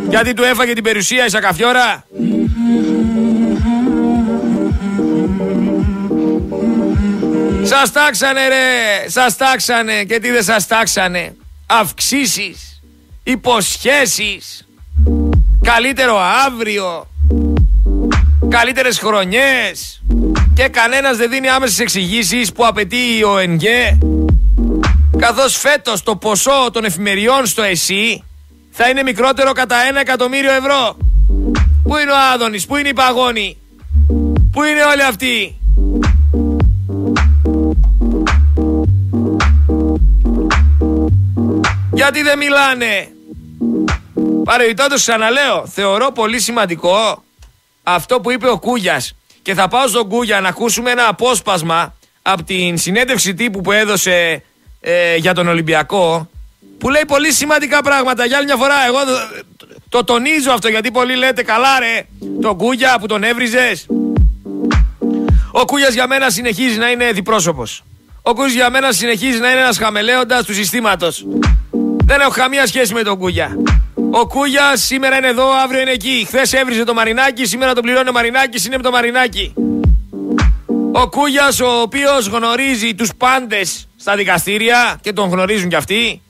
γιατί 0.10 0.34
του 0.34 0.44
έφαγε 0.44 0.74
την 0.74 0.84
περιουσία 0.84 1.26
η 1.26 1.30
Σακαφιόρα. 1.30 2.06
Σας 7.68 7.92
τάξανε 7.92 8.48
ρε, 8.48 9.10
σας 9.10 9.38
τάξανε 9.38 10.04
και 10.04 10.20
τι 10.20 10.32
δεν 10.32 10.44
σας 10.44 10.68
τάξανε; 10.68 11.36
Αυξήσεις, 11.66 12.82
υποσχέσεις, 13.24 14.68
καλύτερο 15.62 16.20
αύριο, 16.46 17.08
καλύτερες 18.50 19.00
χρονιές 19.00 20.02
και 20.54 20.68
κανένας 20.68 21.18
δεν 21.18 21.30
δίνει 21.30 21.50
άμεσες 21.50 21.80
εξηγήσεις 21.80 22.52
που 22.52 22.66
απαιτεί 22.66 23.24
ο 23.24 23.38
ΕΝΓΕ 23.38 23.98
καθώς 25.18 25.58
φέτος 25.58 26.04
το 26.04 26.16
ποσό 26.16 26.70
των 26.72 26.86
εφημεριών 26.86 27.46
στο 27.46 27.62
ΕΣΥ 27.62 28.24
θα 28.72 28.90
είναι 28.90 29.04
μικρότερο 29.04 29.52
κατά 29.52 29.76
ένα 29.88 30.00
εκατομμύριο 30.00 30.52
ευρώ. 30.52 30.98
Πού 31.84 31.98
είναι 31.98 32.12
ο 32.12 32.16
Άδωνης, 32.34 32.66
πού 32.66 32.76
είναι 32.76 32.90
η 32.90 32.94
Παγόνη, 32.94 33.58
πού 34.52 34.64
είναι 34.64 34.84
όλοι 34.92 35.04
αυτοί; 35.04 35.56
Γιατί 41.96 42.22
δεν 42.22 42.38
μιλάνε; 42.38 43.10
Παρεμπιπτόντως 44.44 45.02
ξαναλέω, 45.02 45.68
θεωρώ 45.68 46.12
πολύ 46.12 46.40
σημαντικό 46.40 47.24
αυτό 47.84 48.20
που 48.20 48.32
είπε 48.32 48.50
ο 48.50 48.60
Κούγιας 48.60 49.16
και 49.42 49.54
θα 49.54 49.68
πάω 49.68 49.88
στον 49.88 50.10
Κούγια 50.10 50.42
να 50.42 50.48
ακούσουμε 50.48 50.92
ένα 50.92 51.08
απόσπασμα 51.08 51.96
από 52.22 52.44
την 52.44 52.78
συνέντευξη 52.78 53.34
τύπου 53.34 53.62
που 53.62 53.72
έδωσε 53.72 54.44
ε, 54.82 55.16
για 55.16 55.34
τον 55.34 55.48
Ολυμπιακό 55.48 56.30
που 56.78 56.90
λέει 56.90 57.06
πολύ 57.08 57.32
σημαντικά 57.32 57.82
πράγματα. 57.84 58.26
Για 58.26 58.38
άλλη 58.38 58.46
μια 58.46 58.56
φορά, 58.56 58.86
εγώ 58.88 59.00
το, 59.90 60.04
τονίζω 60.04 60.52
αυτό 60.52 60.68
γιατί 60.68 60.92
πολλοί 60.92 61.16
λέτε 61.16 61.44
καλά 61.44 61.80
ρε, 61.80 62.06
τον 62.42 62.58
Κούγια 62.58 62.98
που 63.00 63.06
τον 63.06 63.24
έβριζες. 63.24 63.86
Ο 65.52 65.66
Κούγιας 65.66 65.94
για 65.94 66.08
μένα 66.08 66.30
συνεχίζει 66.30 66.78
να 66.78 66.90
είναι 66.90 67.12
διπρόσωπος. 67.12 67.84
Ο 68.22 68.34
Κούγιας 68.34 68.54
για 68.54 68.70
μένα 68.70 68.92
συνεχίζει 68.92 69.40
να 69.40 69.52
είναι 69.52 69.60
ένας 69.60 69.78
χαμελέοντας 69.78 70.46
του 70.46 70.54
συστήματος. 70.54 71.26
Δεν 72.06 72.20
έχω 72.20 72.32
καμία 72.32 72.68
σχέση 72.68 72.94
με 72.94 73.04
τον 73.04 73.18
Κούγια. 73.18 73.58
Ο 74.12 74.28
Κούγιας 74.28 74.82
σήμερα 74.82 75.18
είναι 75.18 75.28
εδώ, 75.28 75.52
αύριο 75.64 75.82
είναι 75.82 75.92
εκεί. 75.92 76.24
Χθες 76.28 76.54
έβριζε 76.54 76.84
το 76.84 76.94
Μαρινάκι, 76.94 77.46
σήμερα 77.46 77.74
το 77.74 77.82
πληρώνει 77.82 78.10
ο 78.10 78.12
Μαρινάκι, 78.12 78.66
είναι 78.66 78.78
με 78.78 78.84
το 78.84 78.92
Μαρινάκι. 78.92 79.54
Ο 80.92 81.10
Κούγιας, 81.10 81.60
ο 81.60 81.82
οποίος 81.82 82.28
γνωρίζει 82.28 82.96
τους 82.96 83.10
πάντες 83.18 83.88
στα 83.96 84.16
δικαστήρια 84.16 84.98
και 85.02 85.14
τον 85.14 85.30
γνωρίζουν 85.30 85.70
κι 85.70 85.76
αυτοί. 85.76 86.22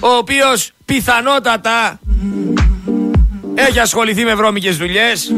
Ο 0.00 0.08
οποίος 0.08 0.72
πιθανότατα 0.84 2.00
έχει 3.54 3.78
ασχοληθεί 3.78 4.24
με 4.24 4.34
βρώμικες 4.34 4.76
δουλειές. 4.76 5.34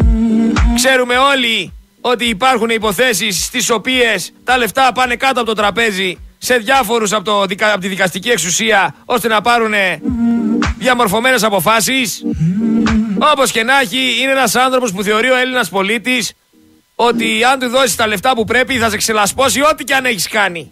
Ξέρουμε 0.74 1.16
όλοι 1.16 1.72
ότι 2.01 2.24
υπάρχουν 2.24 2.68
υποθέσεις 2.68 3.45
στις 3.45 3.70
οποίες 3.70 4.32
τα 4.45 4.59
λεφτά 4.59 4.93
πάνε 4.93 5.16
κάτω 5.16 5.41
από 5.41 5.49
το 5.49 5.55
τραπέζι 5.55 6.18
σε 6.43 6.57
διάφορους 6.57 7.12
από, 7.12 7.24
το, 7.24 7.41
από 7.72 7.80
τη 7.80 7.88
δικαστική 7.88 8.28
εξουσία 8.28 8.95
ώστε 9.05 9.28
να 9.28 9.41
πάρουν 9.41 9.72
διαμορφωμένες 10.78 11.43
αποφάσεις. 11.43 12.22
Όπως 13.32 13.51
και 13.51 13.62
να 13.62 13.80
έχει, 13.80 14.20
είναι 14.20 14.30
ένας 14.30 14.55
άνθρωπος 14.55 14.93
που 14.93 15.03
θεωρεί 15.03 15.30
ο 15.30 15.36
Έλληνας 15.36 15.68
πολίτης 15.68 16.32
ότι 16.95 17.45
αν 17.45 17.59
του 17.59 17.68
δώσεις 17.68 17.97
τα 17.97 18.07
λεφτά 18.07 18.34
που 18.34 18.45
πρέπει 18.45 18.78
θα 18.78 18.91
σε 18.91 18.97
ξελασπώσει 18.97 19.61
ό,τι 19.61 19.84
και 19.84 19.95
αν 19.95 20.05
έχεις 20.05 20.28
κάνει. 20.28 20.70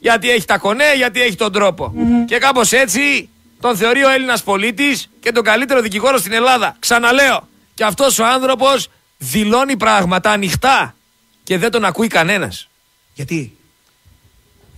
Γιατί 0.00 0.30
έχει 0.30 0.44
τα 0.44 0.58
κονέ, 0.58 0.94
γιατί 0.96 1.20
έχει 1.22 1.36
τον 1.36 1.52
τρόπο. 1.52 1.94
Και 2.26 2.38
κάπως 2.38 2.72
έτσι 2.72 3.28
τον 3.60 3.76
θεωρεί 3.76 4.04
ο 4.04 4.08
Έλληνας 4.08 4.42
πολίτης 4.42 5.10
και 5.20 5.32
τον 5.32 5.44
καλύτερο 5.44 5.80
δικηγόρο 5.80 6.18
στην 6.18 6.32
Ελλάδα. 6.32 6.76
Ξαναλέω, 6.78 7.48
και 7.74 7.84
αυτός 7.84 8.18
ο 8.18 8.24
άνθρωπος 8.26 8.88
δηλώνει 9.18 9.76
πράγματα 9.76 10.30
ανοιχτά 10.30 10.94
και 11.42 11.58
δεν 11.58 11.70
τον 11.70 11.84
ακούει 11.84 12.06
κανένας. 12.06 12.68
Γιατί 13.14 13.56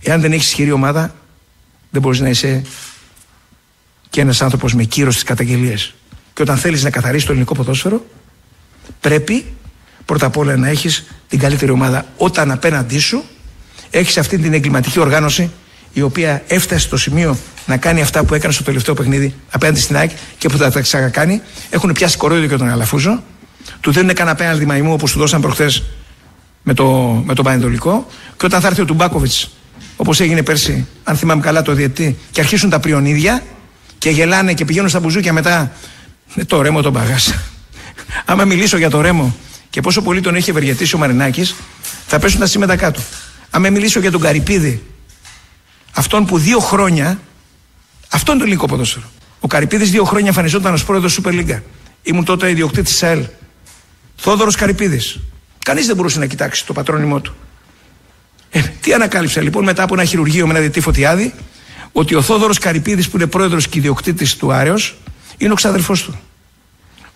Εάν 0.07 0.21
δεν 0.21 0.31
έχεις 0.31 0.47
ισχυρή 0.47 0.71
ομάδα, 0.71 1.15
δεν 1.89 2.01
μπορείς 2.01 2.19
να 2.19 2.29
είσαι 2.29 2.61
και 4.09 4.21
ένας 4.21 4.41
άνθρωπος 4.41 4.73
με 4.73 4.83
κύρος 4.83 5.13
στις 5.13 5.25
καταγγελίες. 5.25 5.93
Και 6.33 6.41
όταν 6.41 6.57
θέλεις 6.57 6.83
να 6.83 6.89
καθαρίσει 6.89 7.25
το 7.25 7.31
ελληνικό 7.31 7.53
ποδόσφαιρο, 7.55 8.05
πρέπει 8.99 9.45
πρώτα 10.05 10.25
απ' 10.25 10.37
όλα 10.37 10.55
να 10.55 10.67
έχεις 10.67 11.05
την 11.27 11.39
καλύτερη 11.39 11.71
ομάδα. 11.71 12.05
Όταν 12.17 12.51
απέναντί 12.51 12.99
σου 12.99 13.23
έχεις 13.89 14.17
αυτή 14.17 14.37
την 14.37 14.53
εγκληματική 14.53 14.99
οργάνωση 14.99 15.51
η 15.93 16.01
οποία 16.01 16.43
έφτασε 16.47 16.85
στο 16.85 16.97
σημείο 16.97 17.37
να 17.65 17.77
κάνει 17.77 18.01
αυτά 18.01 18.23
που 18.23 18.33
έκανε 18.33 18.53
στο 18.53 18.63
τελευταίο 18.63 18.93
παιχνίδι 18.93 19.35
απέναντι 19.51 19.79
στην 19.79 19.95
ΑΕΚ 19.95 20.11
και 20.37 20.49
που 20.49 20.57
θα 20.57 20.71
τα 20.71 20.81
ξανακάνει. 20.81 21.41
Έχουν 21.69 21.91
πιάσει 21.91 22.17
κορόιδο 22.17 22.47
και 22.47 22.55
τον 22.55 22.69
Αλαφούζο. 22.69 23.23
Του 23.81 23.91
δίνουν 23.91 24.13
κανένα 24.13 24.31
απέναντι 24.31 24.65
μαϊμού 24.65 24.93
όπως 24.93 25.11
του 25.11 25.19
δώσαν 25.19 25.41
προχθές 25.41 25.83
με 26.63 26.73
το, 26.73 26.85
με 27.25 27.33
το 27.33 27.43
Πανετολικό. 27.43 28.07
Και 28.37 28.45
όταν 28.45 28.61
θα 28.61 28.67
έρθει 28.67 28.81
ο 28.81 28.85
Τουμπάκοβιτς 28.85 29.49
όπως 29.95 30.19
έγινε 30.19 30.43
πέρσι, 30.43 30.87
αν 31.03 31.15
θυμάμαι 31.17 31.41
καλά 31.41 31.61
το 31.61 31.73
διετή, 31.73 32.17
και 32.31 32.41
αρχίσουν 32.41 32.69
τα 32.69 32.79
πριονίδια 32.79 33.43
και 33.97 34.09
γελάνε 34.09 34.53
και 34.53 34.65
πηγαίνουν 34.65 34.89
στα 34.89 34.99
μπουζούκια 34.99 35.33
μετά. 35.33 35.71
Ε, 36.35 36.43
το 36.45 36.61
ρέμο 36.61 36.81
τον 36.81 36.93
παγάσα. 36.93 37.43
Άμα 38.25 38.45
μιλήσω 38.45 38.77
για 38.77 38.89
το 38.89 39.01
ρέμο 39.01 39.35
και 39.69 39.81
πόσο 39.81 40.01
πολύ 40.01 40.21
τον 40.21 40.35
έχει 40.35 40.49
ευεργετήσει 40.49 40.95
ο 40.95 40.97
Μαρινάκης, 40.97 41.55
θα 42.07 42.19
πέσουν 42.19 42.39
τα 42.39 42.45
σήματα 42.45 42.75
κάτω. 42.75 43.01
Άμα 43.49 43.69
μιλήσω 43.69 43.99
για 43.99 44.11
τον 44.11 44.21
Καρυπίδη, 44.21 44.83
αυτόν 45.91 46.25
που 46.25 46.37
δύο 46.37 46.59
χρόνια, 46.59 47.19
αυτόν 48.09 48.33
τον 48.33 48.41
ελληνικό 48.41 48.65
ποδόσφαιρο. 48.65 49.05
Ο 49.39 49.47
Καρυπίδης 49.47 49.91
δύο 49.91 50.03
χρόνια 50.03 50.27
εμφανιζόταν 50.27 50.73
ως 50.73 50.85
πρόεδρος 50.85 51.19
Super 51.21 51.31
League. 51.31 51.59
Ήμουν 52.03 52.25
τότε 52.25 52.49
ιδιοκτήτης 52.49 52.91
της 52.91 53.03
ΑΕΛ. 53.03 53.25
Θόδωρος 54.15 54.55
Καρυπίδης. 54.55 55.19
Κανείς 55.65 55.85
δεν 55.85 55.95
μπορούσε 55.95 56.19
να 56.19 56.25
κοιτάξει 56.25 56.65
το 56.65 56.73
πατρόνιμό 56.73 57.19
του. 57.19 57.35
Ε, 58.49 58.61
τι 58.81 58.93
ανακάλυψα 58.93 59.41
λοιπόν 59.41 59.63
μετά 59.63 59.83
από 59.83 59.93
ένα 59.93 60.05
χειρουργείο 60.05 60.45
με 60.45 60.51
ένα 60.51 60.59
διετή 60.59 60.79
φωτιάδη, 60.79 61.33
ότι 61.91 62.15
ο 62.15 62.21
Θόδωρος 62.21 62.57
Καρυπίδης 62.57 63.09
που 63.09 63.17
είναι 63.17 63.27
πρόεδρος 63.27 63.67
και 63.67 63.77
ιδιοκτήτης 63.79 64.35
του 64.35 64.51
Άρεος 64.53 64.95
είναι 65.37 65.51
ο 65.51 65.55
ξαδερφός 65.55 66.03
του 66.03 66.19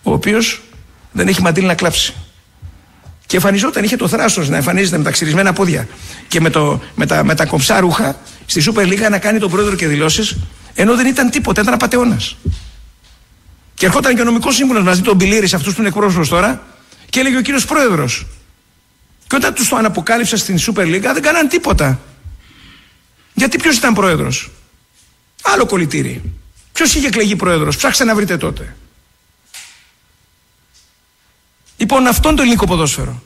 ο 0.02 0.12
οποίος 0.12 0.60
δεν 1.12 1.28
έχει 1.28 1.42
μαντήλ 1.42 1.66
να 1.66 1.74
κλάψει 1.74 2.14
και 3.26 3.36
εμφανιζόταν, 3.36 3.84
είχε 3.84 3.96
το 3.96 4.08
θράσος 4.08 4.48
να 4.48 4.56
εμφανίζεται 4.56 4.96
με 4.98 5.04
τα 5.04 5.10
ξυρισμένα 5.10 5.52
πόδια 5.52 5.88
και 6.28 6.40
με, 6.40 6.50
το, 6.50 6.80
με, 6.94 7.06
τα, 7.06 7.24
με 7.24 7.34
τα 7.34 7.46
κομψά 7.46 7.80
ρούχα 7.80 8.16
στη 8.46 8.60
Σούπερ 8.60 8.86
Λίγα 8.86 9.08
να 9.08 9.18
κάνει 9.18 9.38
τον 9.38 9.50
πρόεδρο 9.50 9.76
και 9.76 9.86
δηλώσεις 9.86 10.36
ενώ 10.74 10.96
δεν 10.96 11.06
ήταν 11.06 11.30
τίποτα, 11.30 11.60
ήταν 11.60 11.74
απαταιώνας 11.74 12.36
και 13.80 13.86
ερχόταν 13.86 14.14
και 14.14 14.20
ο 14.20 14.24
νομικός 14.24 14.54
σύμβουλος 14.54 14.82
μαζί 14.82 15.00
τον 15.00 15.16
Μπιλίρη, 15.16 15.48
αυτούς 15.54 15.74
που 15.74 15.80
είναι 15.80 15.88
εκπρόσωπος 15.88 16.28
τώρα, 16.28 16.62
και 17.10 17.20
έλεγε 17.20 17.36
ο 17.36 17.40
κύριος 17.40 17.64
Πρόεδρος. 17.64 18.26
Και 19.30 19.36
όταν 19.36 19.54
τους 19.54 19.68
το 19.68 19.76
αναποκάλυψα 19.76 20.36
στην 20.36 20.58
Super 20.58 20.80
League 20.80 21.00
δεν 21.12 21.22
κάναν 21.22 21.48
τίποτα. 21.48 22.00
Γιατί 23.34 23.58
ποιος 23.58 23.76
ήταν 23.76 23.94
πρόεδρος; 23.94 24.50
Άλλο 25.42 25.66
κολλητήρι. 25.66 26.22
Ποιος 26.72 26.94
είχε 26.94 27.06
εκλεγεί 27.06 27.36
πρόεδρος; 27.36 27.76
Ψάξτε 27.76 28.04
να 28.04 28.14
βρείτε 28.14 28.36
τότε. 28.36 28.76
Λοιπόν, 31.76 32.06
αυτόν 32.06 32.36
το 32.36 32.42
ελληνικό 32.42 32.66
ποδόσφαιρο. 32.66 33.22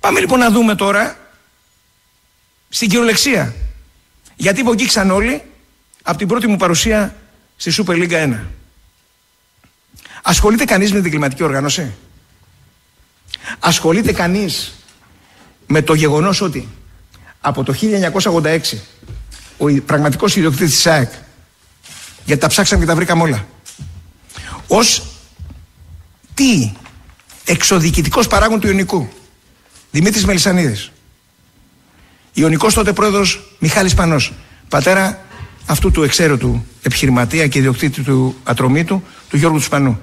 Πάμε 0.00 0.20
λοιπόν 0.20 0.38
να 0.38 0.50
δούμε 0.50 0.74
τώρα 0.74 1.18
στην 2.68 2.88
κυριολεξία. 2.88 3.54
Γιατί 4.36 4.60
υπογγίξαν 4.60 5.10
όλοι 5.10 5.42
από 6.02 6.18
την 6.18 6.28
πρώτη 6.28 6.46
μου 6.46 6.56
παρουσία 6.56 7.16
στη 7.56 7.74
Super 7.76 7.92
League 7.92 8.32
1. 8.32 8.38
Ασχολείται 10.22 10.64
κανείς 10.64 10.92
με 10.92 11.00
την 11.00 11.10
κλιματική 11.10 11.42
οργάνωση; 11.42 11.94
Ασχολείται 13.58 14.12
κανείς 14.12 14.78
με 15.66 15.82
το 15.82 15.94
γεγονός 15.94 16.40
ότι 16.40 16.68
από 17.40 17.62
το 17.62 17.74
1986 18.22 18.58
ο 19.58 19.82
πραγματικός 19.86 20.36
ιδιοκτήτης 20.36 20.74
της 20.74 20.86
ΑΕΚ 20.86 21.10
γιατί 22.24 22.40
τα 22.40 22.48
ψάξαμε 22.48 22.80
και 22.80 22.86
τα 22.86 22.94
βρήκαμε 22.94 23.22
όλα 23.22 23.46
ως 24.68 25.02
τι 26.34 26.72
εξοδικητικός 27.44 28.26
παράγον 28.26 28.60
του 28.60 28.66
Ιωνικού 28.66 29.08
Δημήτρης 29.90 30.24
Μελισανίδης 30.24 30.92
Ιωνικός 32.32 32.74
τότε 32.74 32.92
πρόεδρος 32.92 33.56
Μιχάλης 33.58 33.94
Πανός 33.94 34.32
πατέρα 34.68 35.24
αυτού 35.66 35.90
του 35.90 36.02
εξαίρετου 36.02 36.64
επιχειρηματία 36.82 37.46
και 37.46 37.58
ιδιοκτήτη 37.58 38.02
του 38.02 38.36
ατρωμίτου 38.44 39.02
του 39.28 39.36
Γιώργου 39.36 39.60
Σπανού. 39.60 40.00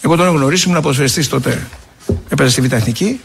Εγώ 0.00 0.16
τον 0.16 0.26
έχω 0.26 0.34
γνωρίσει, 0.34 0.64
ήμουν 0.66 0.78
αποσφαιριστή 0.78 1.26
τότε. 1.26 1.68
Έπαιζε 2.28 2.50
στη 2.50 2.60
Β' 2.60 2.72
Εθνική. 2.72 3.20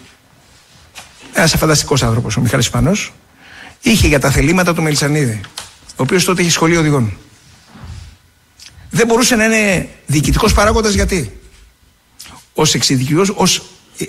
Ένας 1.37 1.53
φανταστικός 1.57 2.03
άνθρωπος 2.03 2.37
ο 2.37 2.41
Μιχάλης 2.41 2.65
Σπανό. 2.65 2.91
Είχε 3.81 4.07
για 4.07 4.19
τα 4.19 4.31
θελήματα 4.31 4.73
του 4.73 4.81
Μελισανίδη, 4.81 5.41
ο 5.89 5.95
οποίος 5.95 6.23
τότε 6.25 6.41
είχε 6.41 6.51
σχολείο 6.51 6.79
οδηγών. 6.79 7.17
Δεν 8.89 9.07
μπορούσε 9.07 9.35
να 9.35 9.43
είναι 9.43 9.89
διοικητικός 10.05 10.53
παράγοντας 10.53 10.93
γιατί; 10.93 11.39
Ω 12.53 12.63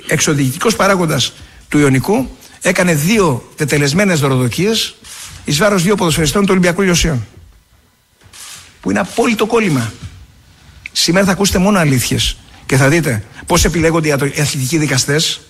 εξοδιοικητικός 0.07 0.77
παράγοντας 0.77 1.33
του 1.69 1.79
Ιωνικού 1.79 2.37
έκανε 2.61 2.95
δύο 2.95 3.53
τετελεσμένες 3.57 4.21
δωροδοκίες 4.21 4.95
εις 5.45 5.59
βάρος 5.59 5.83
δύο 5.83 5.95
ποδοσφαιριστών 5.95 6.43
του 6.43 6.49
Ολυμπιακού 6.51 6.83
Λιωσίων. 6.83 7.27
Που 8.81 8.91
είναι 8.91 9.01
απόλυτο 9.01 9.47
κόλλημα. 9.47 9.93
Σήμερα 10.93 11.27
θα 11.27 11.33
ακούσετε 11.33 11.59
μόνο 11.59 11.79
αλήθειες 11.79 12.37
και 12.67 12.77
θα 12.77 12.89
δείτε 12.89 13.25
πώς 13.47 13.65
επιλέγονται 13.65 14.09
οι 14.09 14.13
αθλητικοί 14.13 14.79
δικαστές, 14.79 15.41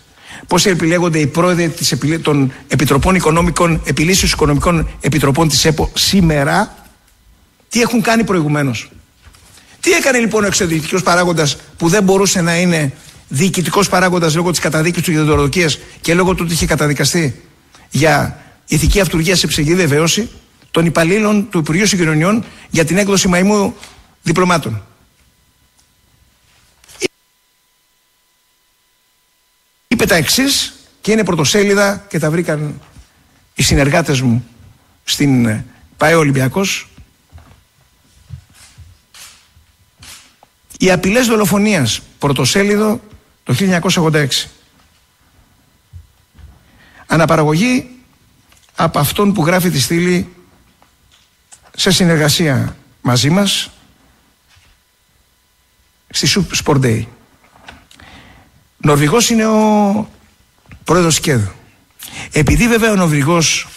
πώς 0.46 0.66
επιλέγονται 0.66 1.18
οι 1.18 1.26
πρόεδροι 1.26 1.68
της, 1.68 1.94
των 2.22 2.52
Επιτροπών 2.68 3.14
Οικονομικών, 3.14 3.82
Επιλύσεως 3.84 4.32
Οικονομικών 4.32 4.88
Επιτροπών 5.00 5.48
της 5.48 5.64
ΕΠΟ 5.64 5.90
σήμερα, 5.94 6.74
τι 7.68 7.80
έχουν 7.80 8.02
κάνει 8.02 8.24
προηγουμένως; 8.24 8.90
Τι 9.80 9.90
έκανε 9.90 10.18
λοιπόν 10.18 10.44
ο 10.44 10.46
εξωτερικό 10.46 11.00
παράγοντας 11.00 11.56
που 11.76 11.88
δεν 11.88 12.02
μπορούσε 12.02 12.40
να 12.40 12.56
είναι 12.58 12.92
διοικητικός 13.28 13.88
παράγοντας 13.88 14.34
λόγω 14.34 14.50
της 14.50 14.60
καταδίκης 14.60 15.02
του 15.02 15.10
για 15.10 15.70
και 16.00 16.14
λόγω 16.14 16.34
του 16.34 16.42
ότι 16.44 16.52
είχε 16.52 16.66
καταδικαστεί 16.66 17.42
για 17.90 18.42
ηθική 18.66 19.00
αυτουργία 19.00 19.36
σε 19.36 19.46
ψυχή 19.46 19.74
βεβαίωση 19.74 20.30
των 20.70 20.86
υπαλλήλων 20.86 21.48
του 21.50 21.58
Υπουργείου 21.58 21.86
Συγκοινωνιών 21.86 22.44
για 22.70 22.84
την 22.84 22.96
έκδοση 22.96 23.28
μαϊμού 23.28 23.74
διπλωμάτων; 24.22 24.82
Είπε 29.98 30.06
τα 30.06 30.14
εξής 30.14 30.74
και 31.00 31.12
είναι 31.12 31.24
πρωτοσέλιδα 31.24 32.04
και 32.08 32.18
τα 32.18 32.30
βρήκαν 32.30 32.80
οι 33.54 33.62
συνεργάτες 33.62 34.20
μου 34.20 34.46
στην 35.04 35.62
ΠαΕ 35.96 36.14
Ολυμπιακός. 36.14 36.88
Οι 40.78 40.90
απειλές 40.90 41.26
δολοφονίας, 41.26 42.00
πρωτοσέλιδο 42.18 43.00
το 43.44 43.54
1986. 43.54 44.48
Αναπαραγωγή 47.06 47.90
από 48.74 48.98
αυτόν 48.98 49.32
που 49.32 49.46
γράφει 49.46 49.70
τη 49.70 49.80
στήλη 49.80 50.34
σε 51.76 51.90
συνεργασία 51.90 52.76
μαζί 53.00 53.30
μας 53.30 53.70
στη 56.08 56.42
Sport 56.64 56.80
Day. 56.80 57.06
Νορβηγός 58.80 59.30
είναι 59.30 59.46
ο 59.46 60.08
πρόεδρος 60.84 61.20
ΚΕΔ. 61.20 61.42
Επειδή 62.32 62.68
βέβαια 62.68 62.90
ο 62.90 62.94
Νορβηγός 62.94 63.68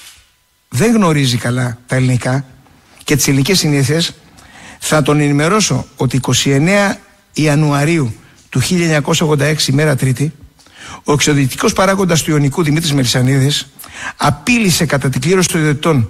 δεν 0.70 0.94
γνωρίζει 0.94 1.38
καλά 1.38 1.78
τα 1.88 1.96
ελληνικά 1.96 2.46
και 3.04 3.16
τις 3.16 3.28
ελληνικές 3.28 3.60
συνήθειες 3.60 4.14
θα 4.80 5.02
τον 5.02 5.20
ενημερώσω 5.20 5.86
ότι 5.96 6.20
29 6.44 6.96
Ιανουαρίου 7.34 8.14
του 8.50 8.62
1986 9.16 9.56
μέρα 9.72 9.96
Τρίτη 9.96 10.34
ο 11.04 11.14
εξοδητικός 11.14 11.74
παράγοντας 11.74 12.24
του 12.24 12.32
Ιωνικού 12.32 12.64
Δημήτρης 12.64 12.94
Μελισανίδης 12.94 13.68
απείλησε 14.18 14.86
κατά 14.86 15.10
την 15.10 15.22
κλήρωση 15.22 15.50
των 15.50 15.60
ιδιωτών 15.60 16.10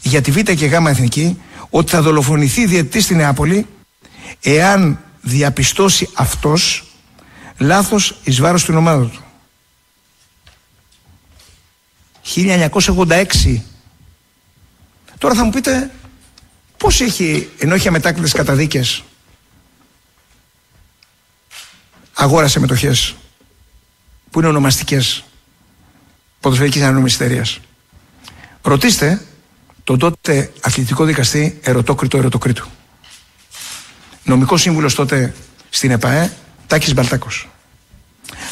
για 0.00 0.20
τη 0.20 0.30
Β 0.30 0.38
και 0.38 0.66
Γ 0.66 0.72
Εθνική 0.72 1.38
ότι 1.70 1.90
θα 1.90 2.02
δολοφονηθεί 2.02 2.66
διαιτητής 2.66 3.04
στη 3.04 3.14
Νεάπολη 3.14 3.66
εάν 4.42 4.98
διαπιστώσει 5.20 6.08
αυτός 6.14 6.89
λάθος 7.60 8.16
εις 8.24 8.40
βάρος 8.40 8.64
του 8.64 8.74
ομάδα 8.76 9.06
του. 9.06 9.24
1986. 12.22 13.62
Τώρα 15.18 15.34
θα 15.34 15.44
μου 15.44 15.50
πείτε 15.50 15.90
πώς 16.76 17.00
έχει, 17.00 17.50
ενώ 17.58 17.74
έχει 17.74 17.88
αμετάκλητες 17.88 18.32
καταδίκες, 18.32 19.02
αγόρασε 22.14 22.60
μετοχές 22.60 23.14
που 24.30 24.38
είναι 24.38 24.48
ονομαστικές 24.48 25.24
ποδοσφαιρικής 26.40 26.82
ανομιστερίας. 26.82 27.60
Ρωτήστε 28.62 29.26
τον 29.84 29.98
τότε 29.98 30.52
αθλητικό 30.60 31.04
δικαστή 31.04 31.58
Ερωτόκριτο 31.62 32.18
Ερωτοκρίτου. 32.18 32.68
Νομικός 34.24 34.60
σύμβουλος 34.60 34.94
τότε 34.94 35.34
στην 35.70 35.90
ΕΠΑΕ, 35.90 36.32
Τάκης 36.70 36.94
Μπαλτάκος. 36.94 37.48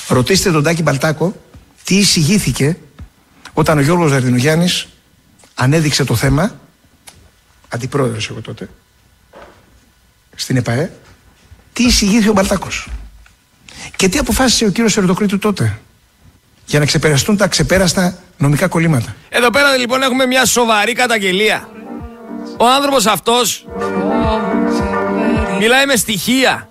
Ρωτήστε 0.08 0.50
τον 0.50 0.62
Τάκη 0.62 0.82
Μπαλτάκο 0.82 1.36
τι 1.84 1.96
εισηγήθηκε 1.96 2.78
όταν 3.52 3.78
ο 3.78 3.80
Γιώργος 3.80 4.10
Δαρδινογιάννης 4.10 4.88
ανέδειξε 5.54 6.04
το 6.04 6.14
θέμα, 6.14 6.60
αντιπρόεδρος 7.68 8.30
εγώ 8.30 8.40
τότε, 8.40 8.68
στην 10.34 10.56
ΕΠΑΕ, 10.56 10.92
τι 11.72 11.82
εισηγήθηκε 11.82 12.28
ο 12.28 12.32
Μπαλτάκος. 12.32 12.88
Και 13.96 14.08
τι 14.08 14.18
αποφάσισε 14.18 14.64
ο 14.64 14.70
κύριος 14.70 14.96
Ερωτοκρίτου 14.96 15.38
τότε 15.38 15.78
για 16.66 16.78
να 16.78 16.84
ξεπεραστούν 16.86 17.36
τα 17.36 17.48
ξεπέραστα 17.48 18.18
νομικά 18.36 18.68
κολλήματα. 18.68 19.16
Εδώ 19.28 19.50
πέρα 19.50 19.76
λοιπόν 19.76 20.02
έχουμε 20.02 20.26
μια 20.26 20.44
σοβαρή 20.44 20.92
καταγγελία. 20.92 21.68
Ο 22.56 22.66
άνθρωπος 22.68 23.06
αυτός 23.06 23.66
μιλάει 25.58 25.86
με 25.86 25.96
στοιχεία. 25.96 26.68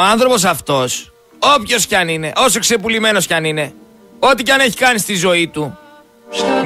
Ο 0.00 0.02
άνθρωπος 0.02 0.44
αυτός, 0.44 1.12
όποιος 1.38 1.86
κι 1.86 1.94
αν 1.94 2.08
είναι, 2.08 2.32
όσο 2.36 2.58
ξεπουλημένος 2.58 3.26
κι 3.26 3.34
αν 3.34 3.44
είναι, 3.44 3.72
ό,τι 4.18 4.42
κι 4.42 4.50
αν 4.50 4.60
έχει 4.60 4.76
κάνει 4.76 4.98
στη 4.98 5.14
ζωή 5.14 5.48
του, 5.48 5.78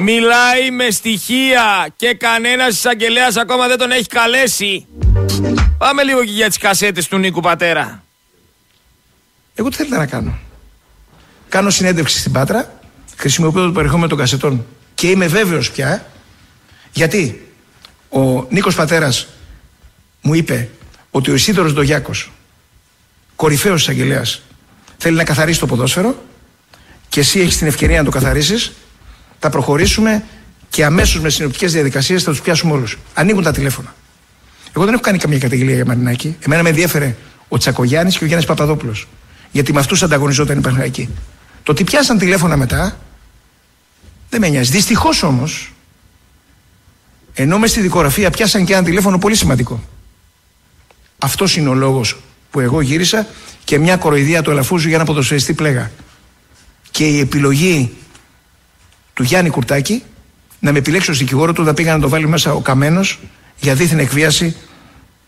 μιλάει 0.01 0.71
με 0.71 0.89
στοιχεία 0.89 1.87
και 1.95 2.13
κανένας 2.13 2.75
εισαγγελέας 2.75 3.37
ακόμα 3.37 3.67
δεν 3.67 3.77
τον 3.77 3.91
έχει 3.91 4.07
καλέσει. 4.07 4.87
Πάμε 5.77 6.03
λίγο 6.03 6.23
και 6.23 6.31
για 6.31 6.47
τις 6.47 6.57
κασέτες 6.57 7.07
του 7.07 7.17
Νίκου 7.17 7.39
Πατέρα. 7.41 8.03
Εγώ 9.55 9.69
τι 9.69 9.75
θέλετε 9.75 9.97
να 9.97 10.05
κάνω; 10.05 10.37
Κάνω 11.49 11.69
συνέντευξη 11.69 12.19
στην 12.19 12.31
Πάτρα, 12.31 12.79
χρησιμοποιώ 13.15 13.65
το 13.65 13.71
περιεχόμενο 13.71 14.07
των 14.07 14.17
κασετών 14.17 14.65
και 14.95 15.09
είμαι 15.09 15.27
βέβαιος 15.27 15.71
πια 15.71 16.05
γιατί 16.91 17.47
ο 18.09 18.45
Νίκος 18.49 18.75
Πατέρας 18.75 19.27
μου 20.21 20.33
είπε 20.33 20.69
ότι 21.11 21.31
ο 21.31 21.33
Ισίδωρος 21.33 21.73
Ντογιάκο, 21.73 22.11
κορυφαίος 23.35 23.81
εισαγγελέας, 23.81 24.41
θέλει 24.97 25.15
να 25.15 25.23
καθαρίσει 25.23 25.59
το 25.59 25.65
ποδόσφαιρο 25.65 26.23
και 27.09 27.19
εσύ 27.19 27.39
έχεις 27.39 27.57
την 27.57 27.67
ευκαιρία 27.67 27.97
να 27.97 28.03
το 28.03 28.11
καθαρίσεις. 28.11 28.71
Θα 29.39 29.49
προχωρήσουμε 29.49 30.23
και 30.69 30.85
αμέσως 30.85 31.21
με 31.21 31.29
συνοπτικές 31.29 31.71
διαδικασίες 31.71 32.23
θα 32.23 32.31
τους 32.31 32.41
πιάσουμε 32.41 32.73
όλους. 32.73 32.97
Ανοίγουν 33.13 33.43
τα 33.43 33.51
τηλέφωνα. 33.51 33.95
Εγώ 34.75 34.85
δεν 34.85 34.93
έχω 34.93 35.03
κάνει 35.03 35.17
καμία 35.17 35.39
καταγγελία 35.39 35.75
για 35.75 35.85
Μαρινάκη. 35.85 36.37
Εμένα 36.39 36.63
με 36.63 36.69
ενδιαφέρε 36.69 37.15
ο 37.47 37.57
Τσακογιάννης 37.57 38.17
και 38.17 38.23
ο 38.23 38.27
Γιάννης 38.27 38.47
Παπαδόπουλος. 38.47 39.07
Γιατί 39.51 39.73
με 39.73 39.79
αυτούς 39.79 40.03
ανταγωνιζόταν 40.03 40.57
η 40.57 40.61
Παναγιακή. 40.61 41.09
Το 41.63 41.71
ότι 41.71 41.83
πιάσαν 41.83 42.17
τηλέφωνα 42.17 42.57
μετά 42.57 42.97
δεν 44.29 44.39
με 44.39 44.49
νοιάζει. 44.49 44.71
Δυστυχώς 44.71 45.23
όμως, 45.23 45.73
ενώ 47.33 47.57
μες 47.57 47.69
στη 47.69 47.81
δικογραφία 47.81 48.29
πιάσαν 48.29 48.65
και 48.65 48.73
ένα 48.73 48.83
τηλέφωνο 48.83 49.17
πολύ 49.17 49.35
σημαντικό. 49.35 49.83
Αυτός 51.17 51.55
είναι 51.55 51.69
ο 51.69 51.73
λόγος 51.73 52.17
που 52.55 52.61
εγώ 52.61 52.81
γύρισα 52.81 53.27
και 53.63 53.79
μια 53.79 53.97
κοροϊδία 53.97 54.41
του 54.41 54.51
Ελαφούζου 54.51 54.87
για 54.87 54.97
να 54.97 55.03
ποδοσφαιριστή 55.03 55.53
πλέγα. 55.53 55.91
Και 56.91 57.07
η 57.07 57.19
επιλογή 57.19 57.93
του 59.13 59.23
Γιάννη 59.23 59.49
Κουρτάκη 59.49 60.03
να 60.59 60.71
με 60.71 60.77
επιλέξει 60.77 61.11
ως 61.11 61.17
δικηγόρο 61.17 61.53
του, 61.53 61.65
θα 61.65 61.73
πήγα 61.73 61.93
να 61.93 61.99
το 61.99 62.09
βάλει 62.09 62.27
μέσα 62.27 62.53
ο 62.53 62.59
Καμένος 62.59 63.19
για 63.59 63.75
δίθεν 63.75 63.99
εκβίαση 63.99 64.55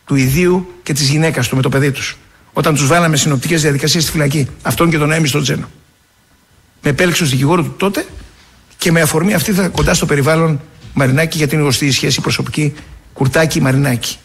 του 0.05 0.15
ιδίου 0.15 0.73
και 0.83 0.93
της 0.93 1.09
γυναίκας 1.09 1.47
του 1.47 1.55
με 1.55 1.61
το 1.61 1.69
παιδί 1.69 1.91
τους. 1.91 2.17
Όταν 2.53 2.75
τους 2.75 2.87
βάλαμε 2.87 3.17
συνοπτικές 3.17 3.61
διαδικασίες 3.61 4.03
στη 4.03 4.11
φυλακή. 4.11 4.47
Αυτόν 4.61 4.89
και 4.89 4.97
τον 4.97 5.11
έμει 5.11 5.27
στον 5.27 5.41
Τζένο. 5.41 5.69
Με 6.81 6.89
επέλεξε 6.89 7.23
ως 7.23 7.29
δικηγόρο 7.29 7.63
του 7.63 7.75
τότε 7.77 8.05
και 8.77 8.91
με 8.91 9.01
αφορμή 9.01 9.33
αυτή 9.33 9.51
θα 9.51 9.67
κοντά 9.67 9.93
στο 9.93 10.05
περιβάλλον 10.05 10.61
Μαρινάκη 10.93 11.37
για 11.37 11.47
την 11.47 11.59
γνωστή 11.59 11.91
σχέση 11.91 12.21
προσωπική 12.21 12.73
Κουρτάκη-Μαρινάκη. 13.13 14.17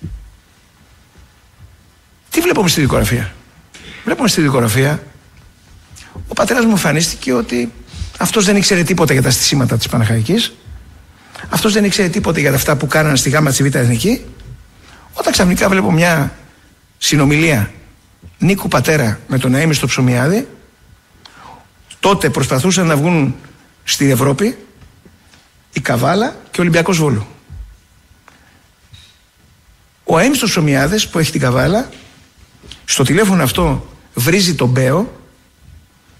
Τι 2.33 2.41
βλέπουμε 2.41 2.69
στη 2.69 2.81
δικογραφία; 2.81 3.33
Βλέπουμε 4.05 4.29
στη 4.29 4.41
δικογραφία 4.41 5.03
ο 6.29 6.35
πατέρας 6.35 6.65
μου 6.65 6.71
εμφανίστηκε 6.71 7.33
ότι 7.33 7.73
αυτός 8.19 8.45
δεν 8.45 8.57
ήξερε 8.57 8.83
τίποτα 8.83 9.13
για 9.13 9.23
τα 9.23 9.31
στισίματα 9.31 9.77
της 9.77 9.89
Παναχαϊκής. 9.89 10.53
Αυτός 11.49 11.73
δεν 11.73 11.85
ήξερε 11.85 12.09
τίποτα 12.09 12.41
για 12.41 12.55
αυτά 12.55 12.77
που 12.77 12.87
κάνανε 12.87 13.17
στη 13.17 13.31
γάμα 13.31 13.51
της 13.51 13.63
Β' 13.63 13.75
Εθνική. 13.75 14.25
Όταν 15.13 15.33
ξαφνικά 15.33 15.69
βλέπω 15.69 15.93
μια 15.93 16.33
συνομιλία 16.99 17.73
Νίκου 18.39 18.69
Πατέρα 18.69 19.21
με 19.29 19.39
τον 19.39 19.55
Αίμι 19.55 19.75
στο 19.75 19.87
Ψωμιάδη, 19.87 20.49
τότε 22.01 22.31
προσπαθούσαν 22.31 22.87
να 22.87 22.97
βγουν 22.97 23.37
στην 23.85 24.11
Ευρώπη 24.11 24.59
η 25.73 25.81
Καβάλα 25.81 26.37
και 26.51 26.61
ο 26.61 26.63
Ολυμπιακός 26.63 26.99
Βόλου. 26.99 27.27
Ο 30.05 30.19
Αίμι 30.19 30.37
στο 30.37 30.47
Ψωμιάδης 30.47 31.09
που 31.09 31.19
έχει 31.19 31.31
την 31.31 31.41
Καβάλα, 31.41 31.89
στο 32.85 33.03
τηλέφωνο 33.05 33.43
αυτό 33.43 33.87
βρίζει 34.15 34.55
τον 34.55 34.69
Μπέο 34.69 35.21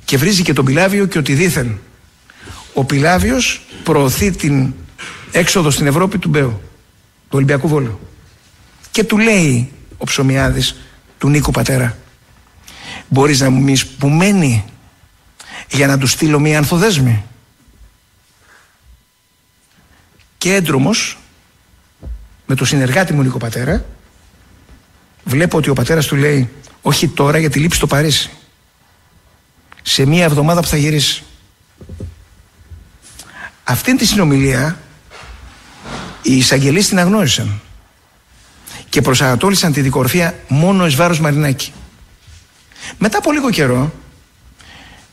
και 0.05 0.17
βρίζει 0.17 0.43
και 0.43 0.53
τον 0.53 0.65
Πιλάβιο 0.65 1.07
και 1.07 1.19
ότι 1.19 1.35
δήθεν 1.35 1.81
ο 2.75 2.85
Πιλάβιος 2.85 3.63
προωθεί 3.85 4.31
την 4.31 4.75
έξοδο 5.33 5.71
στην 5.71 5.87
Ευρώπη 5.87 6.19
του 6.19 6.29
Μπέου, 6.29 6.61
του 7.23 7.31
Ολυμπιακού 7.31 7.69
Βόλου. 7.69 8.01
Και 8.91 9.05
του 9.05 9.19
λέει 9.19 9.73
ο 9.99 10.05
Ψωμιάδης 10.05 10.77
του 11.19 11.29
Νίκου 11.29 11.51
Πατέρα 11.51 11.97
μπορείς 13.09 13.41
να 13.41 13.51
μου 13.51 13.65
πεις 13.65 13.87
που 13.87 14.09
μένει 14.09 14.65
για 15.71 15.87
να 15.87 15.99
του 15.99 16.07
στείλω 16.07 16.39
μία 16.41 16.59
ανθοδέσμη. 16.59 17.25
Και 20.39 20.55
έντρομος 20.55 21.19
με 22.47 22.55
το 22.55 22.65
συνεργάτη 22.65 23.13
μου 23.13 23.23
Νίκο 23.23 23.39
Πατέρα 23.39 23.85
βλέπω 25.25 25.57
ότι 25.57 25.71
ο 25.71 25.73
πατέρας 25.73 26.07
του 26.07 26.17
λέει 26.17 26.49
όχι 26.83 27.09
τώρα 27.09 27.39
γιατί 27.39 27.59
λείπει 27.59 27.75
στο 27.75 27.87
Παρίσι 27.87 28.31
σε 29.83 30.07
μία 30.07 30.25
εβδομάδα 30.25 30.61
που 30.61 30.67
θα 30.67 30.77
γυρίσει. 30.77 31.23
Αυτήν 33.65 33.97
τη 33.97 34.07
συνομιλία 34.07 34.79
οι 36.23 36.37
εισαγγελείς 36.37 36.89
την 36.89 36.99
αγνώρισαν 36.99 37.61
και 38.89 39.01
προσανατόλισαν 39.01 39.73
τη 39.73 39.81
δικορφία 39.81 40.39
μόνο 40.49 40.87
εις 40.87 40.95
βάρος 40.95 41.21
Μαρινάκη. 41.21 41.73
Μετά 42.99 43.19
από 43.19 43.33
λίγο 43.33 43.51
καιρό, 43.51 43.93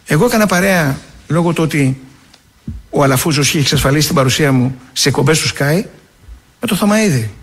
εγώ 0.05 0.26
έκανα 0.26 0.45
παρέα 0.45 0.99
λόγω 1.28 1.53
του 1.53 1.64
ότι 1.64 2.01
ο 2.89 3.03
Αλαφούζος 3.03 3.47
είχε 3.47 3.60
εξασφαλίσει 3.60 4.07
την 4.07 4.16
παρουσία 4.16 4.51
μου 4.51 4.80
σε 4.93 5.12
κομπές 5.12 5.39
του 5.39 5.47
Sky 5.47 5.84
με 6.60 6.68
το 6.68 6.76
Θωμαίδη. 6.76 7.34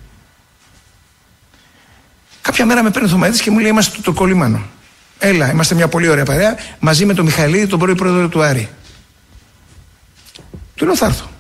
Κάποια 2.56 2.74
μέρα 2.74 2.86
με 2.86 2.90
παίρνει 2.90 3.08
ο 3.08 3.10
Θωμαίδης 3.10 3.40
και 3.40 3.50
μου 3.50 3.58
λέει 3.58 3.70
είμαστε 3.70 3.98
το 4.02 4.12
κολλήμανο. 4.12 4.62
Έλα, 5.18 5.50
είμαστε 5.50 5.74
μια 5.74 5.88
πολύ 5.88 6.08
ωραία 6.08 6.24
παρέα 6.24 6.56
μαζί 6.78 7.04
με 7.04 7.14
τον 7.14 7.24
Μιχαηλίδη, 7.24 7.66
τον 7.66 7.78
πρώην 7.78 7.96
πρόεδρο 7.96 8.28
του 8.28 8.42
Άρη. 8.42 8.68
Του 10.74 10.84
λέω 10.84 10.96
θα 10.96 11.06
έρθω. 11.06 11.30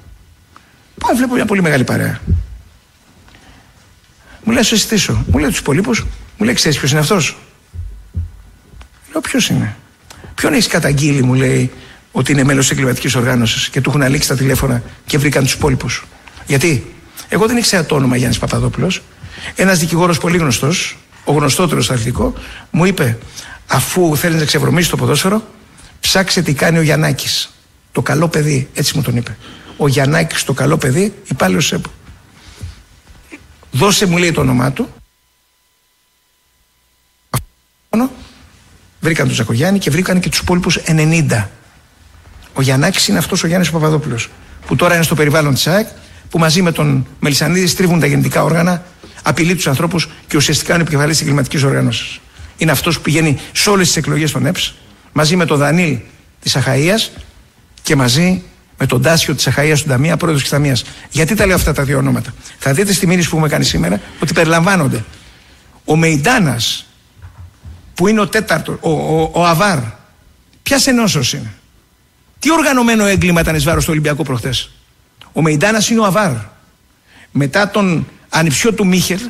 Πάω, 0.98 1.16
βλέπω 1.16 1.34
μια 1.34 1.44
πολύ 1.44 1.62
μεγάλη 1.62 1.84
παρέα. 1.84 2.20
Μου 4.44 4.52
λέει, 4.52 4.62
σου 4.62 4.76
συστήσω. 4.76 5.24
Μου 5.30 5.38
λέει 5.38 5.48
τους 5.48 5.58
υπολείπους, 5.58 6.06
μου 6.38 6.44
λέει, 6.44 6.54
ξέρεις 6.54 6.78
ποιος 6.78 6.90
είναι 6.90 7.00
αυτός; 7.00 7.36
Λέω, 9.12 9.20
ποιος 9.20 9.48
είναι; 9.48 9.76
Ποιον 10.34 10.52
έχεις 10.52 10.66
καταγγείλει, 10.66 11.22
μου 11.22 11.34
λέει, 11.34 11.72
ότι 12.12 12.32
είναι 12.32 12.44
μέλος 12.44 12.62
της 12.62 12.70
εγκληματικής 12.70 13.14
οργάνωσης 13.14 13.68
και 13.68 13.80
του 13.80 13.90
έχουν 13.90 14.02
αλήξει 14.02 14.28
τα 14.28 14.36
τηλέφωνα 14.36 14.82
και 15.06 15.18
βρήκαν 15.18 15.44
τους 15.44 15.52
υπόλοιπους. 15.52 16.06
Γιατί; 16.46 16.94
Εγώ 17.28 17.46
δεν 17.46 17.56
ήξερα 17.56 17.84
το 17.84 17.94
όνομα 17.94 18.16
Γιάννης 18.16 18.38
Παπαδόπουλος. 18.38 19.02
Ένας 19.54 19.78
δικηγόρος 19.78 20.18
πολύ 20.18 20.36
γνωστός, 20.38 20.96
ο 21.26 21.32
γνωστότερος 21.32 21.84
στο 21.84 21.92
αθλητικό, 21.92 22.34
μου 22.70 22.84
είπε, 22.84 23.18
αφού 23.66 24.16
θέλεις 24.16 24.38
να 24.38 24.44
ξεβρωμίσεις 24.44 24.90
το 24.90 24.96
ποδόσφαιρο, 24.96 25.42
ψάξε 26.00 26.42
τι 26.42 26.54
κάνει 26.54 26.78
ο 26.78 26.82
Γιαννάκης. 26.82 27.50
Το 27.92 28.02
καλό 28.02 28.28
παιδί, 28.28 28.68
έτσι 28.74 28.96
μου 28.96 29.02
τον 29.02 29.16
είπε. 29.16 29.36
Ο 29.76 29.88
Γιαννάκης, 29.88 30.44
το 30.44 30.52
καλό 30.52 30.76
παιδί, 30.76 31.14
υπάλληλος 31.28 31.66
ΣΕΠΟ. 31.66 31.90
Δώσε 33.70 34.06
μου 34.06 34.16
λέει 34.16 34.32
το 34.32 34.40
όνομά 34.40 34.72
του. 34.72 34.88
Βρήκαν 39.06 39.26
τον 39.26 39.36
Ζακογιάννη 39.36 39.78
και 39.78 39.90
βρήκαν 39.90 40.20
και 40.20 40.28
τους 40.28 40.38
υπόλοιπους 40.38 40.78
90. 40.86 41.48
Ο 42.54 42.62
Γιαννάκης 42.62 43.08
είναι 43.08 43.18
αυτός 43.18 43.42
ο 43.42 43.46
Γιάννης 43.46 43.70
Παπαδόπουλος. 43.70 44.30
Που 44.66 44.76
τώρα 44.76 44.94
είναι 44.94 45.04
στο 45.04 45.14
περιβάλλον 45.14 45.54
της 45.54 45.66
ΑΕΚ, 45.66 45.88
που 46.30 46.38
μαζί 46.38 46.62
με 46.62 46.72
τον 46.72 47.06
Μελισανίδη 47.20 47.66
στρίβουν 47.66 48.00
τα 48.00 48.06
γεννητικά 48.06 48.42
όργανα, 48.42 48.84
απειλεί 49.22 49.54
τους 49.54 49.66
ανθρώπους 49.66 50.08
και 50.26 50.36
ουσιαστικά 50.36 50.72
είναι 50.72 50.82
επικεφαλής 50.82 51.12
της 51.12 51.20
εγκληματικής 51.20 51.62
οργάνωσης. 51.62 52.20
Είναι 52.56 52.70
αυτός 52.70 52.96
που 52.96 53.02
πηγαίνει 53.02 53.38
σε 53.52 53.70
όλες 53.70 53.86
τις 53.86 53.96
εκλογές 53.96 54.32
των 54.32 54.46
ΕΠΣ, 54.46 54.74
μαζί 55.12 55.36
με 55.36 55.44
τον 55.44 55.58
Δανίλ 55.58 55.98
της 56.40 56.56
Αχαία 56.56 57.00
και 57.82 57.96
μαζί 57.96 58.42
με 58.78 58.86
τον 58.86 59.02
Τάσιο 59.02 59.34
της 59.34 59.46
Αχαία 59.46 59.76
του 59.76 59.84
Ταμεία, 59.86 60.16
πρόεδρος 60.16 60.42
της 60.42 60.52
Ταμείας. 60.52 60.84
Γιατί 61.10 61.34
τα 61.34 61.46
λέω 61.46 61.56
αυτά 61.56 61.72
τα 61.72 61.82
δύο 61.82 61.98
ονόματα; 61.98 62.34
Θα 62.58 62.72
δείτε 62.72 62.92
στη 62.92 63.06
μήνυση 63.06 63.28
που 63.28 63.34
έχουμε 63.36 63.50
κάνει 63.50 63.64
σήμερα 63.64 64.00
ότι 64.20 64.32
περιλαμβάνονται 64.32 65.04
ο 65.84 65.96
Μεϊντάνας, 65.96 66.86
που 67.94 68.08
είναι 68.08 68.20
ο 68.20 68.28
τέταρτο, 68.28 68.78
ο, 68.80 68.90
ο, 68.90 69.30
ο 69.32 69.46
Αβάρ. 69.46 69.78
Ποια 70.62 70.80
ενώσεως 70.84 71.32
είναι; 71.32 71.52
Τι 72.38 72.52
οργανωμένο 72.52 73.04
έγκλημα 73.04 73.40
ήταν 73.40 73.54
εις 73.54 73.64
βάρος 73.64 73.84
του 73.84 73.90
Ολυμπιακού 73.90 74.22
προχθές; 74.22 74.70
Ο 75.36 75.42
Μεϊντάνας 75.42 75.90
είναι 75.90 76.00
ο 76.00 76.04
Αβάρ. 76.04 76.30
Μετά 77.30 77.70
τον 77.70 78.06
ανιψιό 78.28 78.72
του 78.72 78.86
Μίχελ, 78.86 79.20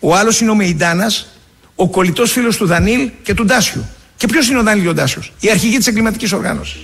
ο 0.00 0.14
άλλος 0.14 0.40
είναι 0.40 0.50
ο 0.50 0.54
Μεϊντάνας, 0.54 1.26
ο 1.74 1.88
κολλητός 1.88 2.32
φίλος 2.32 2.56
του 2.56 2.66
Δανίλ 2.66 3.10
και 3.22 3.34
του 3.34 3.44
Ντάσιου. 3.44 3.88
Και 4.16 4.26
ποιος 4.26 4.48
είναι 4.48 4.58
ο 4.58 4.62
Δανίλ 4.62 4.88
ο 4.88 4.94
Ντάσιος, 4.94 5.32
η 5.40 5.50
αρχηγή 5.50 5.76
της 5.76 5.86
εγκληματικής 5.86 6.32
οργάνωσης. 6.32 6.80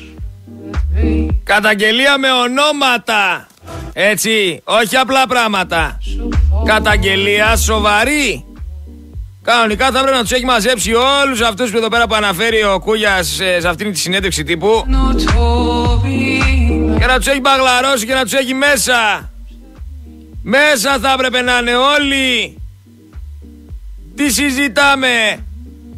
Καταγγελία 1.44 2.18
με 2.18 2.28
ονόματα. 2.30 3.46
Έτσι, 3.92 4.60
όχι 4.64 4.96
απλά 4.96 5.26
πράγματα. 5.26 5.98
Καταγγελία 6.64 7.56
σοβαρή. 7.56 8.44
Κανονικά 9.42 9.90
θα 9.90 10.00
πρέπει 10.00 10.16
να 10.16 10.22
τους 10.22 10.32
έχει 10.32 10.44
μαζέψει 10.44 10.92
όλους 10.94 11.40
αυτούς 11.40 11.70
που 11.70 11.76
εδώ 11.76 11.88
πέρα 11.88 12.06
που 12.06 12.14
αναφέρει 12.14 12.62
ο 12.62 12.80
Κούγιας 12.80 13.26
σε 13.60 13.68
αυτήν 13.68 13.92
τη 13.92 13.98
συνέντευξη 13.98 14.42
τύπου. 14.42 14.84
Και 16.98 17.06
να 17.06 17.16
τους 17.16 17.26
έχει 17.26 17.40
μπαγλαρώσει 17.40 18.06
και 18.06 18.14
να 18.14 18.22
τους 18.22 18.32
έχει 18.32 18.54
μέσα. 18.54 19.30
Μέσα 20.42 20.98
θα 20.98 21.12
έπρεπε 21.12 21.40
να 21.40 21.58
είναι 21.58 21.76
όλοι. 21.76 22.56
Τι 24.16 24.30
συζητάμε. 24.32 25.44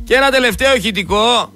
Και 0.05 0.15
ένα 0.15 0.31
τελευταίο 0.31 0.75
ηχητικό. 0.75 1.53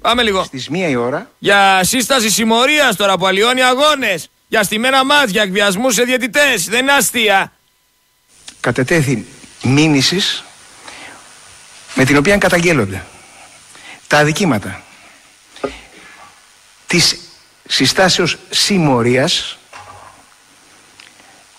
Πάμε 0.00 0.22
λίγο. 0.22 0.44
Στις 0.44 0.68
μία 0.68 0.88
η 0.88 0.94
ώρα. 0.96 1.30
Για 1.38 1.80
σύσταση 1.84 2.30
συμμορίας 2.30 2.96
τώρα 2.96 3.18
που 3.18 3.26
αλλοιώνει 3.26 3.62
αγώνες. 3.62 4.28
Για 4.48 4.62
στημένα 4.62 5.04
μάτια, 5.04 5.42
εκβιασμούς 5.42 5.94
σε 5.94 6.02
διαιτητές. 6.02 6.64
Δεν 6.64 6.80
είναι 6.80 6.92
αστεία. 6.92 7.52
Κατετέθη 8.60 9.24
μήνυσης 9.62 10.44
με 11.94 12.04
την 12.04 12.16
οποία 12.16 12.36
καταγγέλλονται 12.36 13.04
τα 14.06 14.18
αδικήματα 14.18 14.82
της 16.86 17.23
συστάσεως 17.68 18.38
συμμορίας 18.50 19.58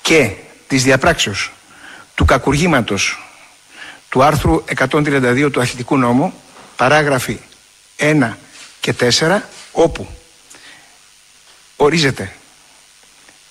και 0.02 0.32
της 0.68 0.84
διαπράξεως 0.84 1.52
του 2.16 2.26
κακουργήματος 2.26 3.20
του 4.10 4.24
άρθρου 4.24 4.64
132 4.76 5.50
του 5.52 5.60
αρχιτικού 5.60 5.98
νόμου 5.98 6.34
παράγραφοι 6.76 7.40
1 7.98 8.32
και 8.80 8.96
4 9.00 9.40
όπου 9.72 10.08
ορίζεται 11.76 12.36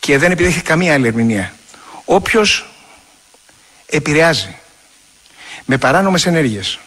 και 0.01 0.19
δεν 0.19 0.31
επιδέχεται 0.31 0.69
καμία 0.69 0.95
άλλη 0.95 1.07
ερμηνεία. 1.07 1.55
Όποιος 2.05 2.67
επηρεάζει 3.87 4.57
με 5.65 5.79
παράνομες 5.79 6.27
ενέργειες 6.27 6.79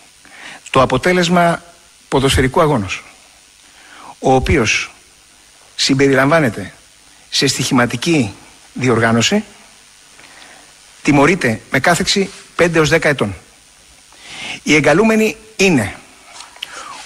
το 0.70 0.82
αποτέλεσμα 0.82 1.64
ποδοσφαιρικού 2.08 2.62
αγώνος 2.62 3.04
ο 4.20 4.34
οποίος 4.34 4.92
συμπεριλαμβάνεται 5.80 6.74
σε 7.30 7.48
στοιχηματική 7.48 8.34
διοργάνωση 8.74 9.44
τιμωρείται 11.02 11.62
με 11.72 11.80
κάθεξη 11.80 12.30
5 12.58 12.76
έως 12.76 12.90
10 12.90 13.04
ετών. 13.04 13.36
Οι 14.64 14.76
εγκαλούμενοι 14.76 15.38
είναι 15.56 15.96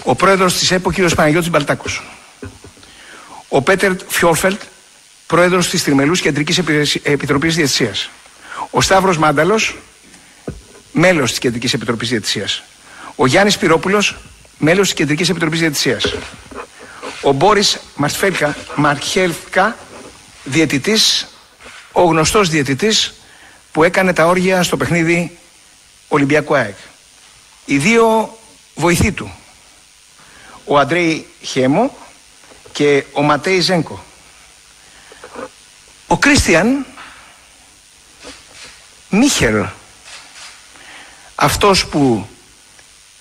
ο 0.03 0.15
πρόεδρος 0.15 0.57
της 0.57 0.72
ΕΠΟ 0.72 0.91
κ. 0.91 1.13
Παναγιώτης 1.15 1.49
Μπαλτάκος, 1.49 2.03
ο 3.47 3.61
Πέτερ 3.61 3.91
Φιόρφελτ, 4.07 4.61
πρόεδρος 5.28 5.69
της 5.69 5.84
Τριμελούς 5.84 6.22
Κεντρικής 6.22 6.57
Επιτροπής 7.03 7.55
Διαιτησίας, 7.55 8.09
ο 8.69 8.82
Σταύρος 8.82 9.17
Μάνταλος, 9.17 9.78
μέλος 10.91 11.30
της 11.30 11.39
Κεντρικής 11.39 11.74
Επιτροπής 11.74 12.09
Διαιτησίας, 12.09 12.63
ο 13.15 13.26
Γιάννης 13.26 13.57
Πυρόπουλος, 13.57 14.15
μέλος 14.57 14.86
της 14.86 14.93
Κεντρικής 14.93 15.30
Επιτροπής 15.30 15.59
Διαιτησίας, 15.59 16.15
ο 17.22 17.32
Μπόρις 17.32 17.78
Μαρχέλκα, 18.76 19.78
διαιτητής, 20.43 21.28
ο 21.91 22.03
γνωστός 22.03 22.49
διαιτητής 22.49 23.13
που 23.72 23.84
έκανε 23.84 24.13
τα 24.13 24.26
όργια 24.26 24.63
στο 24.63 24.78
παιχνίδι 24.78 25.38
Ολυμπιακού 26.07 26.55
ΑΕΚ. 26.55 26.76
Οι 27.65 27.78
δύο 27.78 28.38
βοηθοί 28.76 29.11
του, 29.11 29.32
ο 30.65 30.78
Αντρέι 30.78 31.28
Χέμο 31.41 31.97
και 32.72 33.03
ο 33.11 33.22
Ματέι 33.22 33.59
Ζέγκο. 33.59 34.03
Ο 36.07 36.17
Κρίστιαν 36.17 36.86
Μίχελ, 39.09 39.65
αυτός 41.36 41.88
που 41.88 42.28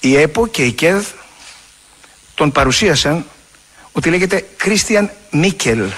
η 0.01 0.17
ΕΠΟ 0.17 0.47
και 0.47 0.65
η 0.65 0.73
ΚΕΔ 0.73 1.07
τον 2.35 2.53
παρουσίασαν 2.53 3.27
ότι 3.93 4.11
λέγεται 4.11 4.49
Κρίστιαν 4.57 5.11
Μίκελ 5.31 5.91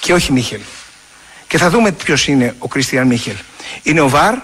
και 0.00 0.12
όχι 0.12 0.32
Μίχελ. 0.32 0.60
Και 1.46 1.58
θα 1.58 1.70
δούμε 1.70 1.92
ποιος 1.92 2.26
είναι 2.26 2.54
ο 2.58 2.68
Κρίστιαν 2.68 3.06
Μίχελ. 3.06 3.36
Είναι 3.82 4.00
ο 4.00 4.08
Βαρ, 4.08 4.34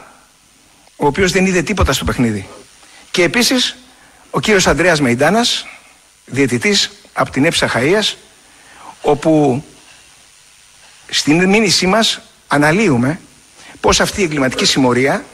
ο 0.96 1.06
οποίος 1.06 1.32
δεν 1.32 1.46
είδε 1.46 1.62
τίποτα 1.62 1.92
στο 1.92 2.04
παιχνίδι. 2.04 2.48
Και 3.10 3.22
επίσης 3.22 3.76
ο 4.30 4.40
κύριος 4.40 4.66
Ανδρέας 4.66 5.00
Μεϊντάνας, 5.00 5.66
διαιτητής 6.26 6.90
από 7.12 7.30
την 7.30 7.44
Έψα 7.44 7.70
Χαΐας, 7.74 8.14
όπου 9.02 9.64
στην 11.10 11.48
μήνυσή 11.48 11.86
μας 11.86 12.20
αναλύουμε 12.48 13.20
πως 13.80 14.00
αυτή 14.00 14.20
η 14.20 14.24
εγκληματική 14.24 14.64
συμμορία 14.64 15.24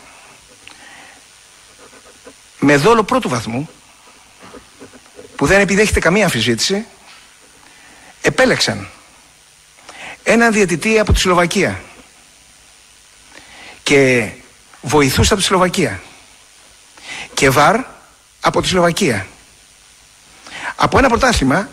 με 2.58 2.76
δόλο 2.76 3.02
πρώτου 3.02 3.28
βαθμού 3.28 3.68
που 5.36 5.46
δεν 5.46 5.60
επιδέχεται 5.60 6.00
καμία 6.00 6.24
αμφισβήτηση 6.24 6.86
επέλεξαν 8.26 8.88
έναν 10.22 10.52
διαιτητή 10.52 10.98
από 10.98 11.12
τη 11.12 11.18
Σλοβακία 11.20 11.80
και 13.82 14.30
βοηθούς 14.80 15.30
από 15.30 15.40
τη 15.40 15.46
Σλοβακία 15.46 16.02
και 17.34 17.50
βαρ 17.50 17.80
από 18.40 18.62
τη 18.62 18.68
Σλοβακία 18.68 19.26
από 20.76 20.98
ένα 20.98 21.08
πρωτάθλημα 21.08 21.68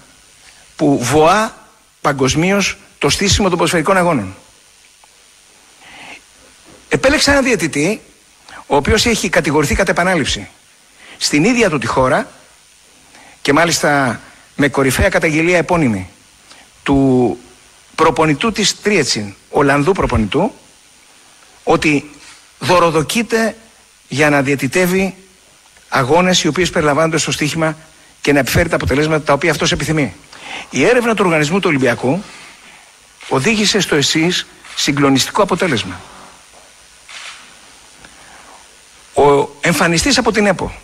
που 0.76 1.04
βοά 1.04 1.58
παγκοσμίως 2.02 2.78
το 2.98 3.10
στήσιμο 3.10 3.48
των 3.50 3.58
ποδοσφαιρικών 3.58 3.98
αγώνων. 3.98 4.36
Επέλεξα 6.90 7.32
έναν 7.32 7.44
διαιτητή 7.44 8.02
ο 8.68 8.76
οποίος 8.76 9.06
έχει 9.06 9.30
κατηγορηθεί 9.30 9.76
κατά 9.76 9.92
επανάληψη 9.92 10.50
στην 11.18 11.44
ίδια 11.44 11.70
του 11.70 11.78
τη 11.78 11.86
χώρα 11.86 12.32
και 13.42 13.54
μάλιστα 13.54 14.22
με 14.56 14.68
κορυφαία 14.68 15.10
καταγγελία 15.10 15.58
επώνυμη 15.58 16.08
του 16.84 17.38
προπονητού 17.96 18.52
της 18.52 18.82
Τρίετσιν, 18.82 19.34
Ολλανδού 19.50 19.92
προπονητού, 19.92 20.54
ότι 21.64 22.12
δωροδοκείται 22.60 23.56
για 24.08 24.30
να 24.30 24.42
διαιτητεύει 24.42 25.16
αγώνες 25.90 26.44
οι 26.44 26.48
οποίες 26.48 26.70
περιλαμβάνονται 26.70 27.18
στο 27.18 27.32
στοίχημα 27.32 27.78
και 28.22 28.34
να 28.34 28.40
επιφέρει 28.40 28.70
τα 28.70 28.76
αποτελέσματα 28.76 29.24
τα 29.24 29.34
οποία 29.34 29.52
αυτός 29.52 29.72
επιθυμεί. 29.72 30.14
Η 30.70 30.86
έρευνα 30.86 31.16
του 31.16 31.24
οργανισμού 31.26 31.60
του 31.60 31.70
Ολυμπιακού 31.70 32.24
οδήγησε 33.30 33.80
στο 33.80 33.96
εσείς 33.96 34.48
συγκλονιστικό 34.76 35.42
αποτέλεσμα. 35.42 36.02
Ο 39.14 39.50
εμφανιστής 39.62 40.18
από 40.18 40.32
την 40.32 40.46
ΕΠΟ 40.46 40.76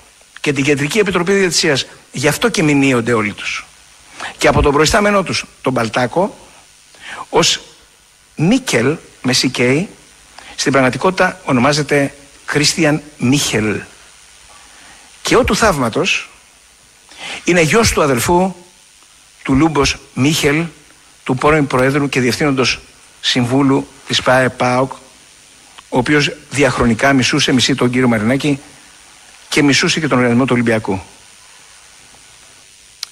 και 0.41 0.53
την 0.53 0.63
Κεντρική 0.63 0.99
Επιτροπή 0.99 1.33
Διατησίας 1.33 1.85
γι' 2.11 2.27
αυτό 2.27 2.49
και 2.49 2.63
μηνύονται 2.63 3.13
όλοι 3.13 3.33
τους 3.33 3.68
και 4.37 4.47
από 4.47 4.61
τον 4.61 4.71
προϊστάμενό 4.71 5.23
τους 5.23 5.45
τον 5.61 5.73
Παλτάκο 5.73 6.37
ως 7.29 7.61
Μίκελ 8.35 8.97
με 9.21 9.33
Σικέι 9.33 9.89
στην 10.55 10.71
πραγματικότητα 10.71 11.39
ονομάζεται 11.45 12.13
Κρίστιαν 12.45 13.01
Μίχελ 13.17 13.79
και 15.21 15.35
ο 15.35 15.43
του 15.43 15.55
θαύματος 15.55 16.29
είναι 17.43 17.61
γιος 17.61 17.91
του 17.91 18.01
αδελφού 18.01 18.55
του 19.43 19.55
Λούμπος 19.55 19.95
Μίχελ 20.13 20.65
του 21.23 21.35
πρώην 21.35 21.67
Προέδρου 21.67 22.09
και 22.09 22.19
Διευθύνοντος 22.19 22.79
Συμβούλου 23.21 23.87
της 24.07 24.21
ΠΑΕ 24.21 24.49
ΠΑΟΚ 24.49 24.91
ο 25.89 25.97
οποίος 25.97 26.31
διαχρονικά 26.49 27.13
μισούσε 27.13 27.51
μισή 27.51 27.75
τον 27.75 27.89
κύριο 27.89 28.07
Μαρινάκη 28.07 28.59
και 29.49 29.63
μισούσε 29.63 29.99
και 29.99 30.07
τον 30.07 30.17
οργανισμό 30.17 30.45
του 30.45 30.53
Ολυμπιακού. 30.53 31.01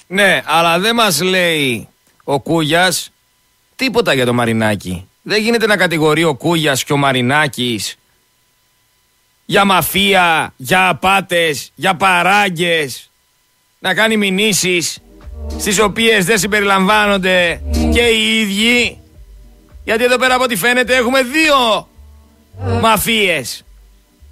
Ναι, 0.08 0.42
αλλά 0.44 0.78
δεν 0.78 0.94
μας 0.94 1.20
λέει 1.20 1.88
ο 2.24 2.40
Κούγιας 2.40 3.10
τίποτα 3.76 4.14
για 4.14 4.26
το 4.26 4.32
Μαρινάκη. 4.32 5.08
Δεν 5.22 5.42
γίνεται 5.42 5.66
να 5.66 5.76
κατηγορεί 5.76 6.24
ο 6.24 6.34
Κούγιας 6.34 6.84
και 6.84 6.92
ο 6.92 6.96
Μαρινάκης 6.96 7.96
για 9.44 9.64
μαφία, 9.64 10.54
για 10.56 10.88
απάτες, 10.88 11.70
για 11.74 11.94
παράγκες, 11.94 13.10
να 13.78 13.94
κάνει 13.94 14.16
μηνύσεις 14.16 14.98
στις 15.58 15.78
οποίες 15.80 16.24
δεν 16.24 16.38
συμπεριλαμβάνονται 16.38 17.62
και 17.92 18.02
οι 18.02 18.40
ίδιοι. 18.40 19.00
Γιατί 19.84 20.04
εδώ 20.04 20.16
πέρα 20.16 20.34
από 20.34 20.44
ό,τι 20.44 20.56
φαίνεται 20.56 20.96
έχουμε 20.96 21.22
δύο 21.22 21.88
μαφίες. 22.80 23.64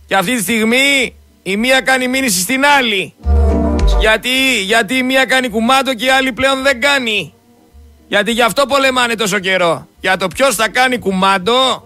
Και 0.07 0.17
αυτή 0.17 0.37
τη 0.37 0.43
στιγμή 0.43 1.15
η 1.43 1.57
μία 1.57 1.81
κάνει 1.81 2.09
μήνυση 2.09 2.41
στην 2.41 2.65
άλλη. 2.65 3.15
Γιατί, 4.01 4.63
γιατί 4.63 4.95
η 4.95 5.03
μία 5.03 5.25
κάνει 5.25 5.49
κουμάντο 5.49 5.95
και 5.95 6.05
η 6.05 6.09
άλλη 6.09 6.33
πλέον 6.33 6.63
δεν 6.63 6.81
κάνει. 6.81 7.35
Γιατί 8.09 8.31
γι' 8.33 8.43
αυτό 8.43 8.67
πολεμάνε 8.67 9.15
τόσο 9.15 9.39
καιρό. 9.39 9.87
Για 10.01 10.17
το 10.17 10.29
ποιος 10.29 10.55
θα 10.55 10.69
κάνει 10.69 10.99
κουμάντο, 10.99 11.85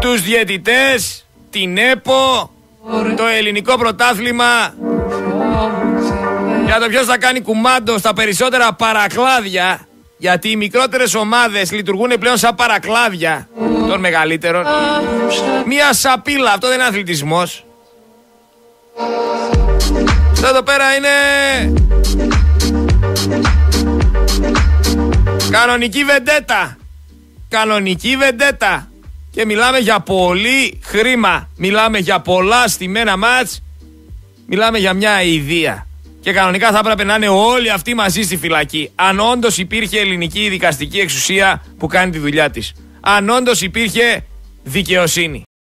τους 0.00 0.22
διαιτητές, 0.22 1.26
την 1.50 1.78
ΕΠΟ, 1.78 2.50
το 3.16 3.26
ελληνικό 3.26 3.78
πρωτάθλημα. 3.78 4.74
Για 6.64 6.78
το 6.80 6.86
ποιος 6.88 7.06
θα 7.06 7.18
κάνει 7.18 7.40
κουμάντο 7.40 7.98
στα 7.98 8.12
περισσότερα 8.12 8.72
παρακλάδια. 8.72 9.80
Γιατί 10.18 10.50
οι 10.50 10.56
μικρότερες 10.56 11.14
ομάδες 11.14 11.72
λειτουργούν 11.72 12.12
πλέον 12.20 12.36
σαν 12.36 12.54
παρακλάδια 12.54 13.48
των 13.88 14.00
μεγαλύτερων. 14.00 14.64
Μία 15.66 15.92
σαπίλα, 15.92 16.52
αυτό 16.52 16.66
δεν 16.66 16.76
είναι 16.76 16.86
αθλητισμός. 16.86 17.64
Εδώ 20.44 20.62
πέρα 20.62 20.94
είναι 20.94 21.08
κανονική 25.50 26.04
βεντέτα. 26.04 26.76
Κανονική 27.48 28.16
βεντέτα. 28.16 28.90
Και 29.30 29.44
μιλάμε 29.44 29.78
για 29.78 30.00
πολύ 30.00 30.80
χρήμα. 30.82 31.48
Μιλάμε 31.56 31.98
για 31.98 32.20
πολλά 32.20 32.68
στημένα 32.68 33.16
μάτς. 33.16 33.62
Μιλάμε 34.46 34.78
για 34.78 34.92
μια 34.92 35.22
ιδέα. 35.22 35.86
Και 36.20 36.32
κανονικά 36.32 36.70
θα 36.70 36.78
έπρεπε 36.78 37.04
να 37.04 37.14
είναι 37.14 37.28
όλοι 37.28 37.70
αυτοί 37.70 37.94
μαζί 37.94 38.22
στη 38.22 38.36
φυλακή. 38.36 38.90
Αν 38.94 39.20
όντως 39.20 39.58
υπήρχε 39.58 39.98
ελληνική 39.98 40.48
δικαστική 40.48 40.98
εξουσία 40.98 41.62
που 41.78 41.86
κάνει 41.86 42.10
τη 42.10 42.18
δουλειά 42.18 42.50
της. 42.50 42.72
Αν 43.00 43.28
όντως 43.28 43.60
υπήρχε 43.60 44.24
δικαιοσύνη. 44.62 45.42